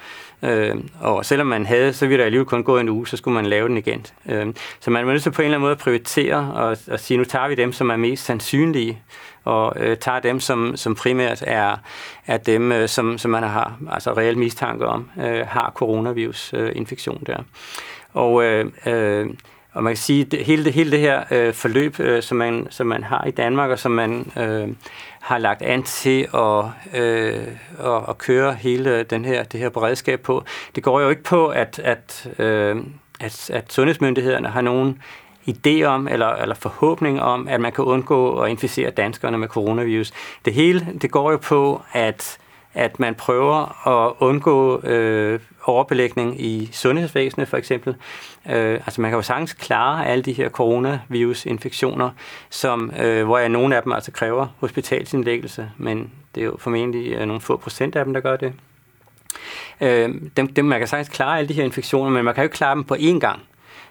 Øh, 0.44 0.76
og 1.02 1.26
selvom 1.26 1.48
man 1.48 1.66
havde, 1.66 1.94
så 1.94 2.08
ville 2.08 2.20
der 2.20 2.26
alligevel 2.26 2.46
kun 2.48 2.64
gå 2.64 2.78
en 2.78 2.90
uge, 2.90 3.08
så 3.08 3.18
skulle 3.18 3.36
man 3.36 3.46
lave 3.46 3.68
den 3.68 3.78
igen. 3.78 4.06
Øh, 4.26 4.48
så 4.80 4.92
man 4.92 5.08
er 5.08 5.12
nødt 5.12 5.24
til 5.24 5.32
på 5.32 5.42
en 5.42 5.46
eller 5.46 5.58
anden 5.58 5.62
måde 5.62 5.72
at 5.72 5.78
prioritere 5.78 6.54
og, 6.54 6.78
og 6.92 7.00
sige, 7.00 7.18
nu 7.18 7.24
tager 7.24 7.48
vi 7.48 7.56
dem, 7.56 7.74
som 7.74 7.90
er 7.90 7.96
mest 7.98 8.26
sandsynlige, 8.26 9.02
og 9.44 9.74
øh, 9.80 9.98
tager 9.98 10.20
dem, 10.20 10.40
som, 10.40 10.78
som 10.78 10.96
primært 10.96 11.44
er, 11.48 11.76
er 12.28 12.38
dem, 12.38 12.72
øh, 12.72 12.90
som, 12.90 13.18
som 13.18 13.32
man 13.32 13.44
har 13.44 13.80
altså 13.92 14.14
reelt 14.14 14.38
mistanke 14.38 14.86
om, 14.86 15.10
øh, 15.18 15.48
har 15.48 15.72
coronavirus-infektion 15.76 17.18
øh, 17.22 17.36
der. 17.36 17.44
Og 18.14 18.44
øh, 18.44 18.66
øh, 18.86 19.30
og 19.74 19.84
man 19.84 19.94
kan 19.94 19.98
sige, 19.98 20.28
at 20.34 20.46
hele 20.46 20.66
det, 20.66 20.74
hele 20.74 20.92
det 20.92 21.00
her 21.00 21.24
øh, 21.32 21.54
forløb, 21.54 22.00
øh, 22.00 22.24
som, 22.24 22.38
man, 22.38 22.68
som 22.70 22.88
man 22.88 23.04
har 23.04 23.26
i 23.26 23.32
Danmark, 23.32 23.70
og 23.70 23.80
som 23.80 23.92
man 23.92 24.32
øh, 24.38 24.68
har 25.20 25.38
lagt 25.38 25.62
an 25.62 25.84
til 25.84 26.28
at, 26.34 26.66
øh, 27.02 27.48
at, 27.80 28.02
at 28.10 28.18
køre 28.18 28.54
hele 28.54 29.04
den 29.04 29.26
her, 29.26 29.44
det 29.44 29.60
her 29.60 29.70
beredskab 29.70 30.22
på, 30.22 30.44
det 30.76 30.84
går 30.84 31.02
jo 31.02 31.10
ikke 31.10 31.24
på, 31.24 31.48
at, 31.48 31.80
at, 31.84 32.30
øh, 32.40 32.78
at, 33.20 33.50
at 33.50 33.74
sundhedsmyndighederne 33.74 34.48
har 34.48 34.62
nogen 34.62 35.02
idé 35.50 35.84
om, 35.84 36.08
eller, 36.08 36.28
eller 36.28 36.56
forhåbning 36.56 37.22
om, 37.22 37.48
at 37.48 37.62
man 37.62 37.72
kan 37.72 37.84
undgå 37.84 38.40
at 38.40 38.50
inficere 38.50 38.92
danskerne 38.92 39.38
med 39.38 39.48
coronavirus. 39.48 40.12
Det 40.46 40.54
hele, 40.54 40.88
det 41.02 41.12
går 41.12 41.32
jo 41.32 41.38
på, 41.38 41.82
at 41.94 42.40
at 42.74 43.00
man 43.00 43.16
prøver 43.16 43.88
at 43.88 44.14
undgå 44.20 44.82
øh, 44.82 45.40
overbelægning 45.64 46.42
i 46.42 46.70
sundhedsvæsenet 46.74 47.48
for 47.48 47.58
eksempel. 47.58 47.96
Øh, 48.50 48.74
altså 48.74 49.02
man 49.02 49.12
kan 49.12 49.18
jo 49.18 49.22
sagtens 49.22 49.54
klare 49.54 50.08
alle 50.08 50.24
de 50.24 50.34
her 50.34 50.50
coronavirus-infektioner, 50.50 52.10
som, 52.50 52.92
øh, 53.00 53.26
hvor 53.26 53.38
jeg, 53.38 53.50
nogle 53.50 53.76
af 53.76 53.84
dem 53.84 53.92
altså 53.92 54.12
kræver 54.12 54.48
hospitalsindlæggelse, 54.60 55.72
men 55.78 56.12
det 56.36 56.42
er 56.42 56.46
jo 56.46 56.58
formentlig 56.60 57.14
øh, 57.14 57.26
nogle 57.26 57.42
få 57.42 57.58
procent 57.58 57.96
af 57.96 58.06
dem, 58.06 58.14
der 58.14 58.22
gør 58.22 58.36
det. 58.36 58.54
Øh, 59.82 60.10
dem, 60.38 60.48
dem, 60.48 60.66
man 60.66 60.80
kan 60.80 60.88
sagtens 60.88 61.10
klare 61.10 61.38
alle 61.38 61.50
de 61.50 61.54
her 61.54 61.64
infektioner, 61.64 62.10
men 62.12 62.26
man 62.26 62.34
kan 62.34 62.42
jo 62.42 62.46
ikke 62.46 62.56
klare 62.56 62.76
dem 62.76 62.84
på 62.84 62.96
én 62.96 63.20
gang. 63.20 63.40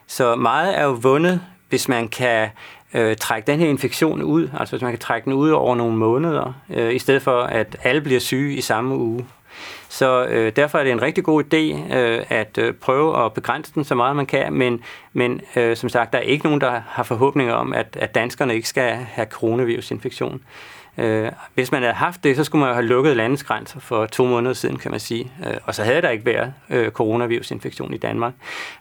Så 0.09 0.37
meget 0.37 0.79
er 0.79 0.85
jo 0.85 0.91
vundet, 0.91 1.41
hvis 1.69 1.89
man 1.89 2.09
kan 2.09 2.49
øh, 2.95 3.17
trække 3.17 3.47
den 3.47 3.61
her 3.61 3.69
infektion 3.69 4.23
ud, 4.23 4.49
altså 4.59 4.77
hvis 4.77 4.83
man 4.83 4.93
kan 4.93 4.99
trække 4.99 5.25
den 5.25 5.33
ud 5.33 5.51
over 5.51 5.75
nogle 5.77 5.97
måneder, 5.97 6.53
øh, 6.71 6.95
i 6.95 6.99
stedet 6.99 7.23
for 7.23 7.43
at 7.43 7.77
alle 7.85 8.01
bliver 8.01 8.21
syge 8.21 8.55
i 8.55 8.61
samme 8.61 8.97
uge. 8.97 9.27
Så 9.89 10.27
øh, 10.27 10.53
derfor 10.57 10.79
er 10.79 10.85
det 10.85 10.93
en 10.93 11.03
rigtig 11.03 11.25
god 11.25 11.45
idé 11.45 11.95
øh, 11.97 12.25
at 12.29 12.59
øh, 12.59 12.75
prøve 12.75 13.25
at 13.25 13.33
begrænse 13.33 13.73
den 13.75 13.85
så 13.85 13.95
meget 13.95 14.17
man 14.17 14.27
kan, 14.27 14.53
men, 14.53 14.83
men 15.13 15.41
øh, 15.57 15.77
som 15.77 15.89
sagt, 15.89 16.13
der 16.13 16.19
er 16.19 16.23
ikke 16.23 16.45
nogen, 16.45 16.61
der 16.61 16.81
har 16.89 17.03
forhåbninger 17.03 17.55
om, 17.55 17.73
at, 17.73 17.97
at 18.01 18.15
danskerne 18.15 18.55
ikke 18.55 18.69
skal 18.69 18.95
have 18.95 19.27
coronavirusinfektion. 19.27 20.41
Øh, 20.99 21.33
hvis 21.55 21.73
man 21.73 21.83
havde 21.83 21.95
haft 21.95 22.25
det, 22.25 22.37
så 22.37 22.45
skulle 22.45 22.65
man 22.65 22.75
have 22.75 22.87
lukket 22.87 23.17
landets 23.17 23.45
grænser 23.45 23.81
for 23.81 24.07
to 24.07 24.27
måneder 24.27 24.55
siden, 24.55 24.77
kan 24.77 24.91
man 24.91 25.01
sige. 25.01 25.33
Øh, 25.47 25.55
og 25.65 25.75
så 25.75 25.83
havde 25.83 26.03
der 26.03 26.11
ikke 26.11 26.27
været 26.27 26.53
øh, 26.71 26.91
coronavirusinfektion 26.91 27.95
i 27.95 27.99
Danmark. 27.99 28.33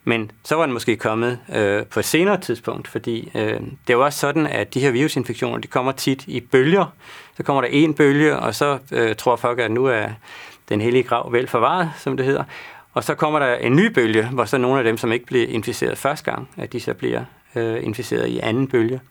Men 0.04 0.32
så 0.44 0.56
var 0.56 0.66
den 0.66 0.74
måske 0.74 0.96
kommet 0.96 1.40
øh, 1.56 1.86
på 1.86 2.00
et 2.00 2.06
senere 2.06 2.38
tidspunkt, 2.38 2.88
fordi 2.88 3.32
øh, 3.36 3.42
det 3.42 3.90
er 3.90 3.94
jo 3.94 4.06
også 4.06 4.20
sådan, 4.20 4.48
at 4.48 4.74
de 4.74 4.80
her 4.80 4.92
virusinfektioner, 4.92 5.58
de 5.58 5.68
kommer 5.68 5.92
tit 5.92 6.24
i 6.28 6.40
bølger. 6.40 6.94
Så 7.38 7.44
kommer 7.44 7.62
der 7.62 7.70
en 7.72 7.94
bølge, 7.94 8.36
og 8.36 8.56
så 8.56 8.78
øh, 8.92 9.16
tror 9.16 9.36
folk, 9.36 9.60
at 9.60 9.72
nu 9.72 9.86
er 9.86 10.08
den 10.70 10.82
hellige 10.82 11.04
grav 11.04 11.32
vel 11.32 11.48
forvaret, 11.48 11.92
som 11.98 12.18
det 12.18 12.26
hedder. 12.26 12.44
Og 12.94 13.04
så 13.04 13.16
kommer 13.16 13.40
der 13.40 13.56
en 13.56 13.76
ny 13.76 13.86
bølge, 13.86 14.28
hvor 14.28 14.46
så 14.46 14.58
nogle 14.58 14.78
af 14.78 14.84
dem, 14.84 14.98
som 14.98 15.12
ikke 15.12 15.26
blev 15.26 15.46
inficeret 15.50 15.98
første 15.98 16.32
gang, 16.32 16.50
at 16.58 16.74
de 16.74 16.80
så 16.80 16.94
bliver 16.94 17.24
øh, 17.56 17.84
inficeret 17.84 18.28
i 18.28 18.40
anden 18.40 18.68
bølge. 18.68 19.02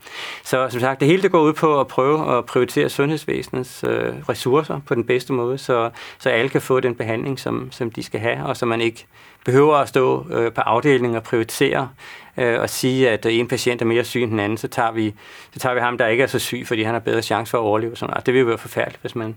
Så 0.44 0.68
som 0.70 0.80
sagt, 0.80 1.00
det 1.00 1.08
hele 1.08 1.22
det 1.22 1.30
går 1.30 1.40
ud 1.40 1.52
på 1.52 1.80
at 1.80 1.86
prøve 1.86 2.38
at 2.38 2.46
prioritere 2.46 2.88
sundhedsvæsenets 2.88 3.84
øh, 3.88 4.14
ressourcer 4.28 4.80
på 4.86 4.94
den 4.94 5.04
bedste 5.04 5.32
måde, 5.32 5.58
så, 5.58 5.90
så 6.18 6.30
alle 6.30 6.48
kan 6.48 6.62
få 6.62 6.80
den 6.80 6.94
behandling, 6.94 7.38
som, 7.40 7.68
som 7.72 7.90
de 7.90 8.02
skal 8.02 8.20
have, 8.20 8.46
og 8.46 8.56
så 8.56 8.66
man 8.66 8.80
ikke 8.80 9.06
behøver 9.44 9.76
at 9.76 9.88
stå 9.88 10.26
øh, 10.30 10.52
på 10.52 10.60
afdelingen 10.60 11.16
og 11.16 11.22
prioritere 11.22 11.88
øh, 12.36 12.60
og 12.60 12.70
sige, 12.70 13.10
at 13.10 13.26
øh, 13.26 13.34
en 13.34 13.48
patient 13.48 13.82
er 13.82 13.86
mere 13.86 14.04
syg 14.04 14.22
end 14.22 14.30
den 14.30 14.40
anden, 14.40 14.58
så 14.58 14.68
tager, 14.68 14.92
vi, 14.92 15.14
så 15.52 15.58
tager 15.58 15.74
vi 15.74 15.80
ham, 15.80 15.98
der 15.98 16.06
ikke 16.06 16.22
er 16.22 16.26
så 16.26 16.38
syg, 16.38 16.64
fordi 16.66 16.82
han 16.82 16.94
har 16.94 17.00
bedre 17.00 17.22
chance 17.22 17.50
for 17.50 17.58
at 17.58 17.62
overleve. 17.62 17.96
Sådan. 17.96 18.14
Altså, 18.14 18.26
det 18.26 18.34
vil 18.34 18.40
jo 18.40 18.46
være 18.46 18.58
forfærdeligt, 18.58 19.00
hvis 19.00 19.14
man 19.14 19.34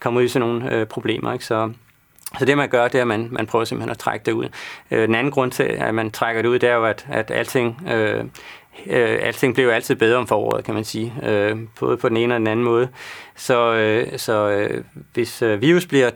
kommer 0.00 0.20
ud 0.20 0.24
i 0.24 0.28
sådan 0.28 0.48
nogle 0.48 0.74
øh, 0.74 0.86
problemer. 0.86 1.32
Ikke? 1.32 1.44
Så, 1.44 1.72
så 2.38 2.44
det, 2.44 2.56
man 2.56 2.68
gør, 2.68 2.88
det 2.88 2.94
er, 2.98 3.02
at 3.02 3.08
man, 3.08 3.28
man 3.30 3.46
prøver 3.46 3.64
simpelthen 3.64 3.90
at 3.90 3.98
trække 3.98 4.26
det 4.26 4.32
ud. 4.32 4.48
Øh, 4.90 5.06
den 5.06 5.14
anden 5.14 5.32
grund 5.32 5.50
til, 5.50 5.62
at 5.62 5.94
man 5.94 6.10
trækker 6.10 6.42
det 6.42 6.48
ud, 6.48 6.58
det 6.58 6.68
er 6.68 6.74
jo, 6.74 6.84
at, 6.84 7.06
at 7.10 7.30
alting, 7.30 7.88
øh, 7.88 8.24
øh, 8.86 9.18
alting 9.22 9.54
bliver 9.54 9.66
jo 9.66 9.72
altid 9.72 9.94
bedre 9.94 10.18
om 10.18 10.26
foråret, 10.26 10.64
kan 10.64 10.74
man 10.74 10.84
sige. 10.84 11.14
Øh, 11.22 11.56
både 11.80 11.96
på 11.96 12.08
den 12.08 12.16
ene 12.16 12.34
og 12.34 12.38
den 12.38 12.46
anden 12.46 12.64
måde. 12.64 12.88
Så, 13.36 13.74
øh, 13.74 14.18
så 14.18 14.48
øh, 14.50 14.84
hvis 15.14 15.42
øh, 15.42 15.60
virus 15.60 15.86
bliver 15.86 16.10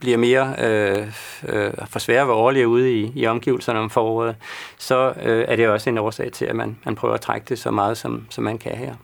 bliver 0.00 0.18
mere 0.18 0.54
øh, 0.58 1.06
øh, 1.48 1.72
for 1.88 1.98
svære 1.98 2.22
at 2.22 2.28
overleve 2.28 2.68
ude 2.68 2.92
i, 2.92 3.12
i 3.14 3.26
omgivelserne 3.26 3.78
om 3.78 3.90
foråret, 3.90 4.36
så 4.78 5.12
øh, 5.22 5.44
er 5.48 5.56
det 5.56 5.68
også 5.68 5.90
en 5.90 5.98
årsag 5.98 6.32
til, 6.32 6.44
at 6.44 6.56
man, 6.56 6.78
man 6.84 6.94
prøver 6.94 7.14
at 7.14 7.20
trække 7.20 7.46
det 7.48 7.58
så 7.58 7.70
meget, 7.70 7.98
som, 7.98 8.26
som 8.30 8.44
man 8.44 8.58
kan 8.58 8.76
her. 8.76 8.94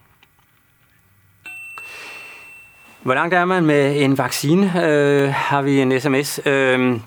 Hvor 3.03 3.15
langt 3.15 3.35
er 3.35 3.45
man 3.45 3.67
med 3.67 4.03
en 4.03 4.19
vaccine? 4.19 4.73
Øh, 4.85 5.29
har 5.35 5.63
vi 5.63 5.81
en 5.81 6.01
sms? 6.01 6.41
Øh, 6.47 7.01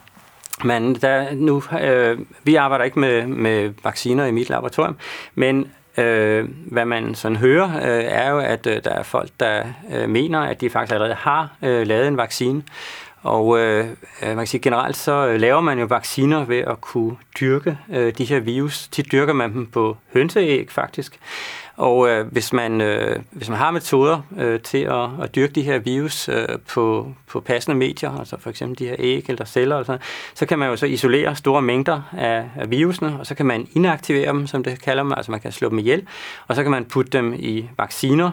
men 0.63 0.95
der, 0.95 1.33
nu, 1.33 1.63
øh, 1.81 2.19
vi 2.43 2.55
arbejder 2.55 2.85
ikke 2.85 2.99
med, 2.99 3.27
med 3.27 3.73
vacciner 3.83 4.25
i 4.25 4.31
mit 4.31 4.49
laboratorium, 4.49 4.95
men 5.35 5.67
Øh, 5.97 6.49
hvad 6.65 6.85
man 6.85 7.15
sådan 7.15 7.37
hører, 7.37 7.67
øh, 7.75 8.03
er 8.07 8.29
jo, 8.29 8.39
at 8.39 8.67
øh, 8.67 8.83
der 8.83 8.89
er 8.89 9.03
folk, 9.03 9.29
der 9.39 9.63
øh, 9.93 10.09
mener, 10.09 10.39
at 10.39 10.61
de 10.61 10.69
faktisk 10.69 10.93
allerede 10.93 11.13
har 11.13 11.49
øh, 11.61 11.87
lavet 11.87 12.07
en 12.07 12.17
vaccine. 12.17 12.63
Og 13.23 13.59
øh, 13.59 13.85
øh 14.21 14.27
man 14.27 14.37
kan 14.37 14.47
sige, 14.47 14.61
generelt 14.61 14.97
så 14.97 15.27
øh, 15.27 15.39
laver 15.39 15.61
man 15.61 15.79
jo 15.79 15.85
vacciner 15.85 16.45
ved 16.45 16.57
at 16.57 16.81
kunne 16.81 17.15
dyrke 17.39 17.77
øh, 17.93 18.13
de 18.17 18.25
her 18.25 18.39
virus. 18.39 18.87
De 18.87 19.01
dyrker 19.01 19.33
man 19.33 19.53
dem 19.53 19.65
på 19.65 19.97
hønseæg 20.13 20.71
faktisk. 20.71 21.19
Og 21.77 22.09
øh, 22.09 22.27
hvis, 22.27 22.53
man, 22.53 22.81
øh, 22.81 23.19
hvis 23.31 23.49
man 23.49 23.57
har 23.57 23.71
metoder 23.71 24.21
øh, 24.37 24.59
til 24.59 24.77
at, 24.77 25.09
at 25.23 25.35
dyrke 25.35 25.53
de 25.53 25.61
her 25.61 25.79
virus 25.79 26.29
øh, 26.29 26.47
på, 26.69 27.13
på 27.27 27.39
passende 27.39 27.77
medier, 27.77 28.19
altså 28.19 28.37
for 28.39 28.49
eksempel 28.49 28.79
de 28.79 28.87
her 28.87 28.95
æg 28.99 29.25
eller 29.29 29.45
celler, 29.45 29.75
eller 29.75 29.85
sådan, 29.85 30.01
så 30.33 30.45
kan 30.45 30.59
man 30.59 30.69
jo 30.69 30.75
så 30.75 30.85
isolere 30.85 31.35
store 31.35 31.61
mængder 31.61 32.01
af, 32.17 32.49
af 32.55 32.69
virusene, 32.69 33.19
og 33.19 33.25
så 33.25 33.35
kan 33.35 33.45
man 33.45 33.67
inaktivere 33.73 34.33
dem, 34.33 34.47
som 34.47 34.63
det 34.63 34.81
kalder 34.81 35.03
man, 35.03 35.17
altså 35.17 35.31
man 35.31 35.39
kan 35.39 35.51
slå 35.51 35.69
dem 35.69 35.79
ihjel, 35.79 36.07
og 36.47 36.55
så 36.55 36.63
kan 36.63 36.71
man 36.71 36.85
putte 36.85 37.11
dem 37.11 37.33
i 37.33 37.69
vacciner, 37.77 38.31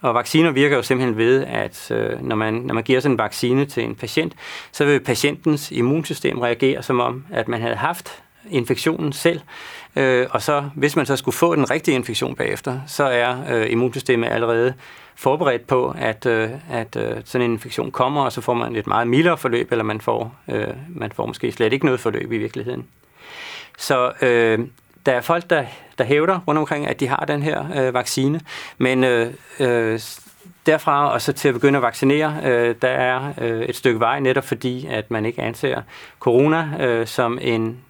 og 0.00 0.14
vacciner 0.14 0.50
virker 0.50 0.76
jo 0.76 0.82
simpelthen 0.82 1.16
ved, 1.16 1.44
at 1.44 1.90
øh, 1.90 2.22
når, 2.22 2.36
man, 2.36 2.54
når 2.54 2.74
man 2.74 2.84
giver 2.84 3.00
sådan 3.00 3.14
en 3.14 3.18
vaccine 3.18 3.66
til 3.66 3.84
en 3.84 3.94
patient, 3.94 4.34
så 4.72 4.84
vil 4.84 5.00
patientens 5.00 5.70
immunsystem 5.70 6.38
reagere 6.38 6.82
som 6.82 7.00
om, 7.00 7.24
at 7.30 7.48
man 7.48 7.60
havde 7.60 7.76
haft 7.76 8.22
infektionen 8.50 9.12
selv. 9.12 9.40
Øh, 9.96 10.26
og 10.30 10.42
så, 10.42 10.64
hvis 10.74 10.96
man 10.96 11.06
så 11.06 11.16
skulle 11.16 11.34
få 11.34 11.54
den 11.54 11.70
rigtige 11.70 11.94
infektion 11.94 12.34
bagefter, 12.34 12.80
så 12.86 13.04
er 13.04 13.36
øh, 13.50 13.70
immunsystemet 13.70 14.28
allerede 14.28 14.74
forberedt 15.14 15.66
på, 15.66 15.94
at, 15.98 16.26
øh, 16.26 16.50
at 16.70 16.96
øh, 16.96 17.16
sådan 17.24 17.44
en 17.44 17.52
infektion 17.52 17.90
kommer, 17.90 18.24
og 18.24 18.32
så 18.32 18.40
får 18.40 18.54
man 18.54 18.76
et 18.76 18.86
meget 18.86 19.08
mildere 19.08 19.38
forløb, 19.38 19.72
eller 19.72 19.84
man 19.84 20.00
får, 20.00 20.34
øh, 20.48 20.66
man 20.88 21.12
får 21.12 21.26
måske 21.26 21.52
slet 21.52 21.72
ikke 21.72 21.84
noget 21.84 22.00
forløb 22.00 22.32
i 22.32 22.38
virkeligheden. 22.38 22.86
Så 23.78 24.12
øh, 24.22 24.58
der 25.06 25.12
er 25.12 25.20
folk, 25.20 25.50
der, 25.50 25.64
der 25.98 26.04
hævder 26.04 26.40
rundt 26.48 26.58
omkring, 26.58 26.86
at 26.86 27.00
de 27.00 27.06
har 27.06 27.24
den 27.28 27.42
her 27.42 27.64
øh, 27.76 27.94
vaccine, 27.94 28.40
men 28.78 29.04
øh, 29.04 29.32
øh, 29.60 30.00
derfra 30.66 31.12
og 31.12 31.22
så 31.22 31.32
til 31.32 31.48
at 31.48 31.54
begynde 31.54 31.76
at 31.76 31.82
vaccinere, 31.82 32.40
øh, 32.44 32.74
der 32.82 32.88
er 32.88 33.32
øh, 33.40 33.62
et 33.62 33.76
stykke 33.76 34.00
vej, 34.00 34.20
netop 34.20 34.44
fordi, 34.44 34.86
at 34.86 35.10
man 35.10 35.26
ikke 35.26 35.42
anser 35.42 35.82
corona 36.20 36.68
øh, 36.80 37.06
som 37.06 37.38
en 37.42 37.83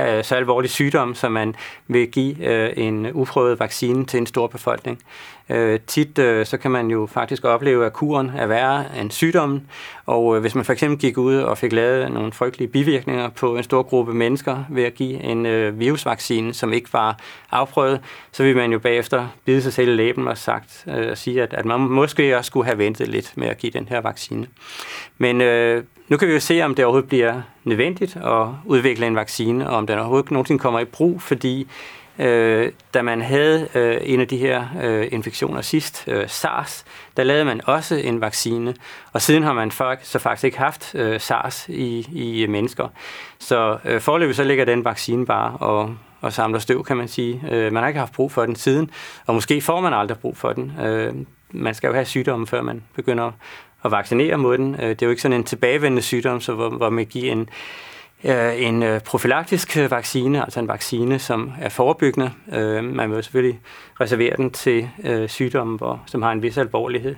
Øh, 0.00 0.24
så 0.24 0.34
alvorlig 0.34 0.70
sygdom, 0.70 1.14
som 1.14 1.32
man 1.32 1.54
vil 1.88 2.10
give 2.10 2.46
øh, 2.46 2.72
en 2.76 3.12
uprøvet 3.12 3.60
vaccine 3.60 4.06
til 4.06 4.18
en 4.18 4.26
stor 4.26 4.46
befolkning. 4.46 5.02
Øh, 5.50 5.80
tit 5.86 6.18
øh, 6.18 6.46
så 6.46 6.56
kan 6.56 6.70
man 6.70 6.90
jo 6.90 7.08
faktisk 7.12 7.44
opleve, 7.44 7.86
at 7.86 7.92
kuren 7.92 8.30
er 8.36 8.46
værre 8.46 8.84
end 9.00 9.10
sygdommen, 9.10 9.66
og 10.06 10.36
øh, 10.36 10.40
hvis 10.40 10.54
man 10.54 10.64
for 10.64 10.72
eksempel 10.72 10.98
gik 10.98 11.18
ud 11.18 11.36
og 11.36 11.58
fik 11.58 11.72
lavet 11.72 12.12
nogle 12.12 12.32
frygtelige 12.32 12.68
bivirkninger 12.68 13.28
på 13.28 13.56
en 13.56 13.62
stor 13.62 13.82
gruppe 13.82 14.14
mennesker 14.14 14.64
ved 14.70 14.84
at 14.84 14.94
give 14.94 15.22
en 15.22 15.46
øh, 15.46 15.78
virusvaccine, 15.78 16.54
som 16.54 16.72
ikke 16.72 16.92
var 16.92 17.18
afprøvet, 17.50 18.00
så 18.32 18.42
vil 18.42 18.56
man 18.56 18.72
jo 18.72 18.78
bagefter 18.78 19.28
bide 19.44 19.62
sig 19.62 19.72
selv 19.72 19.88
i 19.88 19.94
læben 19.94 20.28
og 20.28 20.38
sagt, 20.38 20.84
øh, 20.96 21.16
sige, 21.16 21.42
at, 21.42 21.54
at 21.54 21.64
man 21.64 21.80
måske 21.80 22.36
også 22.36 22.46
skulle 22.46 22.66
have 22.66 22.78
ventet 22.78 23.08
lidt 23.08 23.32
med 23.36 23.48
at 23.48 23.58
give 23.58 23.72
den 23.72 23.88
her 23.88 24.00
vaccine. 24.00 24.46
Men 25.18 25.40
øh, 25.40 25.84
nu 26.10 26.16
kan 26.16 26.28
vi 26.28 26.32
jo 26.32 26.40
se, 26.40 26.62
om 26.62 26.74
det 26.74 26.84
overhovedet 26.84 27.08
bliver 27.08 27.42
nødvendigt 27.64 28.16
at 28.16 28.46
udvikle 28.64 29.06
en 29.06 29.16
vaccine, 29.16 29.70
og 29.70 29.76
om 29.76 29.86
den 29.86 29.98
overhovedet 29.98 30.30
nogensinde 30.30 30.58
kommer 30.58 30.80
i 30.80 30.84
brug, 30.84 31.22
fordi 31.22 31.68
øh, 32.18 32.72
da 32.94 33.02
man 33.02 33.22
havde 33.22 33.68
øh, 33.74 33.96
en 34.02 34.20
af 34.20 34.28
de 34.28 34.36
her 34.36 34.64
øh, 34.82 35.08
infektioner 35.12 35.60
sidst, 35.60 36.04
øh, 36.06 36.28
SARS, 36.28 36.84
der 37.16 37.24
lavede 37.24 37.44
man 37.44 37.60
også 37.64 37.94
en 37.94 38.20
vaccine, 38.20 38.74
og 39.12 39.22
siden 39.22 39.42
har 39.42 39.52
man 39.52 39.70
så 40.02 40.18
faktisk 40.18 40.44
ikke 40.44 40.58
haft 40.58 40.94
øh, 40.94 41.20
SARS 41.20 41.68
i, 41.68 42.08
i 42.12 42.42
øh, 42.42 42.48
mennesker. 42.48 42.88
Så 43.38 43.78
øh, 43.84 44.00
forløbet 44.00 44.36
så 44.36 44.44
ligger 44.44 44.64
den 44.64 44.84
vaccine 44.84 45.26
bare 45.26 45.56
og, 45.56 45.94
og 46.20 46.32
samler 46.32 46.58
støv, 46.58 46.84
kan 46.84 46.96
man 46.96 47.08
sige. 47.08 47.42
Øh, 47.50 47.72
man 47.72 47.82
har 47.82 47.88
ikke 47.88 48.00
haft 48.00 48.12
brug 48.12 48.32
for 48.32 48.46
den 48.46 48.56
siden, 48.56 48.90
og 49.26 49.34
måske 49.34 49.60
får 49.60 49.80
man 49.80 49.94
aldrig 49.94 50.18
brug 50.18 50.36
for 50.36 50.52
den. 50.52 50.72
Øh, 50.80 51.14
man 51.52 51.74
skal 51.74 51.88
jo 51.88 51.94
have 51.94 52.04
sygdommen, 52.04 52.46
før 52.46 52.62
man 52.62 52.82
begynder 52.94 53.32
at 53.84 53.90
vaccinere 53.90 54.36
mod 54.36 54.58
den. 54.58 54.74
Øh, 54.74 54.88
det 54.88 55.02
er 55.02 55.06
jo 55.06 55.10
ikke 55.10 55.22
sådan 55.22 55.36
en 55.36 55.44
tilbagevendende 55.44 56.02
sygdom, 56.02 56.40
så 56.40 56.54
hvor, 56.54 56.68
hvor 56.68 56.90
man 56.90 57.06
giver 57.06 57.32
en, 57.32 57.48
øh, 58.24 58.62
en 58.62 58.82
øh, 58.82 59.00
profylaktisk 59.00 59.76
vaccine, 59.76 60.42
altså 60.42 60.60
en 60.60 60.68
vaccine, 60.68 61.18
som 61.18 61.52
er 61.60 61.68
forebyggende. 61.68 62.32
Man 62.82 63.10
vil 63.10 63.16
jo 63.16 63.22
selvfølgelig 63.22 63.60
reservere 64.00 64.36
den 64.36 64.50
til 64.50 64.88
sygdomme, 65.26 65.76
hvor, 65.76 66.02
som 66.06 66.22
har 66.22 66.32
en 66.32 66.42
vis 66.42 66.58
alvorlighed. 66.58 67.16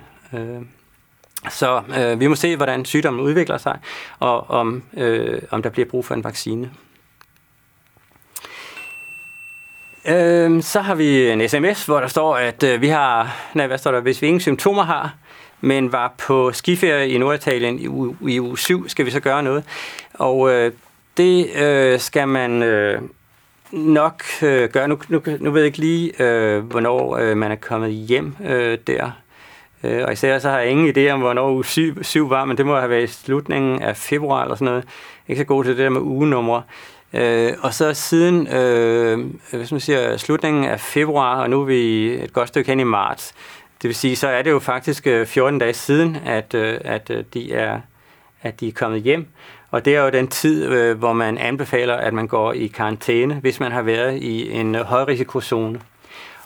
Så 1.49 1.81
øh, 1.97 2.19
vi 2.19 2.27
må 2.27 2.35
se, 2.35 2.55
hvordan 2.55 2.85
sygdommen 2.85 3.21
udvikler 3.21 3.57
sig, 3.57 3.79
og 4.19 4.49
om, 4.49 4.83
øh, 4.97 5.41
om 5.51 5.61
der 5.61 5.69
bliver 5.69 5.89
brug 5.89 6.05
for 6.05 6.13
en 6.13 6.23
vaccine. 6.23 6.71
Øh, 10.07 10.61
så 10.61 10.81
har 10.81 10.95
vi 10.95 11.29
en 11.29 11.49
sms, 11.49 11.85
hvor 11.85 11.99
der 11.99 12.07
står, 12.07 12.35
at 12.35 12.63
øh, 12.63 12.81
vi 12.81 12.87
har, 12.87 13.35
nej, 13.53 13.67
hvad 13.67 13.77
står 13.77 13.91
der, 13.91 13.99
hvis 13.99 14.21
vi 14.21 14.27
ingen 14.27 14.41
symptomer 14.41 14.83
har, 14.83 15.15
men 15.63 15.91
var 15.91 16.13
på 16.17 16.51
skiferie 16.51 17.09
i 17.09 17.17
Norditalien 17.17 17.79
i 17.79 17.87
u- 17.87 18.27
i 18.27 18.39
uge 18.39 18.57
7, 18.57 18.89
skal 18.89 19.05
vi 19.05 19.11
så 19.11 19.19
gøre 19.19 19.43
noget. 19.43 19.63
Og 20.13 20.51
øh, 20.51 20.71
det 21.17 21.55
øh, 21.55 21.99
skal 21.99 22.27
man 22.27 22.63
øh, 22.63 23.01
nok 23.71 24.23
øh, 24.41 24.69
gøre. 24.69 24.87
Nu, 24.87 24.97
nu, 25.09 25.21
nu 25.39 25.51
ved 25.51 25.61
jeg 25.61 25.65
ikke 25.65 25.77
lige, 25.77 26.23
øh, 26.23 26.63
hvornår 26.63 27.17
øh, 27.17 27.37
man 27.37 27.51
er 27.51 27.55
kommet 27.55 27.91
hjem 27.91 28.35
øh, 28.45 28.77
der. 28.87 29.11
Øh, 29.83 30.03
og 30.05 30.13
især 30.13 30.39
så 30.39 30.49
har 30.49 30.59
jeg 30.59 30.69
ingen 30.69 30.95
idé 30.97 31.11
om, 31.11 31.19
hvornår 31.19 31.51
uge 31.51 31.65
7, 31.65 32.03
7 32.03 32.29
var, 32.29 32.45
men 32.45 32.57
det 32.57 32.65
må 32.65 32.75
have 32.75 32.89
været 32.89 33.03
i 33.03 33.07
slutningen 33.07 33.81
af 33.81 33.97
februar 33.97 34.41
eller 34.41 34.55
sådan 34.55 34.65
noget. 34.65 34.83
Ikke 35.27 35.39
så 35.39 35.45
god 35.45 35.63
til 35.63 35.71
det 35.77 35.83
der 35.83 35.89
med 35.89 36.01
ugenumre. 36.01 36.63
Øh, 37.13 37.53
og 37.61 37.73
så 37.73 37.93
siden 37.93 38.47
øh, 38.47 39.19
hvis 39.51 39.71
man 39.71 39.81
siger, 39.81 40.17
slutningen 40.17 40.65
af 40.65 40.79
februar, 40.79 41.41
og 41.41 41.49
nu 41.49 41.61
er 41.61 41.65
vi 41.65 42.05
et 42.13 42.33
godt 42.33 42.47
stykke 42.47 42.69
hen 42.69 42.79
i 42.79 42.83
marts, 42.83 43.33
det 43.83 43.87
vil 43.87 43.95
sige, 43.95 44.15
så 44.15 44.27
er 44.27 44.41
det 44.41 44.51
jo 44.51 44.59
faktisk 44.59 45.07
øh, 45.07 45.27
14 45.27 45.59
dage 45.59 45.73
siden, 45.73 46.17
at, 46.25 46.53
øh, 46.53 46.79
at 46.83 47.09
øh, 47.09 47.23
de 47.33 47.53
er 47.53 47.79
at 48.41 48.59
de 48.59 48.67
er 48.67 48.71
kommet 48.71 49.01
hjem. 49.01 49.27
Og 49.71 49.85
det 49.85 49.95
er 49.95 50.01
jo 50.01 50.09
den 50.09 50.27
tid, 50.27 50.93
hvor 50.93 51.13
man 51.13 51.37
anbefaler, 51.37 51.93
at 51.93 52.13
man 52.13 52.27
går 52.27 52.53
i 52.53 52.67
karantæne, 52.67 53.33
hvis 53.33 53.59
man 53.59 53.71
har 53.71 53.81
været 53.81 54.17
i 54.17 54.51
en 54.51 54.75
højrisikozone. 54.75 55.79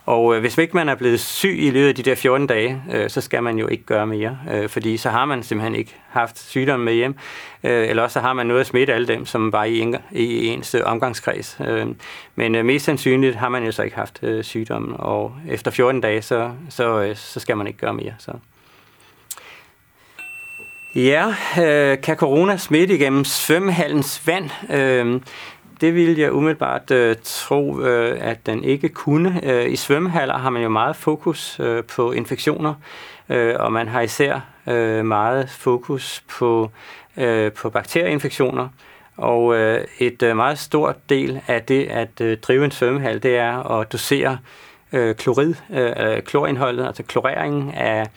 Og 0.07 0.35
øh, 0.35 0.41
hvis 0.41 0.57
ikke 0.57 0.77
man 0.77 0.89
er 0.89 0.95
blevet 0.95 1.19
syg 1.19 1.55
i 1.59 1.69
løbet 1.69 1.87
af 1.87 1.95
de 1.95 2.03
der 2.03 2.15
14 2.15 2.47
dage, 2.47 2.81
øh, 2.93 3.09
så 3.09 3.21
skal 3.21 3.43
man 3.43 3.57
jo 3.57 3.67
ikke 3.67 3.83
gøre 3.83 4.07
mere, 4.07 4.37
øh, 4.51 4.69
fordi 4.69 4.97
så 4.97 5.09
har 5.09 5.25
man 5.25 5.43
simpelthen 5.43 5.75
ikke 5.75 5.95
haft 6.09 6.39
sygdommen 6.39 6.85
med 6.85 6.93
hjem, 6.93 7.15
øh, 7.63 7.89
eller 7.89 8.03
også 8.03 8.13
så 8.13 8.19
har 8.19 8.33
man 8.33 8.47
noget 8.47 8.61
at 8.61 8.67
smitte 8.67 8.93
alle 8.93 9.07
dem, 9.07 9.25
som 9.25 9.51
var 9.51 9.63
i, 9.63 9.79
en, 9.79 9.95
i 10.11 10.47
ens 10.47 10.75
øh, 10.75 10.81
omgangskreds. 10.85 11.57
Øh, 11.67 11.87
men 12.35 12.55
øh, 12.55 12.65
mest 12.65 12.85
sandsynligt 12.85 13.35
har 13.35 13.49
man 13.49 13.65
jo 13.65 13.71
så 13.71 13.83
ikke 13.83 13.95
haft 13.95 14.19
øh, 14.23 14.43
sygdommen, 14.43 14.95
og 14.99 15.35
efter 15.49 15.71
14 15.71 16.01
dage, 16.01 16.21
så, 16.21 16.51
så, 16.69 17.01
øh, 17.01 17.15
så 17.15 17.39
skal 17.39 17.57
man 17.57 17.67
ikke 17.67 17.79
gøre 17.79 17.93
mere. 17.93 18.13
Så. 18.19 18.31
Ja, 20.95 21.35
øh, 21.63 22.01
kan 22.01 22.15
corona 22.15 22.57
smitte 22.57 22.95
igennem 22.95 23.25
svømmehallens 23.25 24.27
vand? 24.27 24.49
Øh, 24.73 25.21
det 25.81 25.95
vil 25.95 26.17
jeg 26.17 26.33
umiddelbart 26.33 26.91
øh, 26.91 27.15
tro, 27.23 27.81
øh, 27.81 28.17
at 28.21 28.45
den 28.45 28.63
ikke 28.63 28.89
kunne. 28.89 29.41
Øh, 29.43 29.71
I 29.71 29.75
svømmehaller 29.75 30.37
har 30.37 30.49
man 30.49 30.61
jo 30.63 30.69
meget 30.69 30.95
fokus 30.95 31.59
øh, 31.59 31.83
på 31.83 32.11
infektioner, 32.11 32.73
øh, 33.29 33.55
og 33.59 33.71
man 33.71 33.87
har 33.87 34.01
især 34.01 34.39
øh, 34.67 35.05
meget 35.05 35.49
fokus 35.49 36.23
på, 36.27 36.71
øh, 37.17 37.51
på 37.51 37.69
bakterieinfektioner. 37.69 38.67
Og 39.17 39.55
øh, 39.55 39.85
et 39.99 40.23
øh, 40.23 40.35
meget 40.35 40.59
stort 40.59 41.09
del 41.09 41.41
af 41.47 41.63
det 41.63 41.85
at 41.85 42.21
øh, 42.21 42.37
drive 42.37 42.65
en 42.65 42.71
svømmehal, 42.71 43.23
det 43.23 43.37
er 43.37 43.79
at 43.79 43.91
dosere 43.91 44.37
øh, 44.93 45.15
klorid, 45.15 45.55
øh, 45.69 45.93
øh 45.97 46.21
klorindholdet, 46.21 46.87
altså 46.87 47.03
kloreringen 47.03 47.73
af, 47.73 48.07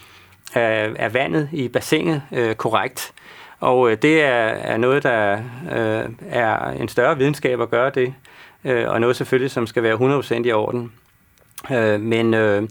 af, 0.55 0.91
af 0.99 1.15
vandet 1.15 1.49
i 1.53 1.69
bassinet 1.69 2.23
øh, 2.33 2.55
korrekt. 2.55 3.13
Og 3.61 3.91
øh, 3.91 3.99
det 4.03 4.23
er, 4.23 4.47
er 4.47 4.77
noget, 4.77 5.03
der 5.03 5.39
øh, 5.73 6.09
er 6.31 6.71
en 6.71 6.89
større 6.89 7.19
videnskab 7.19 7.61
at 7.61 7.71
gøre 7.71 7.91
det, 7.91 8.15
øh, 8.65 8.89
og 8.89 9.01
noget 9.01 9.17
selvfølgelig, 9.17 9.51
som 9.51 9.67
skal 9.67 9.83
være 9.83 10.21
100% 10.21 10.47
i 10.47 10.53
orden. 10.53 10.93
Øh, 11.73 12.01
men 12.01 12.35
øh, 12.35 12.63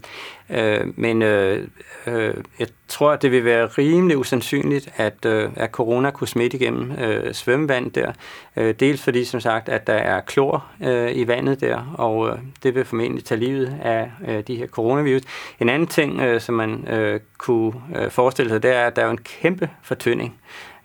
øh, 0.50 0.98
men 0.98 1.22
øh, 1.22 1.68
øh, 2.06 2.34
jeg 2.58 2.68
tror, 2.88 3.10
at 3.10 3.22
det 3.22 3.30
vil 3.30 3.44
være 3.44 3.66
rimelig 3.66 4.18
usandsynligt, 4.18 4.88
at, 4.96 5.24
øh, 5.26 5.50
at 5.56 5.70
corona 5.70 6.10
kunne 6.10 6.28
smitte 6.28 6.56
igennem 6.56 6.92
øh, 6.92 7.34
svømmevand 7.34 7.90
der. 7.90 8.12
Øh, 8.56 8.74
dels 8.80 9.02
fordi, 9.02 9.24
som 9.24 9.40
sagt, 9.40 9.68
at 9.68 9.86
der 9.86 9.94
er 9.94 10.20
klor 10.20 10.66
øh, 10.82 11.16
i 11.16 11.28
vandet 11.28 11.60
der, 11.60 11.94
og 11.98 12.28
øh, 12.28 12.38
det 12.62 12.74
vil 12.74 12.84
formentlig 12.84 13.24
tage 13.24 13.40
livet 13.40 13.78
af 13.82 14.10
øh, 14.28 14.40
de 14.40 14.56
her 14.56 14.66
coronavirus. 14.66 15.22
En 15.60 15.68
anden 15.68 15.88
ting, 15.88 16.20
øh, 16.20 16.40
som 16.40 16.54
man 16.54 16.88
øh, 16.88 17.20
kunne 17.38 17.72
øh, 17.96 18.10
forestille 18.10 18.50
sig, 18.50 18.62
det 18.62 18.74
er, 18.74 18.86
at 18.86 18.96
der 18.96 19.04
er 19.04 19.10
en 19.10 19.18
kæmpe 19.18 19.70
fortynding 19.82 20.38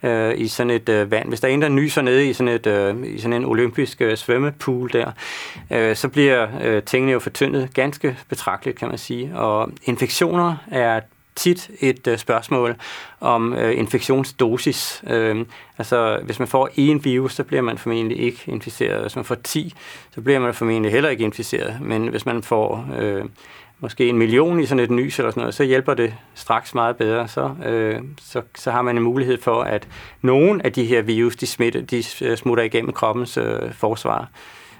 øh, 0.03 0.33
i 0.37 0.47
sådan 0.47 0.69
et 0.69 0.89
øh, 0.89 1.11
vand. 1.11 1.27
Hvis 1.27 1.39
der 1.39 1.47
er 1.47 1.51
en, 1.51 1.61
der 1.61 1.69
nyser 1.69 2.01
nede 2.01 2.29
i 2.29 2.33
sådan, 2.33 2.53
et, 2.53 2.67
øh, 2.67 2.95
i 3.05 3.19
sådan 3.19 3.33
en 3.33 3.45
olympisk 3.45 4.01
øh, 4.01 4.17
svømmepool 4.17 4.89
der, 4.93 5.11
øh, 5.71 5.95
så 5.95 6.07
bliver 6.07 6.47
øh, 6.61 6.83
tingene 6.83 7.11
jo 7.11 7.19
fortyndet 7.19 7.73
ganske 7.73 8.17
betragteligt, 8.29 8.79
kan 8.79 8.87
man 8.87 8.97
sige. 8.97 9.37
Og 9.37 9.71
infektioner 9.85 10.55
er 10.71 10.99
tit 11.35 11.69
et 11.79 12.07
øh, 12.07 12.17
spørgsmål 12.17 12.75
om 13.19 13.53
øh, 13.53 13.77
infektionsdosis. 13.79 15.03
Øh, 15.07 15.45
altså, 15.77 16.19
hvis 16.23 16.39
man 16.39 16.47
får 16.47 16.67
én 16.67 17.01
virus, 17.01 17.33
så 17.33 17.43
bliver 17.43 17.61
man 17.61 17.77
formentlig 17.77 18.19
ikke 18.19 18.43
inficeret. 18.47 19.01
Hvis 19.01 19.15
man 19.15 19.25
får 19.25 19.35
10, 19.35 19.73
så 20.11 20.21
bliver 20.21 20.39
man 20.39 20.53
formentlig 20.53 20.91
heller 20.91 21.09
ikke 21.09 21.23
inficeret. 21.23 21.77
Men 21.81 22.07
hvis 22.07 22.25
man 22.25 22.43
får 22.43 22.89
øh, 22.97 23.25
måske 23.79 24.09
en 24.09 24.17
million 24.17 24.59
i 24.59 24.65
sådan 24.65 24.83
et 24.83 24.91
nys 24.91 25.19
eller 25.19 25.31
sådan 25.31 25.41
noget, 25.41 25.55
så 25.55 25.63
hjælper 25.63 25.93
det 25.93 26.13
straks 26.35 26.75
meget 26.75 26.95
bedre. 26.95 27.27
Så, 27.27 27.55
øh, 27.65 28.01
så, 28.21 28.41
så 28.55 28.71
har 28.71 28.81
man 28.81 28.97
en 28.97 29.03
mulighed 29.03 29.41
for, 29.41 29.61
at 29.61 29.87
nogle 30.21 30.65
af 30.65 30.73
de 30.73 30.85
her 30.85 31.01
virus, 31.01 31.35
de, 31.35 31.47
smitter, 31.47 31.81
de 31.81 32.03
øh, 32.21 32.37
smutter 32.37 32.63
igennem 32.63 32.93
kroppens 32.93 33.37
øh, 33.37 33.73
forsvar. 33.73 34.29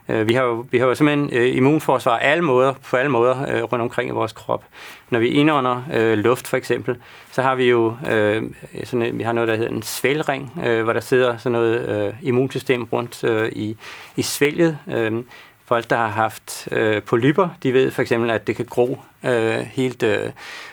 Øh, 0.09 0.27
vi 0.27 0.33
har 0.33 0.43
jo, 0.43 0.65
vi 0.71 0.77
har 0.77 0.85
jo 0.85 0.95
simpelthen 0.95 1.29
øh, 1.33 1.55
immunforsvar 1.55 2.17
alle 2.17 2.43
måder, 2.43 2.73
på 2.89 2.97
alle 2.97 3.11
måder 3.11 3.55
øh, 3.55 3.63
rundt 3.63 3.83
omkring 3.83 4.09
i 4.09 4.13
vores 4.13 4.33
krop. 4.33 4.65
Når 5.09 5.19
vi 5.19 5.27
indånder 5.27 5.83
øh, 5.93 6.17
luft 6.17 6.47
for 6.47 6.57
eksempel, 6.57 6.95
så 7.31 7.41
har 7.41 7.55
vi 7.55 7.69
jo 7.69 7.95
øh, 8.11 8.43
sådan, 8.83 9.17
vi 9.17 9.23
har 9.23 9.33
noget, 9.33 9.47
der 9.47 9.55
hedder 9.55 9.71
en 9.71 9.81
svælring, 9.81 10.59
øh, 10.65 10.83
hvor 10.83 10.93
der 10.93 10.99
sidder 10.99 11.37
sådan 11.37 11.51
noget 11.51 11.89
øh, 11.89 12.13
immunsystem 12.21 12.83
rundt 12.83 13.23
øh, 13.23 13.51
i, 13.51 13.77
i 14.15 14.21
svælget. 14.21 14.77
Øh, 14.87 15.23
folk, 15.65 15.89
der 15.89 15.95
har 15.95 16.07
haft 16.07 16.67
øh, 16.71 17.01
polyper, 17.01 17.49
de 17.63 17.73
ved 17.73 17.91
for 17.91 18.01
eksempel, 18.01 18.29
at 18.29 18.47
det 18.47 18.55
kan 18.55 18.65
gro 18.65 18.99
øh, 19.25 19.57
helt 19.57 20.03
øh, 20.03 20.31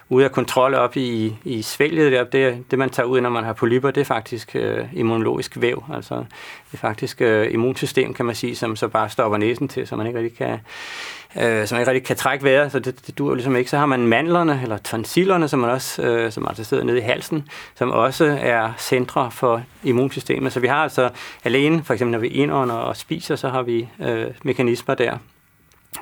ude 0.08 0.24
af 0.24 0.32
kontrol 0.32 0.74
op 0.74 0.96
i, 0.96 1.36
i 1.44 1.62
svælget. 1.62 2.12
Der. 2.12 2.24
Det, 2.24 2.64
det, 2.70 2.78
man 2.78 2.90
tager 2.90 3.06
ud, 3.06 3.20
når 3.20 3.30
man 3.30 3.44
har 3.44 3.52
polyper, 3.52 3.90
det 3.90 4.00
er 4.00 4.04
faktisk 4.04 4.56
øh, 4.56 4.84
immunologisk 4.92 5.60
væv. 5.60 5.84
Altså, 5.94 6.14
det 6.14 6.72
er 6.72 6.78
faktisk 6.78 7.20
øh, 7.20 7.52
immunsystem, 7.52 8.14
kan 8.14 8.26
man 8.26 8.34
sige, 8.34 8.56
som 8.56 8.76
så 8.76 8.88
bare 8.88 9.08
stopper 9.08 9.38
næsen 9.38 9.68
til, 9.68 9.86
så 9.86 9.96
man 9.96 10.06
ikke 10.06 10.18
rigtig 10.18 10.38
kan, 10.38 10.58
øh, 11.40 11.66
som 11.66 11.78
ikke 11.78 11.90
rigtig 11.90 12.06
kan 12.06 12.16
trække 12.16 12.44
vejret, 12.44 12.72
så 12.72 12.78
det, 12.78 13.06
det 13.06 13.18
dur 13.18 13.34
ligesom 13.34 13.56
ikke. 13.56 13.70
Så 13.70 13.76
har 13.78 13.86
man 13.86 14.06
mandlerne, 14.06 14.60
eller 14.62 14.78
tonsillerne, 14.78 15.48
som, 15.48 15.58
man 15.58 15.70
også, 15.70 16.02
øh, 16.02 16.32
som 16.32 16.48
altså 16.48 16.64
sidder 16.64 16.84
nede 16.84 16.98
i 16.98 17.00
halsen, 17.00 17.48
som 17.74 17.90
også 17.90 18.38
er 18.40 18.72
centre 18.78 19.30
for 19.30 19.62
immunsystemet. 19.82 20.52
Så 20.52 20.60
vi 20.60 20.66
har 20.66 20.82
altså 20.82 21.10
alene, 21.44 21.84
for 21.84 21.94
eksempel 21.94 22.12
når 22.12 22.18
vi 22.18 22.28
indånder 22.28 22.74
og 22.74 22.96
spiser, 22.96 23.36
så 23.36 23.48
har 23.48 23.62
vi 23.62 23.88
øh, 24.00 24.26
mekanismer 24.42 24.94
der, 24.94 25.18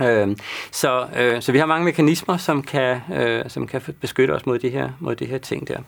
Øh, 0.03 0.37
så, 0.71 1.07
øh, 1.17 1.43
så 1.43 1.53
vi 1.53 1.59
har 1.59 1.67
mange 1.67 1.85
mekanismer, 1.85 2.37
som 2.37 2.63
kan, 2.63 3.01
øh, 3.15 3.45
som 3.49 3.67
kan 3.67 3.83
beskytte 4.01 4.33
os 4.33 4.47
mod 4.47 4.59
de 4.59 4.69
her, 4.69 4.91
mod 4.99 5.17
de 5.17 5.27
her 5.27 5.39
ting 5.39 5.69
der. 5.69 5.79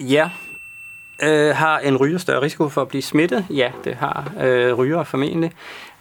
Ja, 0.00 0.30
øh, 1.22 1.56
har 1.56 1.78
en 1.78 1.96
ryger 1.96 2.18
større 2.18 2.42
risiko 2.42 2.68
for 2.68 2.82
at 2.82 2.88
blive 2.88 3.02
smittet? 3.02 3.46
Ja, 3.50 3.70
det 3.84 3.94
har 3.94 4.32
øh, 4.40 4.74
ryger 4.74 5.04
formentlig. 5.04 5.52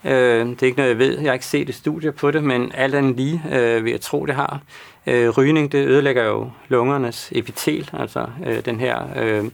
Øh, 0.04 0.46
det 0.46 0.62
er 0.62 0.66
ikke 0.66 0.78
noget, 0.78 0.90
jeg 0.90 0.98
ved. 0.98 1.20
Jeg 1.20 1.30
har 1.30 1.34
ikke 1.34 1.46
set 1.46 1.70
et 1.70 1.76
studie 1.76 2.12
på 2.12 2.32
det, 2.32 2.44
men 2.44 2.72
alt 2.74 2.96
andet 2.96 3.16
lige 3.16 3.44
øh, 3.52 3.84
vil 3.86 3.92
jeg 3.92 4.02
tro, 4.02 4.26
det 4.26 4.36
har. 4.36 4.60
Øh, 5.08 5.30
rygning, 5.30 5.72
det 5.72 5.88
ødelægger 5.88 6.24
jo 6.24 6.52
lungernes 6.68 7.32
epitel, 7.36 7.90
altså 7.94 8.26
øh, 8.46 8.66
den 8.66 8.80
her 8.80 9.08
øh, 9.16 9.46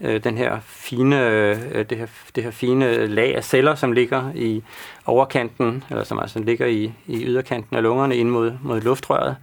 øh, 0.00 0.24
den 0.24 0.38
her 0.38 0.58
fine, 0.64 1.28
øh, 1.28 1.56
det, 1.90 1.98
her, 1.98 2.06
det 2.34 2.44
her 2.44 2.50
fine 2.50 3.06
lag 3.06 3.36
af 3.36 3.44
celler, 3.44 3.74
som 3.74 3.92
ligger 3.92 4.32
i 4.34 4.62
overkanten, 5.06 5.84
eller 5.90 6.04
som 6.04 6.18
altså 6.18 6.38
ligger 6.38 6.66
i, 6.66 6.92
i 7.06 7.24
yderkanten 7.24 7.76
af 7.76 7.82
lungerne 7.82 8.16
ind 8.16 8.28
mod, 8.28 8.52
mod 8.62 8.80
luftrøret. 8.80 9.36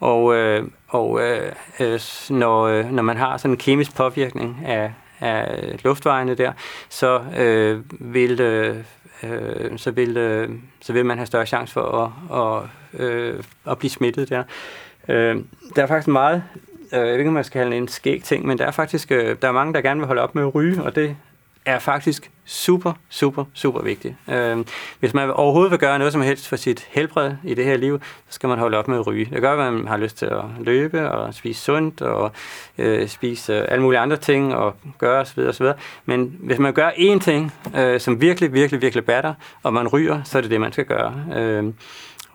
Og, 0.00 0.34
øh, 0.34 0.64
og 0.88 1.20
øh, 1.20 1.52
øh 1.80 2.00
når, 2.30 2.62
øh, 2.62 2.92
når 2.92 3.02
man 3.02 3.16
har 3.16 3.36
sådan 3.36 3.50
en 3.50 3.56
kemisk 3.58 3.96
påvirkning 3.96 4.62
af, 4.66 4.92
af 5.20 5.78
luftvejene 5.84 6.34
der, 6.34 6.52
så 6.88 7.20
øh, 7.38 7.80
vil 8.14 8.40
øh, 8.40 8.76
øh, 9.22 9.78
så, 9.78 9.90
vil, 9.90 10.16
øh, 10.16 10.50
så 10.80 10.92
vil 10.92 11.06
man 11.06 11.18
have 11.18 11.26
større 11.26 11.46
chance 11.46 11.72
for 11.72 12.12
at, 12.32 12.64
at, 12.94 13.00
øh, 13.00 13.42
at 13.70 13.78
blive 13.78 13.90
smittet 13.90 14.28
der. 14.28 14.42
Øh, 15.08 15.36
der 15.76 15.82
er 15.82 15.86
faktisk 15.86 16.08
meget 16.08 16.42
øh, 16.92 16.98
jeg 16.98 17.06
ved 17.06 17.18
ikke, 17.18 17.28
om 17.28 17.34
man 17.34 17.44
skal 17.44 17.60
kalde 17.60 17.76
en 17.76 17.88
skæg 17.88 18.22
ting, 18.22 18.46
men 18.46 18.58
der 18.58 18.66
er 18.66 18.70
faktisk 18.70 19.12
øh, 19.12 19.36
der 19.42 19.48
er 19.48 19.52
mange, 19.52 19.74
der 19.74 19.80
gerne 19.80 20.00
vil 20.00 20.06
holde 20.06 20.22
op 20.22 20.34
med 20.34 20.42
at 20.42 20.54
ryge, 20.54 20.82
og 20.82 20.94
det 20.94 21.16
er 21.68 21.78
faktisk 21.78 22.30
super, 22.44 22.92
super, 23.08 23.44
super 23.54 23.82
vigtigt. 23.82 24.14
Øh, 24.28 24.64
hvis 25.00 25.14
man 25.14 25.30
overhovedet 25.30 25.70
vil 25.70 25.78
gøre 25.78 25.98
noget 25.98 26.12
som 26.12 26.22
helst 26.22 26.48
for 26.48 26.56
sit 26.56 26.86
helbred 26.90 27.32
i 27.44 27.54
det 27.54 27.64
her 27.64 27.76
liv, 27.76 28.00
så 28.28 28.34
skal 28.34 28.48
man 28.48 28.58
holde 28.58 28.78
op 28.78 28.88
med 28.88 28.98
at 28.98 29.06
ryge. 29.06 29.28
Det 29.32 29.40
gør, 29.40 29.52
at 29.52 29.72
man 29.72 29.88
har 29.88 29.96
lyst 29.96 30.18
til 30.18 30.26
at 30.26 30.44
løbe 30.60 31.10
og 31.10 31.34
spise 31.34 31.62
sundt 31.62 32.02
og 32.02 32.32
øh, 32.78 33.08
spise 33.08 33.52
øh, 33.52 33.64
alle 33.68 33.82
mulige 33.82 34.00
andre 34.00 34.16
ting 34.16 34.54
og 34.54 34.74
gøre 34.98 35.20
osv. 35.20 35.40
osv. 35.40 35.66
Men 36.04 36.36
hvis 36.40 36.58
man 36.58 36.72
gør 36.72 36.90
én 36.90 37.18
ting, 37.18 37.52
øh, 37.76 38.00
som 38.00 38.20
virkelig, 38.20 38.52
virkelig, 38.52 38.82
virkelig 38.82 39.04
batter, 39.04 39.34
og 39.62 39.74
man 39.74 39.88
ryger, 39.88 40.22
så 40.24 40.38
er 40.38 40.42
det 40.42 40.50
det, 40.50 40.60
man 40.60 40.72
skal 40.72 40.84
gøre. 40.84 41.14
Øh, 41.36 41.64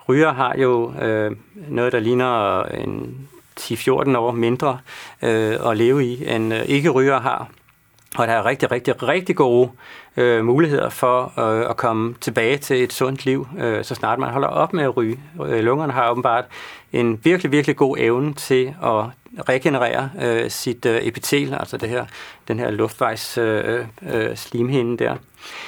ryger 0.10 0.34
har 0.34 0.56
jo 0.58 0.94
øh, 1.02 1.32
noget, 1.70 1.92
der 1.92 2.00
ligner 2.00 2.64
en 2.64 3.18
10-14 3.60 4.18
år 4.18 4.32
mindre 4.32 4.80
øh, 5.22 5.70
at 5.70 5.78
leve 5.78 6.06
i, 6.06 6.36
end 6.36 6.54
øh, 6.54 6.62
ikke-ryger 6.66 7.20
har. 7.20 7.50
Og 8.18 8.28
der 8.28 8.34
er 8.34 8.46
rigtig, 8.46 8.72
rigtig, 8.72 9.04
rigtig 9.04 9.36
gode 9.36 9.70
øh, 10.18 10.46
muligheder 10.46 10.90
for 10.90 11.40
øh, 11.40 11.70
at 11.70 11.78
komme 11.78 12.16
tilbage 12.22 12.58
til 12.58 12.84
et 12.84 12.94
sundt 12.94 13.26
liv, 13.26 13.48
øh, 13.60 13.84
så 13.84 13.96
snart 13.96 14.20
man 14.20 14.30
holder 14.30 14.48
op 14.48 14.74
med 14.74 14.84
at 14.84 14.98
ryge. 14.98 15.20
Øh, 15.46 15.60
lungerne 15.60 15.94
har 15.94 16.12
åbenbart 16.12 16.46
en 16.94 17.20
virkelig, 17.24 17.52
virkelig 17.52 17.76
god 17.76 17.98
evne 18.00 18.34
til 18.34 18.74
at 18.84 19.06
regenerere 19.50 20.10
øh, 20.22 20.52
sit 20.52 20.86
øh, 20.86 21.00
epitel, 21.04 21.54
altså 21.54 21.78
det 21.78 21.90
her, 21.90 22.06
den 22.48 22.60
her 22.60 22.72
luftvejs 22.72 23.38
øh, 23.38 23.86
øh, 24.02 24.36
slimhinde 24.36 25.04
der. 25.04 25.16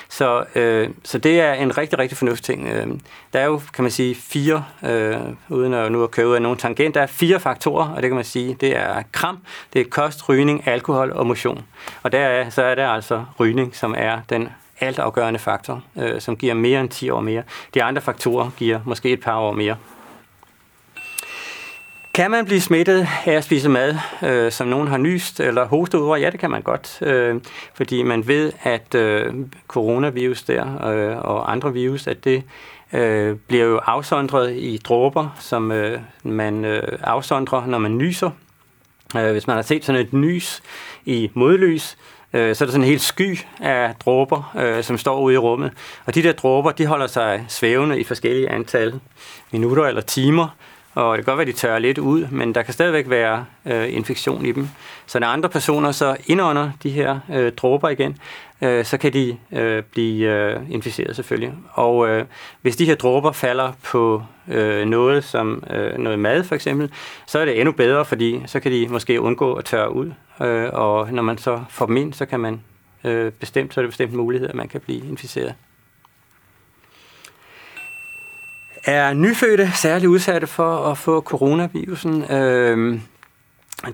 Så, 0.10 0.46
øh, 0.56 0.90
så 1.04 1.18
det 1.18 1.42
er 1.42 1.54
en 1.54 1.78
rigtig, 1.78 2.00
rigtig 2.00 2.18
fornuftig 2.18 2.46
ting. 2.46 2.68
Øh, 2.68 2.88
der 3.34 3.40
er 3.40 3.46
jo, 3.46 3.62
kan 3.74 3.84
man 3.84 3.92
sige, 3.92 4.16
fire, 4.16 4.66
øh, 4.84 5.18
uden 5.50 5.74
at 5.74 5.92
nu 5.92 6.04
at 6.04 6.12
købe 6.12 6.36
af 6.36 6.42
nogen 6.42 6.58
tangent, 6.58 6.96
der 6.96 7.02
er 7.02 7.08
fire 7.08 7.40
faktorer, 7.40 7.90
og 7.90 8.02
det 8.02 8.10
kan 8.10 8.16
man 8.16 8.26
sige, 8.26 8.58
det 8.62 8.76
er 8.76 9.04
kram, 9.12 9.38
det 9.74 9.82
er 9.82 9.86
kost, 9.90 10.30
rygning, 10.30 10.68
alkohol 10.68 11.12
og 11.12 11.28
motion. 11.28 11.66
Og 12.04 12.12
der 12.12 12.20
er, 12.20 12.50
så 12.50 12.64
er 12.64 12.76
der 12.76 12.88
altså 12.88 13.26
rygning, 13.40 13.76
som 13.76 13.96
er 13.98 14.20
den 14.30 14.50
altafgørende 14.80 15.40
faktor, 15.40 15.84
øh, 15.98 16.22
som 16.22 16.38
giver 16.38 16.54
mere 16.54 16.82
end 16.82 16.90
10 16.90 17.10
år 17.10 17.20
mere. 17.20 17.44
De 17.74 17.84
andre 17.84 18.02
faktorer 18.02 18.50
giver 18.58 18.80
måske 18.86 19.10
et 19.10 19.22
par 19.22 19.38
år 19.40 19.52
mere. 19.52 19.76
Kan 22.16 22.32
man 22.32 22.46
blive 22.46 22.62
smittet 22.62 23.08
af 23.26 23.32
at 23.32 23.44
spise 23.44 23.70
mad, 23.70 23.96
øh, 24.24 24.52
som 24.52 24.68
nogen 24.68 24.88
har 24.88 24.98
nyst 24.98 25.40
eller 25.40 25.66
hostet 25.66 26.02
over? 26.02 26.18
Ja, 26.18 26.30
det 26.30 26.40
kan 26.40 26.52
man 26.52 26.62
godt, 26.62 26.98
øh, 27.02 27.42
fordi 27.74 28.04
man 28.04 28.28
ved, 28.28 28.52
at 28.64 28.96
øh, 28.96 29.34
coronavirus 29.68 30.44
der 30.44 30.88
øh, 30.88 31.18
og 31.18 31.52
andre 31.52 31.74
virus, 31.74 32.08
at 32.08 32.24
det 32.24 32.44
øh, 32.94 33.36
bliver 33.36 33.66
jo 33.66 33.78
afsondret 33.78 34.56
i 34.56 34.78
dråber, 34.78 35.36
som 35.40 35.72
øh, 35.72 36.00
man 36.24 36.66
øh, 36.66 36.84
afsondrer, 37.04 37.66
når 37.66 37.78
man 37.78 37.98
nyser. 37.98 38.30
Øh, 39.18 39.32
hvis 39.32 39.48
man 39.48 39.56
har 39.56 39.64
set 39.64 39.86
sådan 39.86 40.02
et 40.02 40.14
nys 40.14 40.64
i 41.06 41.32
modlys, 41.34 41.98
øh, 42.34 42.56
så 42.56 42.64
er 42.64 42.66
der 42.66 42.72
sådan 42.72 42.84
en 42.84 42.90
helt 42.90 43.02
sky 43.02 43.40
af 43.62 43.96
dråber, 44.06 44.54
øh, 44.58 44.84
som 44.84 44.98
står 44.98 45.20
ude 45.20 45.34
i 45.34 45.38
rummet. 45.38 45.72
Og 46.06 46.16
de 46.16 46.24
der 46.24 46.32
dråber, 46.32 46.72
de 46.72 46.86
holder 46.86 47.08
sig 47.08 47.46
svævende 47.48 48.00
i 48.00 48.04
forskellige 48.04 48.50
antal 48.50 49.00
minutter 49.52 49.86
eller 49.86 50.02
timer, 50.02 50.48
og 50.96 51.18
det 51.18 51.26
kan 51.26 51.32
godt 51.32 51.38
være, 51.38 51.48
at 51.48 51.54
de 51.54 51.60
tørrer 51.60 51.80
lidt 51.80 51.98
ud, 51.98 52.28
men 52.32 52.56
der 52.56 52.62
kan 52.62 52.74
stadigvæk 52.74 53.10
være 53.10 53.46
øh, 53.66 53.94
infektion 53.94 54.46
i 54.46 54.52
dem. 54.52 54.70
Så 55.06 55.20
når 55.20 55.28
andre 55.28 55.50
personer 55.50 55.92
så 55.92 56.18
indånder 56.28 56.72
de 56.84 56.90
her 56.90 57.20
øh, 57.34 57.52
dråber 57.52 57.90
igen, 57.90 58.18
øh, 58.62 58.86
så 58.86 58.98
kan 58.98 59.14
de 59.14 59.38
øh, 59.52 59.84
blive 59.84 60.30
øh, 60.30 60.60
inficeret 60.70 61.16
selvfølgelig. 61.16 61.54
Og 61.72 62.10
øh, 62.10 62.26
hvis 62.62 62.76
de 62.76 62.86
her 62.86 62.96
dråber 62.96 63.32
falder 63.32 63.72
på 63.84 64.24
øh, 64.48 64.86
noget 64.86 65.24
som 65.24 65.64
øh, 65.70 65.98
noget 65.98 66.20
mad 66.20 66.44
for 66.44 66.56
eksempel, 66.56 66.92
så 67.26 67.40
er 67.40 67.46
det 67.46 67.60
endnu 67.60 67.72
bedre, 67.72 68.06
fordi 68.06 68.42
så 68.46 68.60
kan 68.60 68.72
de 68.72 68.88
måske 68.88 69.22
undgå 69.22 69.54
at 69.54 69.66
tørre 69.66 69.96
ud. 69.96 70.12
Øh, 70.42 70.70
og 70.74 71.14
når 71.14 71.24
man 71.24 71.38
så 71.38 71.64
får 71.70 71.86
dem 71.86 71.98
ind, 71.98 72.14
så 72.14 72.26
kan 72.26 72.40
man 72.40 72.62
øh, 73.04 73.32
bestemt, 73.32 73.74
så 73.74 73.80
er 73.80 73.82
det 73.82 73.90
bestemt 73.90 74.14
mulighed, 74.14 74.50
at 74.50 74.56
man 74.56 74.68
kan 74.68 74.82
blive 74.82 75.08
inficeret. 75.10 75.54
Er 78.86 79.14
nyfødte 79.14 79.72
særligt 79.76 80.10
udsatte 80.10 80.48
for 80.48 80.78
at 80.78 80.98
få 80.98 81.22
coronavirusen? 81.22 82.32
Øh, 82.32 83.00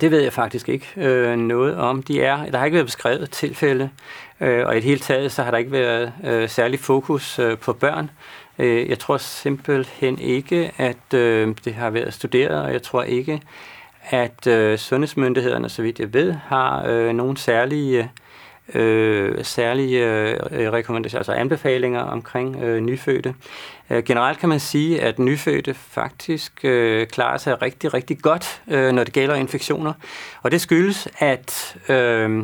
det 0.01 0.11
ved 0.11 0.21
jeg 0.21 0.33
faktisk 0.33 0.69
ikke 0.69 0.87
øh, 0.97 1.37
noget 1.37 1.77
om. 1.77 2.03
De 2.03 2.23
er, 2.23 2.45
der 2.45 2.57
har 2.57 2.65
ikke 2.65 2.75
været 2.75 2.85
beskrevet 2.85 3.31
tilfælde, 3.31 3.89
øh, 4.41 4.67
og 4.67 4.73
i 4.73 4.75
det 4.75 4.83
hele 4.83 4.99
taget 4.99 5.31
så 5.31 5.43
har 5.43 5.51
der 5.51 5.57
ikke 5.57 5.71
været 5.71 6.13
øh, 6.23 6.49
særlig 6.49 6.79
fokus 6.79 7.39
øh, 7.39 7.57
på 7.57 7.73
børn. 7.73 8.09
Øh, 8.59 8.89
jeg 8.89 8.99
tror 8.99 9.17
simpelthen 9.17 10.19
ikke, 10.19 10.71
at 10.77 11.13
øh, 11.13 11.55
det 11.65 11.73
har 11.73 11.89
været 11.89 12.13
studeret, 12.13 12.61
og 12.63 12.73
jeg 12.73 12.81
tror 12.81 13.03
ikke, 13.03 13.41
at 14.09 14.47
øh, 14.47 14.77
sundhedsmyndighederne, 14.77 15.69
så 15.69 15.81
vidt 15.81 15.99
jeg 15.99 16.13
ved, 16.13 16.31
har 16.31 16.85
øh, 16.87 17.13
nogle 17.13 17.37
særlige 17.37 18.11
øh, 18.73 19.43
særlige 19.43 20.05
øh, 20.51 20.71
rekommendationer, 20.71 21.19
altså 21.19 21.31
anbefalinger 21.31 22.01
omkring 22.01 22.63
øh, 22.63 22.79
nyfødte. 22.79 23.33
Øh, 23.91 24.03
generelt 24.03 24.39
kan 24.39 24.49
man 24.49 24.59
sige, 24.59 25.01
at 25.01 25.19
nyfødte 25.19 25.73
faktisk 25.73 26.65
øh, 26.65 27.07
klarer 27.07 27.37
sig 27.37 27.61
rigtig, 27.61 27.93
rigtig 27.93 28.19
godt, 28.21 28.61
øh, 28.67 28.91
når 28.91 29.03
det 29.03 29.13
gælder 29.13 29.35
infektioner. 29.35 29.93
Og 30.41 30.51
det 30.51 30.61
skyldes, 30.61 31.07
at 31.17 31.77
øh, 31.89 32.39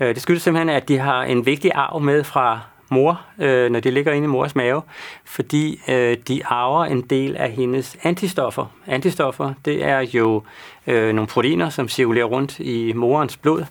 øh 0.00 0.14
det 0.14 0.22
skyldes 0.22 0.42
simpelthen, 0.42 0.68
at 0.68 0.88
de 0.88 0.98
har 0.98 1.22
en 1.22 1.46
vigtig 1.46 1.70
arv 1.74 2.00
med 2.00 2.24
fra 2.24 2.60
mor, 2.92 3.20
øh, 3.38 3.70
når 3.70 3.80
de 3.80 3.90
ligger 3.90 4.12
inde 4.12 4.24
i 4.24 4.28
mors 4.28 4.54
mave, 4.54 4.82
fordi 5.24 5.80
øh, 5.88 6.16
de 6.28 6.46
arver 6.46 6.84
en 6.84 7.00
del 7.00 7.36
af 7.36 7.50
hendes 7.50 7.96
antistoffer. 8.02 8.66
Antistoffer, 8.86 9.54
det 9.64 9.84
er 9.84 10.00
jo 10.00 10.42
øh, 10.86 11.12
nogle 11.14 11.28
proteiner, 11.28 11.70
som 11.70 11.88
cirkulerer 11.88 12.24
rundt 12.24 12.58
i 12.58 12.92
morens 12.92 13.36
blod, 13.36 13.64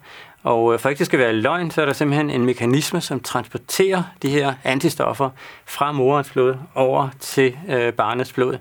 og 0.44 0.74
øh, 0.74 0.80
for 0.80 0.90
ikke 0.90 1.00
det 1.00 1.08
skal 1.08 1.20
være 1.20 1.34
løgn, 1.34 1.72
så 1.72 1.82
er 1.82 1.86
der 1.86 1.94
simpelthen 1.94 2.30
en 2.30 2.46
mekanisme, 2.46 3.02
som 3.02 3.20
transporterer 3.20 4.04
de 4.22 4.30
her 4.30 4.54
antistoffer 4.64 5.30
fra 5.66 5.92
morens 5.92 6.32
blod 6.32 6.56
over 6.76 7.10
til 7.20 7.58
øh, 7.70 7.94
barnets 7.94 8.34
blod. 8.34 8.58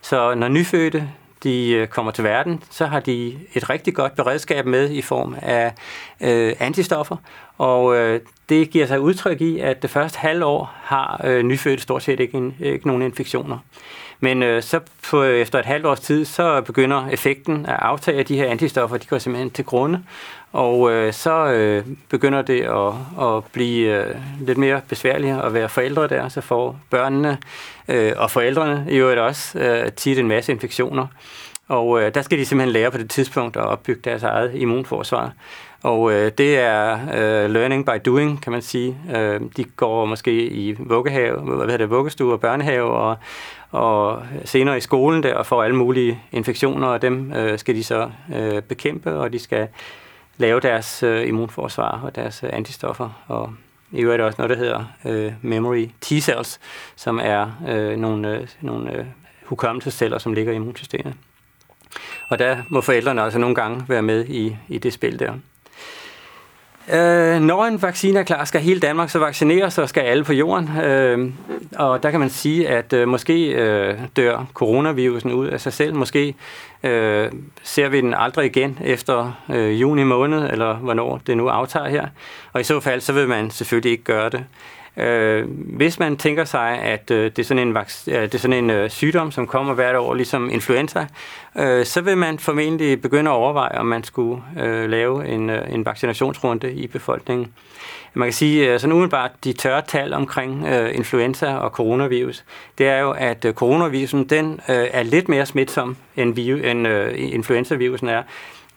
Så 0.00 0.34
når 0.34 0.48
nyfødte 0.48 1.08
de 1.42 1.70
øh, 1.70 1.86
kommer 1.86 2.12
til 2.12 2.24
verden, 2.24 2.62
så 2.70 2.86
har 2.86 3.00
de 3.00 3.38
et 3.54 3.70
rigtig 3.70 3.94
godt 3.94 4.16
beredskab 4.16 4.66
med 4.66 4.90
i 4.90 5.02
form 5.02 5.36
af 5.42 5.72
øh, 6.20 6.54
antistoffer, 6.60 7.16
og 7.58 7.96
øh, 7.96 8.20
det 8.48 8.70
giver 8.70 8.86
sig 8.86 9.00
udtryk 9.00 9.40
i, 9.40 9.58
at 9.58 9.82
det 9.82 9.90
første 9.90 10.18
halvår 10.18 10.74
har 10.82 11.20
øh, 11.24 11.42
nyfødte 11.42 11.82
stort 11.82 12.02
set 12.02 12.20
ikke, 12.20 12.54
ikke 12.60 12.86
nogen 12.86 13.02
infektioner. 13.02 13.58
Men 14.20 14.42
øh, 14.42 14.62
så 14.62 14.80
på, 15.10 15.22
efter 15.22 15.58
et 15.58 15.64
halvt 15.64 15.86
års 15.86 16.00
tid, 16.00 16.24
så 16.24 16.60
begynder 16.60 17.08
effekten 17.08 17.66
at 17.66 17.76
aftage 17.78 18.18
af 18.18 18.26
de 18.26 18.36
her 18.36 18.50
antistoffer, 18.50 18.96
de 18.96 19.06
går 19.06 19.18
simpelthen 19.18 19.50
til 19.50 19.64
grunde, 19.64 20.02
og 20.54 20.92
øh, 20.92 21.12
så 21.12 21.46
øh, 21.46 21.84
begynder 22.08 22.42
det 22.42 22.60
at, 22.60 23.24
at 23.26 23.44
blive 23.52 24.04
øh, 24.04 24.14
lidt 24.40 24.58
mere 24.58 24.80
besværligt 24.88 25.36
at 25.36 25.54
være 25.54 25.68
forældre 25.68 26.08
der, 26.08 26.28
så 26.28 26.40
får 26.40 26.78
børnene 26.90 27.38
øh, 27.88 28.12
og 28.16 28.30
forældrene 28.30 28.86
i 28.90 28.96
øvrigt 28.96 29.20
også 29.20 29.58
øh, 29.58 29.92
tit 29.92 30.18
en 30.18 30.28
masse 30.28 30.52
infektioner. 30.52 31.06
Og 31.68 32.02
øh, 32.02 32.14
der 32.14 32.22
skal 32.22 32.38
de 32.38 32.44
simpelthen 32.44 32.72
lære 32.72 32.90
på 32.90 32.98
det 32.98 33.10
tidspunkt 33.10 33.56
at 33.56 33.62
opbygge 33.62 34.00
deres 34.04 34.22
eget 34.22 34.54
immunforsvar. 34.54 35.32
Og 35.82 36.12
øh, 36.12 36.32
det 36.38 36.58
er 36.58 36.98
øh, 37.14 37.50
learning 37.50 37.86
by 37.86 38.00
doing, 38.04 38.42
kan 38.42 38.52
man 38.52 38.62
sige. 38.62 38.96
Øh, 39.16 39.40
de 39.56 39.64
går 39.64 40.04
måske 40.04 40.46
i 40.46 40.76
vuggehave, 40.78 41.40
hvad 41.40 41.56
hedder 41.56 41.76
det, 41.76 41.90
vuggestue 41.90 42.32
og 42.32 42.40
børnehave, 42.40 42.90
og, 42.90 43.16
og 43.70 44.22
senere 44.44 44.76
i 44.76 44.80
skolen 44.80 45.22
der, 45.22 45.34
og 45.34 45.46
får 45.46 45.62
alle 45.62 45.76
mulige 45.76 46.20
infektioner, 46.32 46.86
og 46.86 47.02
dem 47.02 47.32
øh, 47.32 47.58
skal 47.58 47.74
de 47.74 47.84
så 47.84 48.10
øh, 48.34 48.62
bekæmpe, 48.62 49.12
og 49.12 49.32
de 49.32 49.38
skal 49.38 49.68
lave 50.36 50.60
deres 50.60 51.02
øh, 51.02 51.28
immunforsvar 51.28 52.00
og 52.04 52.14
deres 52.14 52.42
øh, 52.42 52.50
antistoffer. 52.52 53.24
Og 53.26 53.54
i 53.92 54.00
øvrigt 54.00 54.22
også 54.22 54.42
noget, 54.42 54.50
der 54.50 54.64
hedder 54.64 54.84
øh, 55.04 55.32
memory 55.42 55.88
T-cells, 56.04 56.58
som 56.96 57.20
er 57.22 57.50
øh, 57.68 57.96
nogle, 57.96 58.38
øh, 58.38 58.48
nogle 58.60 58.96
øh, 58.98 59.06
hukommelsesceller, 59.44 60.18
som 60.18 60.32
ligger 60.32 60.52
i 60.52 60.56
immunsystemet. 60.56 61.14
Og 62.28 62.38
der 62.38 62.56
må 62.68 62.80
forældrene 62.80 63.22
altså 63.22 63.38
nogle 63.38 63.54
gange 63.54 63.84
være 63.88 64.02
med 64.02 64.26
i, 64.26 64.56
i 64.68 64.78
det 64.78 64.92
spil 64.92 65.18
der. 65.18 65.34
Øh, 66.92 67.40
når 67.40 67.64
en 67.64 67.82
vaccine 67.82 68.18
er 68.18 68.22
klar, 68.22 68.44
skal 68.44 68.60
hele 68.60 68.80
Danmark 68.80 69.10
så 69.10 69.18
vaccineres, 69.18 69.74
så 69.74 69.86
skal 69.86 70.00
alle 70.00 70.24
på 70.24 70.32
jorden. 70.32 70.70
Øh, 70.76 71.30
og 71.76 72.02
der 72.02 72.10
kan 72.10 72.20
man 72.20 72.30
sige, 72.30 72.68
at 72.68 72.92
øh, 72.92 73.08
måske 73.08 73.48
øh, 73.48 73.98
dør 74.16 74.46
coronavirusen 74.54 75.32
ud 75.32 75.46
af 75.46 75.60
sig 75.60 75.72
selv. 75.72 75.94
Måske 75.94 76.34
øh, 76.82 77.32
ser 77.62 77.88
vi 77.88 78.00
den 78.00 78.14
aldrig 78.14 78.46
igen 78.46 78.78
efter 78.84 79.32
øh, 79.50 79.80
juni 79.80 80.04
måned, 80.04 80.50
eller 80.50 80.74
hvornår 80.74 81.20
det 81.26 81.36
nu 81.36 81.48
aftager 81.48 81.88
her. 81.88 82.06
Og 82.52 82.60
i 82.60 82.64
så 82.64 82.80
fald, 82.80 83.00
så 83.00 83.12
vil 83.12 83.28
man 83.28 83.50
selvfølgelig 83.50 83.92
ikke 83.92 84.04
gøre 84.04 84.30
det. 84.30 84.44
Øh, 84.96 85.44
hvis 85.48 85.98
man 85.98 86.16
tænker 86.16 86.44
sig, 86.44 86.68
at 86.70 87.10
øh, 87.10 87.24
det 87.24 87.38
er 87.38 87.42
sådan 87.42 87.68
en, 87.68 87.76
vaks- 87.76 88.08
øh, 88.08 88.22
det 88.22 88.34
er 88.34 88.38
sådan 88.38 88.64
en 88.64 88.70
øh, 88.70 88.90
sygdom, 88.90 89.30
som 89.30 89.46
kommer 89.46 89.74
hvert 89.74 89.96
år, 89.96 90.14
ligesom 90.14 90.50
influenza, 90.50 91.06
øh, 91.58 91.84
så 91.84 92.00
vil 92.00 92.18
man 92.18 92.38
formentlig 92.38 93.02
begynde 93.02 93.30
at 93.30 93.34
overveje, 93.34 93.78
om 93.78 93.86
man 93.86 94.04
skulle 94.04 94.42
øh, 94.60 94.90
lave 94.90 95.28
en, 95.28 95.50
øh, 95.50 95.74
en 95.74 95.84
vaccinationsrunde 95.84 96.72
i 96.72 96.86
befolkningen. 96.86 97.52
Man 98.16 98.26
kan 98.26 98.32
sige, 98.32 98.70
at 98.70 98.80
sådan 98.80 98.92
umiddelbart 98.92 99.30
de 99.44 99.52
tørre 99.52 99.82
tal 99.82 100.12
omkring 100.12 100.66
øh, 100.66 100.94
influenza 100.94 101.54
og 101.54 101.70
coronavirus, 101.70 102.44
det 102.78 102.86
er 102.88 102.98
jo, 102.98 103.10
at 103.10 103.44
øh, 103.44 103.54
coronavirusen 103.54 104.24
den 104.24 104.60
øh, 104.68 104.86
er 104.90 105.02
lidt 105.02 105.28
mere 105.28 105.46
smitsom, 105.46 105.96
end, 106.16 106.34
vi, 106.34 106.70
end 106.70 106.88
øh, 106.88 107.12
influenzavirusen 107.16 108.08
er. 108.08 108.22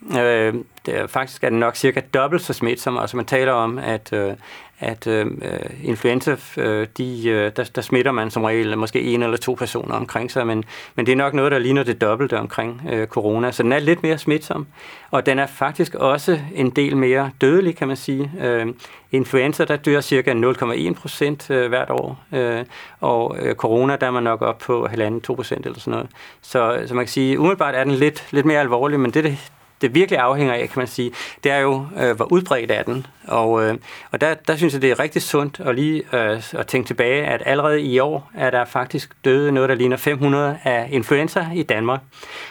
Øh, 0.06 0.54
det 0.86 0.96
er, 0.96 1.08
faktisk 1.08 1.44
er 1.44 1.50
den 1.50 1.60
nok 1.60 1.76
cirka 1.76 2.02
dobbelt 2.14 2.42
så 2.42 2.54
smitsom. 2.54 2.98
Altså 2.98 3.18
man 3.18 3.26
taler 3.26 3.52
om, 3.52 3.78
at, 3.78 4.14
øh, 4.14 4.34
at 4.80 5.08
øh, 5.08 5.26
øh, 5.26 5.60
influenza, 5.84 6.36
øh, 6.58 6.88
de, 6.98 7.30
øh, 7.30 7.52
der, 7.56 7.64
der 7.76 7.82
smitter 7.82 8.12
man 8.12 8.32
som 8.32 8.44
regel 8.44 8.78
måske 8.78 9.02
en 9.02 9.24
eller 9.24 9.38
to 9.38 9.54
personer 9.54 9.96
omkring 9.96 10.32
sig, 10.32 10.48
men, 10.48 10.64
men 10.96 11.06
det 11.06 11.12
er 11.12 11.16
nok 11.16 11.34
noget, 11.34 11.52
der 11.52 11.60
ligner 11.60 11.84
det 11.84 12.02
dobbelte 12.02 12.40
omkring 12.40 12.82
øh, 12.90 13.08
corona. 13.08 13.52
Så 13.52 13.64
den 13.64 13.72
er 13.72 13.80
lidt 13.80 14.04
mere 14.04 14.18
smitsom, 14.18 14.68
og 15.12 15.26
den 15.26 15.40
er 15.40 15.48
faktisk 15.48 15.96
også 15.96 16.40
en 16.56 16.70
del 16.70 16.98
mere 16.98 17.32
dødelig, 17.42 17.76
kan 17.76 17.88
man 17.88 17.98
sige. 17.98 18.32
Øh, 18.42 18.68
influenza, 19.12 19.66
der 19.66 19.76
dør 19.76 20.02
cirka 20.02 20.34
0,1 20.34 20.94
procent 20.94 21.50
øh, 21.50 21.68
hvert 21.68 21.90
år, 21.90 22.24
øh, 22.34 22.66
og 23.02 23.38
øh, 23.40 23.56
corona, 23.56 23.96
der 23.96 24.08
er 24.08 24.12
man 24.12 24.24
nok 24.24 24.42
op 24.42 24.58
på 24.58 24.86
1,5-2 24.86 25.36
procent 25.36 25.66
eller 25.66 25.80
sådan 25.80 25.92
noget. 25.92 26.08
Så, 26.42 26.84
så 26.86 26.94
man 26.94 27.06
kan 27.06 27.12
sige, 27.12 27.40
umiddelbart 27.40 27.76
er 27.76 27.84
den 27.84 27.94
lidt, 27.94 28.28
lidt 28.32 28.46
mere 28.46 28.60
alvorlig, 28.60 29.00
men 29.00 29.12
det, 29.12 29.24
det, 29.24 29.52
det 29.82 29.96
virkelig 29.96 30.20
afhænger 30.20 30.54
af, 30.54 30.60
kan 30.60 30.80
man 30.80 30.88
sige, 30.88 31.12
det 31.44 31.52
er 31.52 31.60
jo, 31.60 31.86
øh, 31.98 32.16
hvor 32.16 32.32
udbredt 32.32 32.72
er 32.72 32.84
den. 32.84 33.06
Og, 33.28 33.64
øh, 33.64 33.78
og 34.12 34.22
der, 34.22 34.34
der 34.34 34.56
synes 34.56 34.74
jeg, 34.74 34.82
det 34.82 34.92
er 34.92 35.00
rigtig 35.00 35.22
sundt 35.22 35.60
at 35.60 35.76
lige 35.76 36.04
øh, 36.14 36.44
at 36.54 36.68
tænke 36.68 36.88
tilbage, 36.88 37.26
at 37.26 37.44
allerede 37.46 37.82
i 37.82 38.00
år 38.00 38.32
er 38.36 38.50
der 38.50 38.66
faktisk 38.66 39.14
døde 39.26 39.52
noget, 39.52 39.70
der 39.70 39.76
ligner 39.76 39.98
500 39.98 40.60
af 40.64 40.88
influenza 40.92 41.48
i 41.56 41.64
Danmark. 41.64 42.02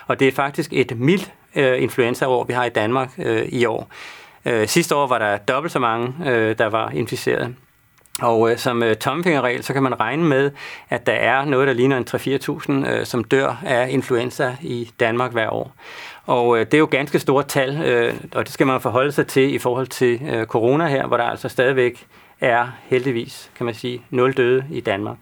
Og 0.07 0.20
det 0.20 0.29
er 0.29 0.33
faktisk 0.33 0.72
et 0.72 0.99
mildt 0.99 1.33
øh, 1.55 1.83
influenzaår, 1.83 2.45
vi 2.45 2.53
har 2.53 2.64
i 2.64 2.70
Danmark 2.70 3.11
øh, 3.18 3.43
i 3.49 3.64
år. 3.64 3.89
Øh, 4.45 4.68
sidste 4.68 4.95
år 4.95 5.07
var 5.07 5.18
der 5.18 5.37
dobbelt 5.37 5.72
så 5.72 5.79
mange, 5.79 6.14
øh, 6.31 6.59
der 6.59 6.66
var 6.66 6.91
inficeret. 6.91 7.55
Og 8.22 8.51
øh, 8.51 8.59
som 8.59 8.83
øh, 8.83 8.97
tommefingerregel, 8.97 9.64
så 9.64 9.72
kan 9.72 9.83
man 9.83 10.01
regne 10.01 10.24
med, 10.24 10.51
at 10.91 11.07
der 11.07 11.12
er 11.12 11.45
noget, 11.45 11.68
der 11.68 11.74
ligner 11.74 11.97
en 11.97 12.07
3-4.000, 12.85 12.91
øh, 12.91 13.07
som 13.07 13.24
dør 13.24 13.62
af 13.66 13.89
influenza 13.91 14.57
i 14.61 14.91
Danmark 15.01 15.33
hver 15.33 15.51
år. 15.51 15.72
Og 16.27 16.59
øh, 16.59 16.66
det 16.66 16.74
er 16.74 16.79
jo 16.79 16.89
ganske 16.91 17.18
store 17.18 17.43
tal, 17.43 17.83
øh, 17.83 18.14
og 18.35 18.45
det 18.45 18.53
skal 18.53 18.66
man 18.66 18.81
forholde 18.81 19.12
sig 19.12 19.27
til 19.27 19.55
i 19.55 19.59
forhold 19.59 19.87
til 19.87 20.22
øh, 20.22 20.47
corona 20.47 20.87
her, 20.87 21.07
hvor 21.07 21.16
der 21.16 21.24
altså 21.24 21.49
stadigvæk 21.49 22.07
er 22.41 22.68
heldigvis, 22.85 23.51
kan 23.57 23.66
man 23.66 23.74
sige, 23.74 24.03
nul 24.11 24.33
døde 24.33 24.64
i 24.70 24.81
Danmark. 24.81 25.16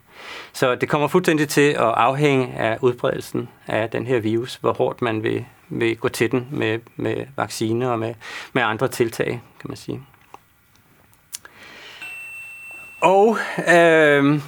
Så 0.52 0.74
det 0.74 0.88
kommer 0.88 1.08
fuldstændig 1.08 1.48
til 1.48 1.70
at 1.70 1.78
afhænge 1.80 2.54
af 2.56 2.78
udbredelsen 2.80 3.48
af 3.66 3.90
den 3.90 4.06
her 4.06 4.18
virus, 4.18 4.56
hvor 4.56 4.72
hårdt 4.72 5.02
man 5.02 5.22
vil, 5.22 5.44
vil 5.68 5.96
gå 5.96 6.08
til 6.08 6.32
den 6.32 6.48
med, 6.50 6.78
med 6.96 7.26
vacciner 7.36 7.88
og 7.88 7.98
med, 7.98 8.14
med 8.52 8.62
andre 8.62 8.88
tiltag, 8.88 9.42
kan 9.60 9.68
man 9.68 9.76
sige. 9.76 10.00
Og 13.00 13.36
øh, 13.74 14.40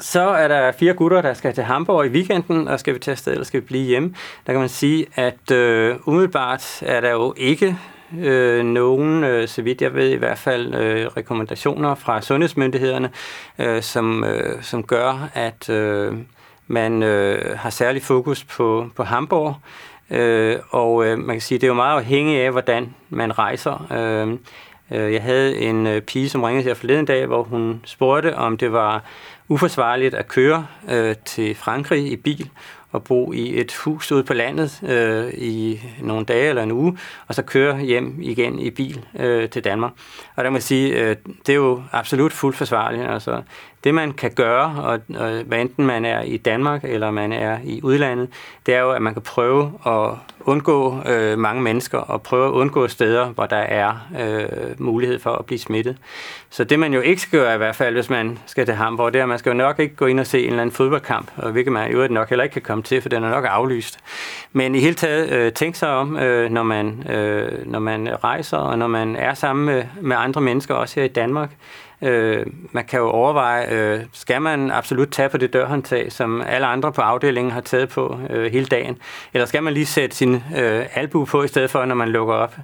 så 0.00 0.20
er 0.20 0.48
der 0.48 0.72
fire 0.72 0.94
gutter, 0.94 1.22
der 1.22 1.34
skal 1.34 1.54
til 1.54 1.64
Hamburg 1.64 2.06
i 2.06 2.08
weekenden, 2.08 2.68
og 2.68 2.80
skal 2.80 2.94
vi 2.94 2.98
tage 2.98 3.12
afsted, 3.12 3.32
eller 3.32 3.44
skal 3.44 3.60
vi 3.60 3.66
blive 3.66 3.84
hjemme. 3.84 4.14
Der 4.46 4.52
kan 4.52 4.60
man 4.60 4.68
sige, 4.68 5.06
at 5.14 5.50
øh, 5.50 5.96
umiddelbart 6.04 6.82
er 6.82 7.00
der 7.00 7.10
jo 7.10 7.34
ikke 7.36 7.76
øh, 8.18 8.64
nogen, 8.64 9.24
øh, 9.24 9.48
så 9.48 9.62
vidt 9.62 9.82
jeg 9.82 9.94
ved 9.94 10.10
i 10.10 10.16
hvert 10.16 10.38
fald, 10.38 10.74
øh, 10.74 11.06
rekommendationer 11.06 11.94
fra 11.94 12.22
sundhedsmyndighederne, 12.22 13.10
øh, 13.58 13.82
som, 13.82 14.24
øh, 14.24 14.62
som 14.62 14.82
gør, 14.82 15.28
at 15.34 15.68
øh, 15.70 16.14
man 16.66 17.02
øh, 17.02 17.58
har 17.58 17.70
særlig 17.70 18.02
fokus 18.02 18.44
på, 18.44 18.86
på 18.96 19.02
Hamburg. 19.02 19.56
Øh, 20.10 20.56
og 20.70 21.06
øh, 21.06 21.18
man 21.18 21.34
kan 21.34 21.40
sige, 21.40 21.58
det 21.58 21.64
er 21.64 21.68
jo 21.68 21.74
meget 21.74 21.96
afhængigt 21.96 22.40
af, 22.40 22.50
hvordan 22.50 22.94
man 23.08 23.38
rejser. 23.38 23.86
Øh, 23.92 24.28
øh 24.98 25.12
jeg 25.12 25.22
havde 25.22 25.58
en 25.58 25.86
øh, 25.86 26.02
pige, 26.02 26.28
som 26.28 26.42
ringede 26.42 26.64
her 26.64 26.74
forleden 26.74 27.06
dag, 27.06 27.26
hvor 27.26 27.42
hun 27.42 27.80
spurgte, 27.84 28.36
om 28.36 28.56
det 28.56 28.72
var 28.72 29.02
uforsvarligt 29.48 30.14
at 30.14 30.28
køre 30.28 30.66
øh, 30.88 31.16
til 31.24 31.54
Frankrig 31.54 32.12
i 32.12 32.16
bil 32.16 32.50
og 32.92 33.04
bo 33.04 33.32
i 33.32 33.60
et 33.60 33.74
hus 33.74 34.12
ude 34.12 34.24
på 34.24 34.34
landet 34.34 34.82
øh, 34.82 35.34
i 35.34 35.80
nogle 36.02 36.24
dage 36.24 36.48
eller 36.48 36.62
en 36.62 36.72
uge, 36.72 36.98
og 37.26 37.34
så 37.34 37.42
køre 37.42 37.80
hjem 37.80 38.18
igen 38.20 38.58
i 38.58 38.70
bil 38.70 39.04
øh, 39.18 39.48
til 39.48 39.64
Danmark. 39.64 39.92
Og 40.36 40.44
der 40.44 40.50
må 40.50 40.56
jeg 40.56 40.62
sige, 40.62 40.94
øh, 40.94 41.16
det 41.46 41.52
er 41.52 41.56
jo 41.56 41.82
absolut 41.92 42.32
fuldt 42.32 42.56
forsvarligt. 42.56 43.10
Altså, 43.10 43.42
det 43.84 43.94
man 43.94 44.12
kan 44.12 44.30
gøre, 44.30 44.82
og, 44.84 45.00
og 45.16 45.42
hvad 45.46 45.58
enten 45.58 45.86
man 45.86 46.04
er 46.04 46.22
i 46.22 46.36
Danmark 46.36 46.84
eller 46.84 47.10
man 47.10 47.32
er 47.32 47.58
i 47.64 47.80
udlandet, 47.82 48.28
det 48.66 48.74
er 48.74 48.80
jo, 48.80 48.90
at 48.90 49.02
man 49.02 49.12
kan 49.12 49.22
prøve 49.22 49.72
at 49.86 50.10
undgå 50.40 50.96
øh, 51.06 51.38
mange 51.38 51.62
mennesker 51.62 51.98
og 51.98 52.22
prøve 52.22 52.46
at 52.46 52.50
undgå 52.50 52.88
steder, 52.88 53.26
hvor 53.26 53.46
der 53.46 53.56
er 53.56 54.08
øh, 54.20 54.80
mulighed 54.80 55.18
for 55.18 55.30
at 55.30 55.46
blive 55.46 55.58
smittet. 55.58 55.96
Så 56.50 56.64
det 56.64 56.78
man 56.78 56.94
jo 56.94 57.00
ikke 57.00 57.22
skal 57.22 57.38
gøre 57.38 57.54
i 57.54 57.56
hvert 57.56 57.76
fald, 57.76 57.94
hvis 57.94 58.10
man 58.10 58.38
skal 58.46 58.66
til 58.66 58.74
Hamburg, 58.74 59.12
det 59.12 59.18
er, 59.18 59.22
at 59.22 59.28
man 59.28 59.38
skal 59.38 59.50
jo 59.50 59.56
nok 59.56 59.78
ikke 59.78 59.96
gå 59.96 60.06
ind 60.06 60.20
og 60.20 60.26
se 60.26 60.42
en 60.42 60.48
eller 60.48 60.62
anden 60.62 60.74
fodboldkamp, 60.74 61.30
og 61.36 61.52
hvilket 61.52 61.72
man 61.72 61.90
i 61.90 61.92
øvrigt 61.92 62.12
nok 62.12 62.28
heller 62.28 62.42
ikke 62.42 62.52
kan 62.52 62.62
komme 62.62 62.82
til, 62.82 63.02
for 63.02 63.08
den 63.08 63.24
er 63.24 63.30
nok 63.30 63.44
aflyst. 63.48 63.98
Men 64.52 64.74
i 64.74 64.80
hele 64.80 64.94
taget 64.94 65.30
øh, 65.30 65.52
tænk 65.52 65.74
sig 65.74 65.88
om, 65.88 66.16
øh, 66.16 66.50
når, 66.50 66.62
man, 66.62 67.10
øh, 67.10 67.66
når 67.66 67.78
man 67.78 68.24
rejser, 68.24 68.56
og 68.56 68.78
når 68.78 68.86
man 68.86 69.16
er 69.16 69.34
sammen 69.34 69.66
med, 69.66 69.84
med 70.00 70.16
andre 70.18 70.40
mennesker, 70.40 70.74
også 70.74 71.00
her 71.00 71.04
i 71.04 71.08
Danmark, 71.08 71.50
Øh, 72.02 72.46
man 72.72 72.84
kan 72.84 72.98
jo 72.98 73.08
overveje, 73.08 73.66
øh, 73.70 74.00
skal 74.12 74.42
man 74.42 74.70
absolut 74.70 75.08
tage 75.10 75.28
på 75.28 75.36
det 75.36 75.52
dørhåndtag, 75.52 76.12
som 76.12 76.40
alle 76.40 76.66
andre 76.66 76.92
på 76.92 77.00
afdelingen 77.00 77.52
har 77.52 77.60
taget 77.60 77.88
på 77.88 78.20
øh, 78.30 78.52
hele 78.52 78.66
dagen, 78.66 78.98
eller 79.34 79.46
skal 79.46 79.62
man 79.62 79.74
lige 79.74 79.86
sætte 79.86 80.16
sin 80.16 80.34
øh, 80.34 80.86
albu 80.94 81.24
på 81.24 81.42
i 81.42 81.48
stedet 81.48 81.70
for, 81.70 81.84
når 81.84 81.94
man 81.94 82.08
lukker 82.08 82.34
op? 82.34 82.56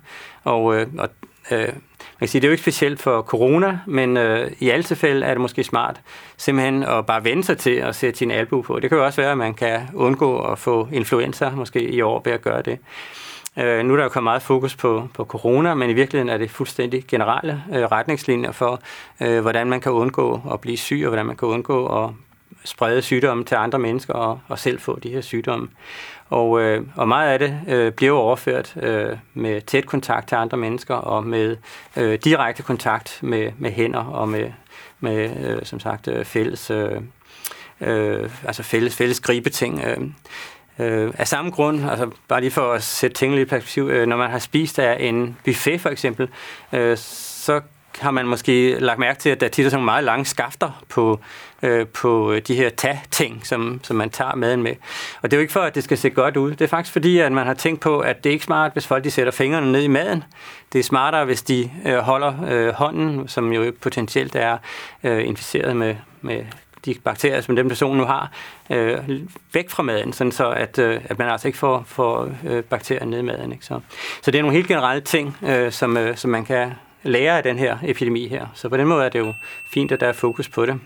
Og, 0.45 0.77
øh, 0.77 0.87
og 0.99 1.09
øh, 1.51 1.59
man 1.59 2.19
kan 2.19 2.29
sige, 2.29 2.41
det 2.41 2.47
er 2.47 2.51
jo 2.51 2.53
ikke 2.53 2.63
specielt 2.63 3.03
for 3.03 3.23
corona, 3.23 3.79
men 3.87 4.17
øh, 4.17 4.51
i 4.59 4.71
alle 4.71 4.83
tilfælde 4.83 5.27
er 5.27 5.31
det 5.31 5.41
måske 5.41 5.65
smart 5.65 6.01
simpelthen 6.37 6.83
at 6.83 7.07
bare 7.07 7.25
vende 7.25 7.45
sig 7.45 7.59
til 7.59 7.71
at 7.71 7.95
sætte 7.95 8.19
sin 8.19 8.31
albu 8.31 8.63
på. 8.63 8.79
Det 8.79 8.91
kan 8.91 8.99
jo 8.99 9.05
også 9.05 9.21
være, 9.21 9.33
at 9.33 9.39
man 9.39 9.55
kan 9.55 9.81
undgå 9.95 10.39
at 10.39 10.59
få 10.59 10.89
influenza 10.93 11.51
måske 11.51 11.83
i 11.83 12.01
år 12.01 12.23
ved 12.25 12.33
at 12.33 12.43
gøre 12.43 12.63
det. 12.63 12.79
Øh, 13.59 13.85
nu 13.85 13.93
er 13.93 13.97
der 13.97 14.05
jo 14.05 14.09
kommet 14.09 14.25
meget 14.25 14.43
fokus 14.43 14.77
på, 14.77 15.09
på 15.15 15.25
corona, 15.25 15.75
men 15.75 15.91
i 15.91 15.93
virkeligheden 15.93 16.29
er 16.29 16.39
det 16.39 16.51
fuldstændig 16.51 17.05
generelle 17.09 17.63
øh, 17.73 17.83
retningslinjer 17.83 18.53
for, 18.53 18.81
øh, 19.21 19.41
hvordan 19.41 19.67
man 19.67 19.81
kan 19.81 19.93
undgå 19.93 20.41
at 20.53 20.61
blive 20.61 20.77
syg, 20.77 21.01
og 21.05 21.09
hvordan 21.09 21.27
man 21.27 21.37
kan 21.37 21.49
undgå 21.49 22.05
at 22.05 22.11
sprede 22.65 23.03
sygdomme 23.03 23.45
til 23.45 23.55
andre 23.55 23.79
mennesker 23.79 24.15
og, 24.15 24.41
og 24.49 24.59
selv 24.59 24.81
få 24.81 24.99
de 24.99 25.11
her 25.11 25.21
sygdomme. 25.21 25.69
Og, 26.31 26.61
øh, 26.61 26.83
og 26.97 27.09
meget 27.09 27.31
af 27.31 27.39
det 27.39 27.61
øh, 27.69 27.93
bliver 27.93 28.13
overført 28.13 28.77
øh, 28.83 29.17
med 29.35 29.61
tæt 29.61 29.87
kontakt 29.87 30.29
til 30.29 30.37
andre 30.37 30.59
mennesker 30.59 30.95
og 30.95 31.25
med 31.25 31.57
øh, 31.97 32.19
direkte 32.25 32.63
kontakt 32.63 33.19
med, 33.23 33.53
med 33.59 33.71
hænder 33.71 34.05
og 34.05 34.29
med, 34.29 34.53
med 35.01 35.47
øh, 35.47 35.65
som 35.65 35.81
sagt, 35.81 36.09
øh, 36.09 36.25
fælles, 36.25 36.71
øh, 36.71 37.01
øh, 37.81 38.31
altså 38.45 38.63
fælles, 38.63 38.97
fælles 38.97 39.21
gribeting. 39.21 39.85
Øh. 39.85 39.99
Øh, 40.79 41.13
af 41.19 41.29
samme 41.29 41.51
grund, 41.51 41.91
altså 41.91 42.11
bare 42.29 42.41
lige 42.41 42.51
for 42.51 42.73
at 42.73 42.83
sætte 42.83 43.17
tingene 43.17 43.43
i 43.43 43.45
perspektiv, 43.45 43.89
øh, 43.89 44.07
når 44.07 44.17
man 44.17 44.31
har 44.31 44.39
spist 44.39 44.79
af 44.79 44.97
en 45.01 45.37
buffet 45.45 45.81
for 45.81 45.89
eksempel, 45.89 46.29
øh, 46.73 46.97
så 46.97 47.61
har 47.99 48.11
man 48.11 48.27
måske 48.27 48.81
lagt 48.81 48.99
mærke 48.99 49.19
til, 49.19 49.31
at 49.31 49.41
der 49.41 49.49
tit 49.49 49.67
er 49.67 49.71
sådan 49.71 49.85
meget 49.85 50.05
lange 50.05 50.25
skafter 50.25 50.85
på, 50.89 51.21
øh, 51.63 51.87
på 51.87 52.33
øh, 52.33 52.43
de 52.43 52.55
her 52.55 52.71
tag-ting, 52.71 53.47
som, 53.47 53.81
som 53.83 53.97
man 53.97 54.11
tager 54.11 54.35
maden 54.35 54.63
med. 54.63 54.75
Og 55.23 55.31
det 55.31 55.33
er 55.33 55.37
jo 55.37 55.41
ikke 55.41 55.53
for, 55.53 55.61
at 55.61 55.75
det 55.75 55.85
skal 55.85 55.99
se 55.99 56.11
godt 56.11 56.37
ud. 56.37 56.51
Det 56.51 56.61
er 56.61 56.69
faktisk 56.69 56.93
fordi, 56.93 57.19
at 57.19 57.33
man 57.33 57.47
har 57.47 57.55
tænkt 57.55 57.81
på, 57.81 58.01
at 58.01 58.25
det 58.25 58.31
er 58.31 58.33
ikke 58.33 58.45
smart, 58.45 58.73
hvis 58.73 58.87
folk 58.87 59.05
de 59.05 59.11
sætter 59.11 59.33
fingrene 59.33 59.73
ned 59.73 59.83
i 59.83 59.89
maden. 59.89 60.25
Det 60.73 60.79
er 60.79 60.83
smartere, 60.83 61.25
hvis 61.25 61.43
de 61.43 61.71
øh, 61.87 61.99
holder 61.99 62.35
øh, 62.51 62.73
hånden, 62.73 63.29
som 63.29 63.53
jo 63.53 63.73
potentielt 63.81 64.35
er 64.37 64.59
øh, 65.05 65.29
inficeret 65.29 65.77
med, 65.77 65.97
med 66.21 66.45
de 66.85 66.95
bakterier, 67.05 67.41
som 67.41 67.57
den 67.57 67.69
person 67.69 67.97
nu 67.97 68.05
har, 68.05 68.31
øh, 68.71 68.99
væk 69.53 69.71
fra 69.71 69.83
maden, 69.83 70.13
sådan 70.13 70.33
så 70.33 70.51
at, 70.51 70.79
øh, 70.79 71.01
at 71.05 71.19
man 71.19 71.29
altså 71.29 71.49
ikke 71.49 71.59
får, 71.59 71.85
får 71.87 72.31
øh, 72.47 72.63
bakterier 72.63 73.05
ned 73.05 73.19
i 73.19 73.23
maden. 73.23 73.53
Ikke? 73.53 73.65
Så, 73.65 73.81
så 74.23 74.31
det 74.31 74.39
er 74.39 74.43
nogle 74.43 74.57
helt 74.57 74.69
generelle 74.69 75.01
ting, 75.01 75.37
øh, 75.43 75.73
som, 75.73 75.97
øh, 75.97 76.17
som 76.17 76.31
man 76.31 76.45
kan 76.45 76.73
lære 77.03 77.37
af 77.37 77.43
den 77.43 77.59
her 77.59 77.79
epidemi 77.83 78.29
her. 78.29 78.47
Så 78.55 78.69
på 78.69 78.77
den 78.77 78.87
måde 78.87 79.05
er 79.05 79.09
det 79.09 79.19
jo 79.19 79.35
fint, 79.73 79.93
at 79.93 80.01
der 80.01 80.07
er 80.07 80.13
fokus 80.13 80.49
på 80.49 80.67
det. 80.67 80.81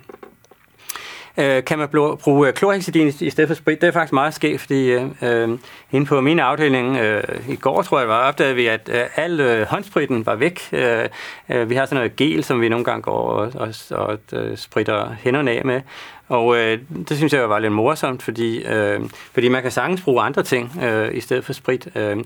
Øh, 1.39 1.65
kan 1.65 1.79
man 1.79 1.89
bruge 1.89 2.49
øh, 2.49 2.55
klorhexidin 2.55 3.09
i 3.21 3.31
stedet 3.31 3.49
for 3.49 3.55
sprit? 3.55 3.81
Det 3.81 3.87
er 3.87 3.93
faktisk 3.93 4.13
meget 4.13 4.35
skægt, 4.35 4.61
fordi 4.61 4.91
øh, 4.91 5.03
øh 5.23 5.59
inde 5.93 6.07
på 6.07 6.21
min 6.21 6.39
afdeling 6.39 6.97
øh, 6.97 7.23
i 7.49 7.57
går, 7.57 7.83
tror 7.83 7.99
jeg, 7.99 8.09
var 8.09 8.29
opdagede 8.29 8.55
vi, 8.55 8.67
at 8.67 8.91
øh, 8.93 9.05
al 9.17 9.41
øh, 9.41 9.67
håndspritten 9.67 10.27
var 10.27 10.35
væk. 10.35 10.61
Øh, 10.73 11.09
øh, 11.49 11.71
vi 11.71 11.75
har 11.75 11.85
sådan 11.85 11.97
noget 11.97 12.17
gel, 12.17 12.45
som 12.45 12.61
vi 12.61 12.69
nogle 12.69 12.85
gange 12.85 13.03
går 13.03 13.13
og, 13.13 13.53
og, 13.55 13.75
og 13.91 14.19
øh, 14.33 14.57
spritter 14.57 15.15
hænderne 15.21 15.51
af 15.51 15.65
med. 15.65 15.81
Og 16.29 16.57
øh, 16.57 16.79
det 17.09 17.17
synes 17.17 17.33
jeg 17.33 17.51
var 17.51 17.59
lidt 17.59 17.73
morsomt, 17.73 18.23
fordi, 18.23 18.63
øh, 18.65 19.01
fordi 19.33 19.49
man 19.49 19.63
kan 19.63 19.71
sagtens 19.71 20.03
bruge 20.03 20.23
andre 20.23 20.43
ting 20.43 20.83
øh, 20.83 21.15
i 21.15 21.21
stedet 21.21 21.45
for 21.45 21.53
sprit. 21.53 21.89
Øh, 21.95 22.17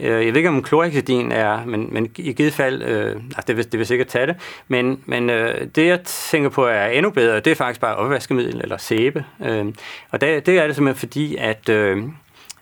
øh 0.00 0.26
jeg 0.26 0.26
ved 0.26 0.36
ikke, 0.36 0.48
om 0.48 0.62
klorhexidin 0.62 1.32
er, 1.32 1.64
men, 1.64 1.88
men 1.92 2.10
i 2.16 2.32
givet 2.32 2.52
fald, 2.52 2.82
øh, 2.82 3.16
altså 3.16 3.44
det, 3.46 3.56
vil, 3.56 3.72
det 3.72 3.78
vil 3.78 3.86
sikkert 3.86 4.08
tage 4.08 4.26
det, 4.26 4.36
men, 4.68 5.00
men 5.06 5.30
øh, 5.30 5.66
det 5.74 5.86
jeg 5.86 6.00
tænker 6.02 6.48
på 6.48 6.64
er 6.66 6.86
endnu 6.86 7.10
bedre, 7.10 7.40
det 7.40 7.50
er 7.50 7.54
faktisk 7.54 7.80
bare 7.80 7.96
opvaskemiddel 7.96 8.60
eller 8.62 8.76
sæbe. 8.76 9.24
Øh, 9.44 9.66
og 10.10 10.20
det, 10.20 10.46
det 10.46 10.58
er 10.58 10.66
det 10.66 10.74
simpelthen 10.76 11.00
fordi, 11.00 11.36
at... 11.36 11.68
Øh, 11.68 12.02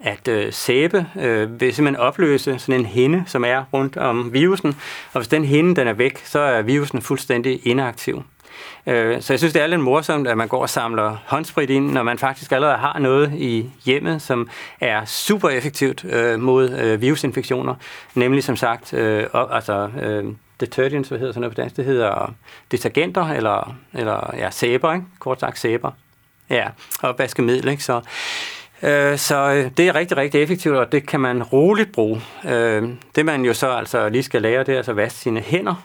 at 0.00 0.28
øh, 0.28 0.52
sæbe 0.52 1.06
øh, 1.20 1.60
vil 1.60 1.74
simpelthen 1.74 1.96
opløse 1.96 2.58
sådan 2.58 2.80
en 2.80 2.86
hinde, 2.86 3.24
som 3.26 3.44
er 3.44 3.64
rundt 3.72 3.96
om 3.96 4.32
virusen, 4.32 4.76
og 5.12 5.20
hvis 5.20 5.28
den 5.28 5.44
hinde 5.44 5.76
den 5.76 5.88
er 5.88 5.92
væk, 5.92 6.18
så 6.24 6.38
er 6.38 6.62
virusen 6.62 7.02
fuldstændig 7.02 7.66
inaktiv. 7.66 8.22
Øh, 8.86 9.22
så 9.22 9.32
jeg 9.32 9.38
synes, 9.38 9.52
det 9.52 9.62
er 9.62 9.66
lidt 9.66 9.80
morsomt, 9.80 10.28
at 10.28 10.36
man 10.36 10.48
går 10.48 10.62
og 10.62 10.70
samler 10.70 11.16
håndsprit 11.26 11.70
ind, 11.70 11.92
når 11.92 12.02
man 12.02 12.18
faktisk 12.18 12.52
allerede 12.52 12.76
har 12.76 12.98
noget 12.98 13.32
i 13.34 13.70
hjemmet, 13.84 14.22
som 14.22 14.48
er 14.80 15.04
super 15.04 15.48
effektivt 15.48 16.04
øh, 16.04 16.40
mod 16.40 16.70
øh, 16.70 17.00
virusinfektioner. 17.00 17.74
Nemlig 18.14 18.44
som 18.44 18.56
sagt, 18.56 18.94
øh, 18.94 19.26
altså 19.34 19.90
øh, 20.02 20.24
detergents, 20.60 21.08
hvad 21.08 21.18
hedder 21.18 21.32
sådan 21.32 21.40
noget 21.40 21.56
på 21.56 21.60
dansk, 21.60 21.76
det 21.76 21.84
hedder 21.84 22.34
detergenter, 22.70 23.30
eller, 23.30 23.74
eller 23.94 24.34
ja, 24.36 24.50
sæber, 24.50 24.92
ikke? 24.92 25.06
kort 25.18 25.40
sagt 25.40 25.58
sæber. 25.58 25.90
Ja, 26.50 26.68
og 27.02 27.14
vaskemiddel, 27.18 27.68
ikke? 27.68 27.84
Så, 27.84 28.00
øh, 28.82 29.18
så 29.18 29.36
øh, 29.36 29.70
det 29.76 29.88
er 29.88 29.94
rigtig, 29.94 30.16
rigtig 30.16 30.42
effektivt, 30.42 30.76
og 30.76 30.92
det 30.92 31.06
kan 31.06 31.20
man 31.20 31.42
roligt 31.42 31.92
bruge. 31.92 32.22
Øh, 32.48 32.88
det 33.16 33.26
man 33.26 33.44
jo 33.44 33.54
så 33.54 33.70
altså 33.70 34.08
lige 34.08 34.22
skal 34.22 34.42
lære, 34.42 34.64
det 34.64 34.72
er 34.72 34.76
altså 34.76 34.90
at 34.90 34.96
vaske 34.96 35.18
sine 35.18 35.40
hænder, 35.40 35.84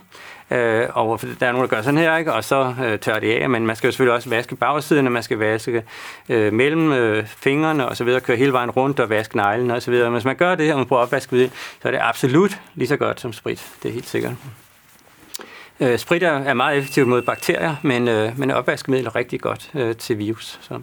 Øh, 0.50 0.88
og 0.94 1.20
der 1.40 1.46
er 1.46 1.52
nogen, 1.52 1.68
der 1.68 1.76
gør 1.76 1.82
sådan 1.82 1.98
her, 1.98 2.16
ikke? 2.16 2.32
og 2.32 2.44
så 2.44 2.74
øh, 2.84 2.98
tør 2.98 3.18
det 3.18 3.32
af, 3.32 3.50
men 3.50 3.66
man 3.66 3.76
skal 3.76 3.88
jo 3.88 3.92
selvfølgelig 3.92 4.14
også 4.14 4.28
vaske 4.28 4.56
bagsiden, 4.56 5.06
og 5.06 5.12
man 5.12 5.22
skal 5.22 5.38
vaske 5.38 5.82
øh, 6.28 6.52
mellem 6.52 6.92
øh, 6.92 7.26
fingrene 7.26 7.88
og 7.88 7.96
så 7.96 8.04
videre, 8.04 8.20
køre 8.20 8.36
hele 8.36 8.52
vejen 8.52 8.70
rundt 8.70 9.00
og 9.00 9.10
vaske 9.10 9.36
neglene 9.36 9.74
og 9.74 9.82
så 9.82 9.90
videre. 9.90 10.04
Men 10.04 10.12
hvis 10.12 10.24
man 10.24 10.36
gør 10.36 10.54
det, 10.54 10.72
og 10.72 10.78
man 10.78 10.86
prøver 10.86 11.02
at 11.02 11.22
så 11.30 11.48
er 11.84 11.90
det 11.90 12.00
absolut 12.02 12.58
lige 12.74 12.88
så 12.88 12.96
godt 12.96 13.20
som 13.20 13.32
sprit. 13.32 13.66
Det 13.82 13.88
er 13.88 13.92
helt 13.92 14.08
sikkert. 14.08 14.32
Øh, 15.80 15.98
sprit 15.98 16.22
er, 16.22 16.32
er 16.32 16.54
meget 16.54 16.78
effektivt 16.78 17.08
mod 17.08 17.22
bakterier, 17.22 17.76
men, 17.82 18.08
øh, 18.08 18.38
men 18.38 18.50
opvaskemiddel 18.50 19.06
er 19.06 19.16
rigtig 19.16 19.40
godt 19.40 19.70
øh, 19.74 19.96
til 19.96 20.18
virus. 20.18 20.58
Så. 20.62 20.80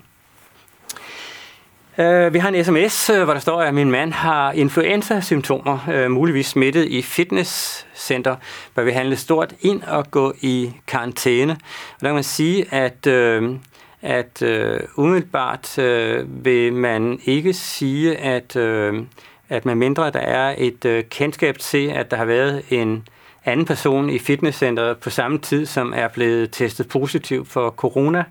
Uh, 2.00 2.34
vi 2.34 2.40
har 2.40 2.50
en 2.50 2.64
sms, 2.64 3.10
uh, 3.10 3.16
øh, 3.16 3.24
hvor 3.24 3.34
der 3.34 3.40
står, 3.40 3.62
at 3.62 3.74
min 3.74 3.92
mand 3.92 4.14
har 4.14 4.52
influenza-symptomer, 4.52 6.06
uh, 6.06 6.12
muligvis 6.12 6.48
smittet 6.48 6.86
i 6.86 7.02
fitnesscenter, 7.02 8.36
bør 8.76 8.84
vi 8.84 8.92
handle 8.92 9.16
stort 9.16 9.54
ind 9.62 9.84
og 9.84 10.12
gå 10.12 10.34
i 10.42 10.72
karantæne. 10.88 11.52
Og 11.52 12.02
der 12.02 12.08
kan 12.08 12.14
man 12.14 12.24
sige, 12.24 12.74
at, 12.74 13.08
uh, 13.08 13.56
at 14.02 14.42
uh, 14.42 15.06
umiddelbart 15.06 15.78
uh, 15.78 16.46
vil 16.46 16.74
man 16.74 17.20
ikke 17.26 17.54
sige, 17.54 18.18
at, 18.18 18.56
uh, 18.56 19.00
at 19.50 19.66
med 19.66 19.76
mindre 19.76 20.12
der 20.12 20.20
er 20.20 20.56
et 20.58 20.86
uh, 20.86 21.00
kendskab 21.10 21.58
til, 21.58 21.88
at 21.88 22.12
der 22.12 22.18
har 22.18 22.26
været 22.26 22.64
en 22.70 23.08
anden 23.48 23.66
person 23.66 24.10
i 24.10 24.20
fitnesscenteret 24.20 24.98
på 24.98 25.10
samme 25.10 25.38
tid, 25.38 25.66
som 25.66 25.94
er 25.96 26.08
blevet 26.08 26.52
testet 26.52 26.88
positiv 26.88 27.46
for 27.46 27.70
corona, 27.70 28.24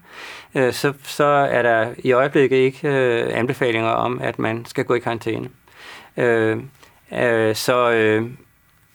øh, 0.55 0.73
så, 0.73 0.93
så 1.03 1.25
er 1.25 1.63
der 1.63 1.89
i 1.99 2.13
øjeblikket 2.13 2.57
ikke 2.57 2.89
øh, 2.89 3.39
anbefalinger 3.39 3.91
om, 3.91 4.21
at 4.23 4.39
man 4.39 4.65
skal 4.65 4.85
gå 4.85 4.95
i 4.95 4.99
karantæne. 4.99 5.49
Øh, 6.17 6.57
øh, 7.13 7.55
så 7.55 7.91
øh, 7.91 8.25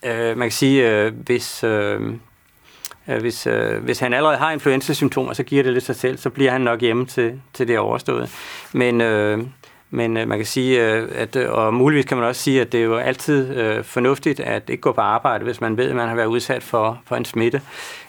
øh, 0.05 0.37
man 0.37 0.47
kan 0.47 0.51
sige, 0.51 0.89
øh, 0.89 1.13
hvis... 1.15 1.63
Øh, 1.63 2.01
øh 2.01 3.21
hvis, 3.21 3.47
øh, 3.47 3.83
hvis 3.83 3.99
han 3.99 4.13
allerede 4.13 4.37
har 4.37 4.51
influenza-symptomer, 4.51 5.33
så 5.33 5.43
giver 5.43 5.63
det 5.63 5.73
lidt 5.73 5.83
sig 5.83 5.95
selv, 5.95 6.17
så 6.17 6.29
bliver 6.29 6.51
han 6.51 6.61
nok 6.61 6.81
hjemme 6.81 7.05
til, 7.05 7.41
til 7.53 7.67
det 7.67 7.79
overstået. 7.79 8.31
Men, 8.73 9.01
øh, 9.01 9.39
men 9.91 10.17
øh, 10.17 10.27
man 10.27 10.37
kan 10.37 10.45
sige, 10.45 10.93
øh, 10.93 11.09
at, 11.15 11.35
øh, 11.35 11.51
og 11.51 11.73
muligvis 11.73 12.05
kan 12.05 12.17
man 12.17 12.27
også 12.27 12.41
sige, 12.41 12.61
at 12.61 12.71
det 12.71 12.79
er 12.79 12.83
jo 12.83 12.95
altid 12.95 13.57
øh, 13.57 13.83
fornuftigt 13.83 14.39
at 14.39 14.63
ikke 14.69 14.81
gå 14.81 14.91
på 14.91 15.01
arbejde, 15.01 15.43
hvis 15.43 15.61
man 15.61 15.77
ved, 15.77 15.89
at 15.89 15.95
man 15.95 16.07
har 16.07 16.15
været 16.15 16.27
udsat 16.27 16.63
for, 16.63 17.01
for 17.05 17.15
en 17.15 17.25
smitte. 17.25 17.61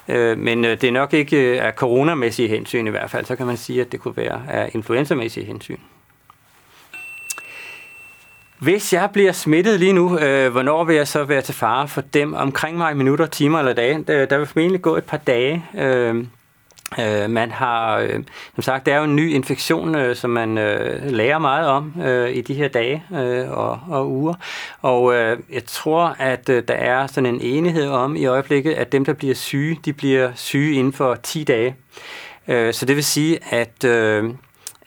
Øh, 0.08 0.38
men 0.38 0.64
øh, 0.64 0.80
det 0.80 0.84
er 0.84 0.92
nok 0.92 1.14
ikke 1.14 1.56
øh, 1.56 1.66
af 1.66 1.72
coronamæssige 1.72 2.48
hensyn 2.48 2.86
i 2.86 2.90
hvert 2.90 3.10
fald, 3.10 3.24
så 3.24 3.36
kan 3.36 3.46
man 3.46 3.56
sige, 3.56 3.80
at 3.80 3.92
det 3.92 4.00
kunne 4.00 4.16
være 4.16 4.42
af 4.48 4.70
influenzamæssige 4.74 5.46
hensyn. 5.46 5.78
Hvis 8.58 8.92
jeg 8.92 9.10
bliver 9.12 9.32
smittet 9.32 9.80
lige 9.80 9.92
nu, 9.92 10.18
øh, 10.18 10.52
hvornår 10.52 10.84
vil 10.84 10.96
jeg 10.96 11.08
så 11.08 11.24
være 11.24 11.42
til 11.42 11.54
fare 11.54 11.88
for 11.88 12.00
dem 12.00 12.34
omkring 12.34 12.78
mig 12.78 12.92
i 12.92 12.94
minutter, 12.94 13.26
timer 13.26 13.58
eller 13.58 13.72
dage? 13.72 14.04
Der, 14.06 14.26
der 14.26 14.38
vil 14.38 14.46
formentlig 14.46 14.82
gå 14.82 14.96
et 14.96 15.04
par 15.04 15.16
dage. 15.16 15.64
Øh, 15.78 16.24
Øh, 17.00 17.30
man 17.30 17.50
har, 17.50 17.98
øh, 17.98 18.20
som 18.54 18.62
sagt, 18.62 18.86
det 18.86 18.94
er 18.94 18.98
jo 18.98 19.04
en 19.04 19.16
ny 19.16 19.30
infektion, 19.30 19.94
øh, 19.94 20.16
som 20.16 20.30
man 20.30 20.58
øh, 20.58 21.10
lærer 21.10 21.38
meget 21.38 21.68
om 21.68 21.94
øh, 22.02 22.30
i 22.30 22.40
de 22.40 22.54
her 22.54 22.68
dage 22.68 23.04
øh, 23.14 23.50
og, 23.50 23.80
og 23.88 24.10
uger. 24.10 24.34
Og 24.82 25.14
øh, 25.14 25.38
jeg 25.52 25.64
tror, 25.64 26.16
at 26.18 26.48
øh, 26.48 26.62
der 26.68 26.74
er 26.74 27.06
sådan 27.06 27.34
en 27.34 27.40
enighed 27.40 27.88
om 27.88 28.16
i 28.16 28.26
øjeblikket, 28.26 28.72
at 28.72 28.92
dem, 28.92 29.04
der 29.04 29.12
bliver 29.12 29.34
syge, 29.34 29.78
de 29.84 29.92
bliver 29.92 30.30
syge 30.34 30.74
inden 30.74 30.92
for 30.92 31.14
10 31.14 31.44
dage. 31.44 31.76
Øh, 32.48 32.74
så 32.74 32.86
det 32.86 32.96
vil 32.96 33.04
sige, 33.04 33.38
at... 33.50 33.84
Øh, 33.84 34.24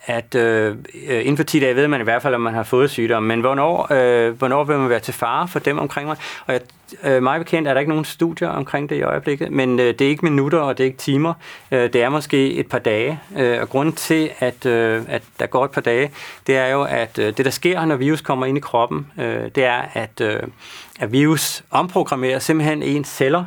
at 0.06 0.36
øh, 0.36 0.76
inden 1.08 1.38
for 1.38 1.43
10 1.43 1.60
dage 1.60 1.76
ved 1.76 1.88
man 1.88 2.01
i 2.01 2.03
hvert 2.03 2.22
fald, 2.22 2.36
om 2.36 2.41
man 2.41 2.53
har 2.53 2.64
fået 2.64 2.89
sygdom, 2.89 3.24
men 3.24 3.39
hvornår, 3.39 3.88
øh, 3.91 4.38
hvornår 4.38 4.64
vil 4.64 4.78
man 4.78 4.89
være 4.89 4.99
til 4.99 5.14
fare 5.14 5.47
for 5.47 5.60
dem 5.60 5.78
omkring 5.78 6.08
mig? 6.08 6.18
Og 6.45 6.53
jeg, 6.53 6.62
øh, 7.03 7.24
mig 7.24 7.39
bekendt 7.39 7.68
er 7.68 7.74
der 7.74 7.80
ikke 7.80 7.89
nogen 7.89 8.06
studier 8.06 8.47
omkring 8.47 8.89
det 8.89 8.95
i 8.95 9.01
øjeblikket, 9.01 9.51
men 9.51 9.80
øh, 9.80 9.86
det 9.86 10.01
er 10.01 10.10
ikke 10.10 10.26
minutter, 10.26 10.60
og 10.60 10.78
det 10.78 10.84
er 10.84 10.86
ikke 10.86 10.97
timer. 10.97 11.34
Øh, 11.72 11.93
det 11.93 12.03
er 12.03 12.10
måske 12.10 12.53
et 12.53 12.68
par 12.68 12.80
dage, 12.80 13.20
øh, 13.38 13.62
og 13.62 13.70
grunden 13.70 13.95
til, 13.95 14.30
at, 14.39 14.66
øh, 14.66 15.01
at 15.08 15.24
der 15.39 15.45
går 15.45 15.66
et 15.66 15.72
par 15.72 15.82
dage, 15.82 16.12
det 16.47 16.58
er 16.58 16.68
jo, 16.68 16.84
at 16.84 17.20
øh, 17.20 17.38
det, 17.38 17.45
der 17.45 17.51
sker, 17.51 17.86
når 17.86 17.95
virus 17.95 18.22
kommer 18.22 18.45
ind 18.45 18.58
i 18.58 18.62
kroppen, 18.62 19.08
øh, 19.20 19.49
det 19.56 19.66
er, 19.66 19.82
at, 19.93 20.22
øh, 20.22 20.39
at 20.99 21.12
virus 21.12 21.64
omprogrammerer 21.72 22.39
simpelthen 22.39 22.84
ens 22.84 23.08
celler, 23.08 23.45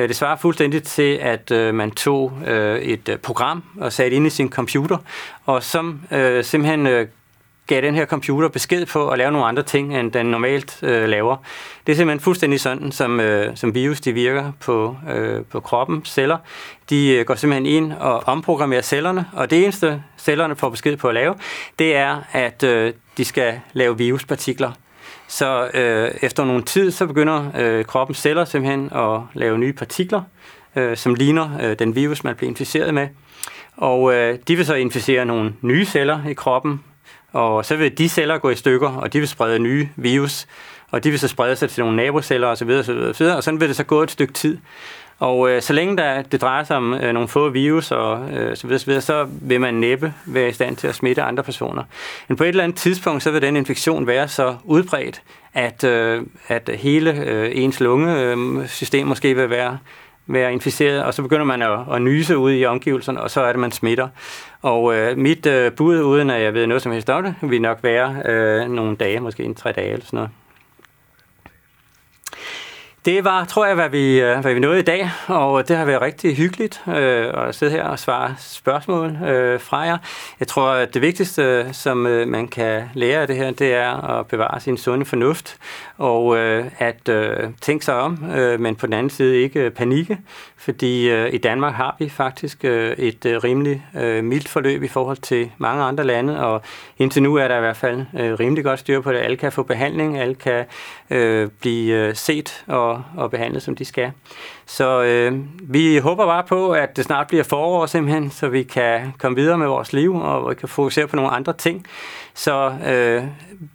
Øh, 0.00 0.08
det 0.08 0.16
svarer 0.16 0.36
fuldstændig 0.36 0.82
til, 0.82 1.18
at 1.20 1.50
øh, 1.50 1.74
man 1.74 1.90
tog 1.90 2.32
øh, 2.46 2.80
et 2.80 3.08
øh, 3.08 3.18
program 3.18 3.62
og 3.80 3.92
satte 3.92 4.16
ind 4.16 4.26
i 4.26 4.30
sin 4.30 4.50
computer, 4.50 4.96
og 5.46 5.62
som 5.62 6.00
øh, 6.10 6.44
simpelthen 6.44 7.08
gav 7.66 7.82
den 7.82 7.94
her 7.94 8.06
computer 8.06 8.48
besked 8.48 8.86
på 8.86 9.08
at 9.08 9.18
lave 9.18 9.32
nogle 9.32 9.46
andre 9.46 9.62
ting, 9.62 9.96
end 9.96 10.12
den 10.12 10.26
normalt 10.26 10.78
øh, 10.82 11.08
laver. 11.08 11.36
Det 11.86 11.92
er 11.92 11.96
simpelthen 11.96 12.20
fuldstændig 12.20 12.60
sådan, 12.60 12.92
som, 12.92 13.20
øh, 13.20 13.56
som 13.56 13.74
virus 13.74 14.00
de 14.00 14.12
virker 14.12 14.52
på, 14.60 14.96
øh, 15.10 15.44
på 15.44 15.60
kroppen 15.60 16.04
celler. 16.04 16.38
De 16.90 17.08
øh, 17.08 17.24
går 17.24 17.34
simpelthen 17.34 17.66
ind 17.66 17.92
og 17.92 18.28
omprogrammerer 18.28 18.82
cellerne, 18.82 19.24
og 19.32 19.50
det 19.50 19.62
eneste 19.62 20.02
cellerne 20.18 20.56
får 20.56 20.68
besked 20.70 20.96
på 20.96 21.08
at 21.08 21.14
lave, 21.14 21.34
det 21.78 21.96
er, 21.96 22.22
at 22.32 22.62
øh, 22.62 22.92
de 23.16 23.24
skal 23.24 23.60
lave 23.72 23.98
viruspartikler. 23.98 24.72
Så 25.30 25.70
øh, 25.74 26.10
efter 26.22 26.44
nogle 26.44 26.62
tid, 26.62 26.90
så 26.90 27.06
begynder 27.06 27.50
øh, 27.58 27.84
kroppens 27.84 28.18
celler 28.18 28.44
simpelthen 28.44 28.90
at 28.92 29.20
lave 29.34 29.58
nye 29.58 29.72
partikler, 29.72 30.22
øh, 30.76 30.96
som 30.96 31.14
ligner 31.14 31.50
øh, 31.62 31.78
den 31.78 31.94
virus, 31.94 32.24
man 32.24 32.36
bliver 32.36 32.48
inficeret 32.50 32.94
med. 32.94 33.08
Og 33.76 34.14
øh, 34.14 34.38
de 34.48 34.56
vil 34.56 34.66
så 34.66 34.74
inficere 34.74 35.24
nogle 35.24 35.52
nye 35.62 35.84
celler 35.84 36.26
i 36.26 36.32
kroppen, 36.32 36.84
og 37.32 37.64
så 37.64 37.76
vil 37.76 37.98
de 37.98 38.08
celler 38.08 38.38
gå 38.38 38.50
i 38.50 38.54
stykker, 38.54 38.88
og 38.88 39.12
de 39.12 39.18
vil 39.18 39.28
sprede 39.28 39.58
nye 39.58 39.88
virus, 39.96 40.46
og 40.90 41.04
de 41.04 41.10
vil 41.10 41.18
så 41.18 41.28
sprede 41.28 41.56
sig 41.56 41.70
til 41.70 41.82
nogle 41.82 41.96
naboceller 41.96 42.48
osv. 42.48 42.70
osv., 42.70 42.90
osv. 42.90 43.24
og 43.24 43.44
sådan 43.44 43.60
vil 43.60 43.68
det 43.68 43.76
så 43.76 43.84
gå 43.84 44.02
et 44.02 44.10
stykke 44.10 44.32
tid. 44.32 44.58
Og 45.20 45.50
øh, 45.50 45.62
så 45.62 45.72
længe 45.72 45.96
der, 45.96 46.22
det 46.22 46.40
drejer 46.40 46.64
sig 46.64 46.76
om 46.76 46.94
øh, 46.94 47.12
nogle 47.12 47.28
få 47.28 47.48
virus 47.48 47.90
og 47.90 48.30
øh, 48.30 48.56
så, 48.56 48.66
videre, 48.66 48.78
så, 48.78 48.86
videre, 48.86 49.00
så 49.00 49.26
vil 49.30 49.60
man 49.60 49.74
næppe 49.74 50.14
være 50.26 50.48
i 50.48 50.52
stand 50.52 50.76
til 50.76 50.88
at 50.88 50.94
smitte 50.94 51.22
andre 51.22 51.42
personer. 51.42 51.82
Men 52.28 52.36
på 52.36 52.44
et 52.44 52.48
eller 52.48 52.64
andet 52.64 52.78
tidspunkt, 52.78 53.22
så 53.22 53.30
vil 53.30 53.42
den 53.42 53.56
infektion 53.56 54.06
være 54.06 54.28
så 54.28 54.56
udbredt, 54.64 55.22
at, 55.54 55.84
øh, 55.84 56.22
at 56.48 56.70
hele 56.74 57.24
øh, 57.24 57.50
ens 57.54 57.80
lungesystem 57.80 59.00
øh, 59.00 59.08
måske 59.08 59.36
vil 59.36 59.50
være 59.50 59.78
være 60.26 60.52
inficeret, 60.52 61.04
og 61.04 61.14
så 61.14 61.22
begynder 61.22 61.44
man 61.44 61.62
at, 61.62 61.78
at 61.92 62.02
nyse 62.02 62.36
ud 62.36 62.52
i 62.52 62.64
omgivelserne, 62.64 63.20
og 63.20 63.30
så 63.30 63.40
er 63.40 63.52
det, 63.52 63.60
man 63.60 63.72
smitter. 63.72 64.08
Og 64.62 64.94
øh, 64.94 65.18
mit 65.18 65.46
øh, 65.46 65.72
bud, 65.72 66.02
uden 66.02 66.30
at 66.30 66.42
jeg 66.42 66.54
ved 66.54 66.66
noget 66.66 66.82
som 66.82 66.92
helst 66.92 67.10
om 67.10 67.22
det, 67.22 67.34
vil 67.40 67.62
nok 67.62 67.78
være 67.82 68.22
øh, 68.24 68.70
nogle 68.70 68.96
dage, 68.96 69.20
måske 69.20 69.42
en 69.44 69.54
tre 69.54 69.72
dage 69.72 69.92
eller 69.92 70.06
sådan 70.06 70.16
noget. 70.16 70.30
Det 73.10 73.24
var, 73.24 73.44
tror 73.44 73.66
jeg, 73.66 73.74
hvad 73.74 73.88
vi, 73.88 74.20
øh, 74.20 74.38
hvad 74.38 74.54
vi 74.54 74.60
nåede 74.60 74.78
i 74.78 74.82
dag, 74.82 75.10
og 75.26 75.68
det 75.68 75.76
har 75.76 75.84
været 75.84 76.02
rigtig 76.02 76.36
hyggeligt 76.36 76.82
øh, 76.88 77.48
at 77.48 77.54
sidde 77.54 77.72
her 77.72 77.84
og 77.84 77.98
svare 77.98 78.34
spørgsmål 78.38 79.16
øh, 79.28 79.60
fra 79.60 79.78
jer. 79.78 79.98
Jeg 80.40 80.48
tror, 80.48 80.68
at 80.68 80.94
det 80.94 81.02
vigtigste, 81.02 81.74
som 81.74 82.06
øh, 82.06 82.28
man 82.28 82.48
kan 82.48 82.82
lære 82.94 83.20
af 83.20 83.26
det 83.26 83.36
her, 83.36 83.50
det 83.50 83.74
er 83.74 84.18
at 84.18 84.26
bevare 84.26 84.60
sin 84.60 84.76
sunde 84.76 85.04
fornuft, 85.04 85.56
og 85.98 86.36
øh, 86.36 86.64
at 86.78 87.08
øh, 87.08 87.36
tænke 87.60 87.84
sig 87.84 87.94
om, 87.94 88.30
øh, 88.36 88.60
men 88.60 88.76
på 88.76 88.86
den 88.86 88.92
anden 88.92 89.10
side 89.10 89.42
ikke 89.42 89.60
øh, 89.60 89.70
panikke, 89.70 90.18
fordi 90.56 91.10
øh, 91.10 91.34
i 91.34 91.38
Danmark 91.38 91.74
har 91.74 91.96
vi 91.98 92.08
faktisk 92.08 92.64
øh, 92.64 92.92
et 92.92 93.26
øh, 93.26 93.36
rimelig 93.44 93.86
øh, 93.96 94.24
mildt 94.24 94.48
forløb 94.48 94.82
i 94.82 94.88
forhold 94.88 95.16
til 95.16 95.50
mange 95.58 95.82
andre 95.82 96.04
lande, 96.04 96.46
og 96.46 96.62
indtil 96.98 97.22
nu 97.22 97.34
er 97.34 97.48
der 97.48 97.56
i 97.56 97.60
hvert 97.60 97.76
fald 97.76 98.04
øh, 98.18 98.32
rimelig 98.40 98.64
godt 98.64 98.80
styr 98.80 99.00
på 99.00 99.12
det. 99.12 99.18
Alle 99.18 99.36
kan 99.36 99.52
få 99.52 99.62
behandling, 99.62 100.18
alle 100.18 100.34
kan 100.34 100.64
øh, 101.10 101.48
blive 101.60 101.94
øh, 101.94 102.14
set 102.14 102.64
og, 103.16 103.22
og 103.22 103.30
behandlet, 103.30 103.62
som 103.62 103.76
de 103.76 103.84
skal. 103.84 104.12
Så 104.66 105.02
øh, 105.02 105.38
vi 105.62 105.98
håber 105.98 106.26
bare 106.26 106.44
på, 106.48 106.70
at 106.72 106.96
det 106.96 107.04
snart 107.04 107.26
bliver 107.26 107.44
forår 107.44 107.86
simpelthen, 107.86 108.30
så 108.30 108.48
vi 108.48 108.62
kan 108.62 109.12
komme 109.18 109.36
videre 109.36 109.58
med 109.58 109.66
vores 109.66 109.92
liv, 109.92 110.14
og 110.14 110.50
vi 110.50 110.54
kan 110.54 110.68
fokusere 110.68 111.06
på 111.06 111.16
nogle 111.16 111.30
andre 111.30 111.52
ting. 111.52 111.86
Så 112.34 112.72
øh, 112.86 113.24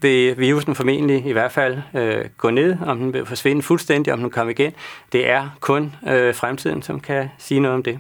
vil 0.02 0.38
virusen 0.38 0.76
formentlig 0.76 1.26
i 1.26 1.32
hvert 1.32 1.52
fald 1.52 1.78
øh, 1.94 2.26
gå 2.38 2.50
ned, 2.50 2.78
om 2.86 3.00
den 3.00 3.14
vil 3.14 3.26
forsvinde 3.26 3.62
fuldstændig, 3.62 4.14
om 4.14 4.20
den 4.20 4.30
kommer 4.30 4.52
igen. 4.52 4.74
Det 5.12 5.30
er 5.30 5.50
kun 5.60 5.96
øh, 6.08 6.36
fremtiden, 6.36 6.82
som 6.82 7.00
kan 7.00 7.30
sige 7.38 7.60
noget 7.60 7.76
om 7.76 7.84
det. 7.84 8.00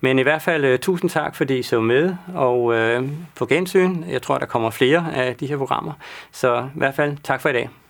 Men 0.00 0.18
i 0.18 0.22
hvert 0.22 0.42
fald 0.42 0.64
øh, 0.64 0.78
tusind 0.78 1.10
tak, 1.10 1.36
fordi 1.36 1.58
I 1.58 1.62
så 1.62 1.80
med, 1.80 2.14
og 2.34 2.74
øh, 2.74 3.02
på 3.34 3.46
gensyn. 3.46 4.04
Jeg 4.08 4.22
tror, 4.22 4.38
der 4.38 4.46
kommer 4.46 4.70
flere 4.70 5.06
af 5.14 5.36
de 5.36 5.46
her 5.46 5.56
programmer. 5.56 5.92
Så 6.32 6.68
i 6.74 6.78
hvert 6.78 6.94
fald 6.94 7.16
tak 7.24 7.40
for 7.40 7.48
i 7.48 7.52
dag. 7.52 7.81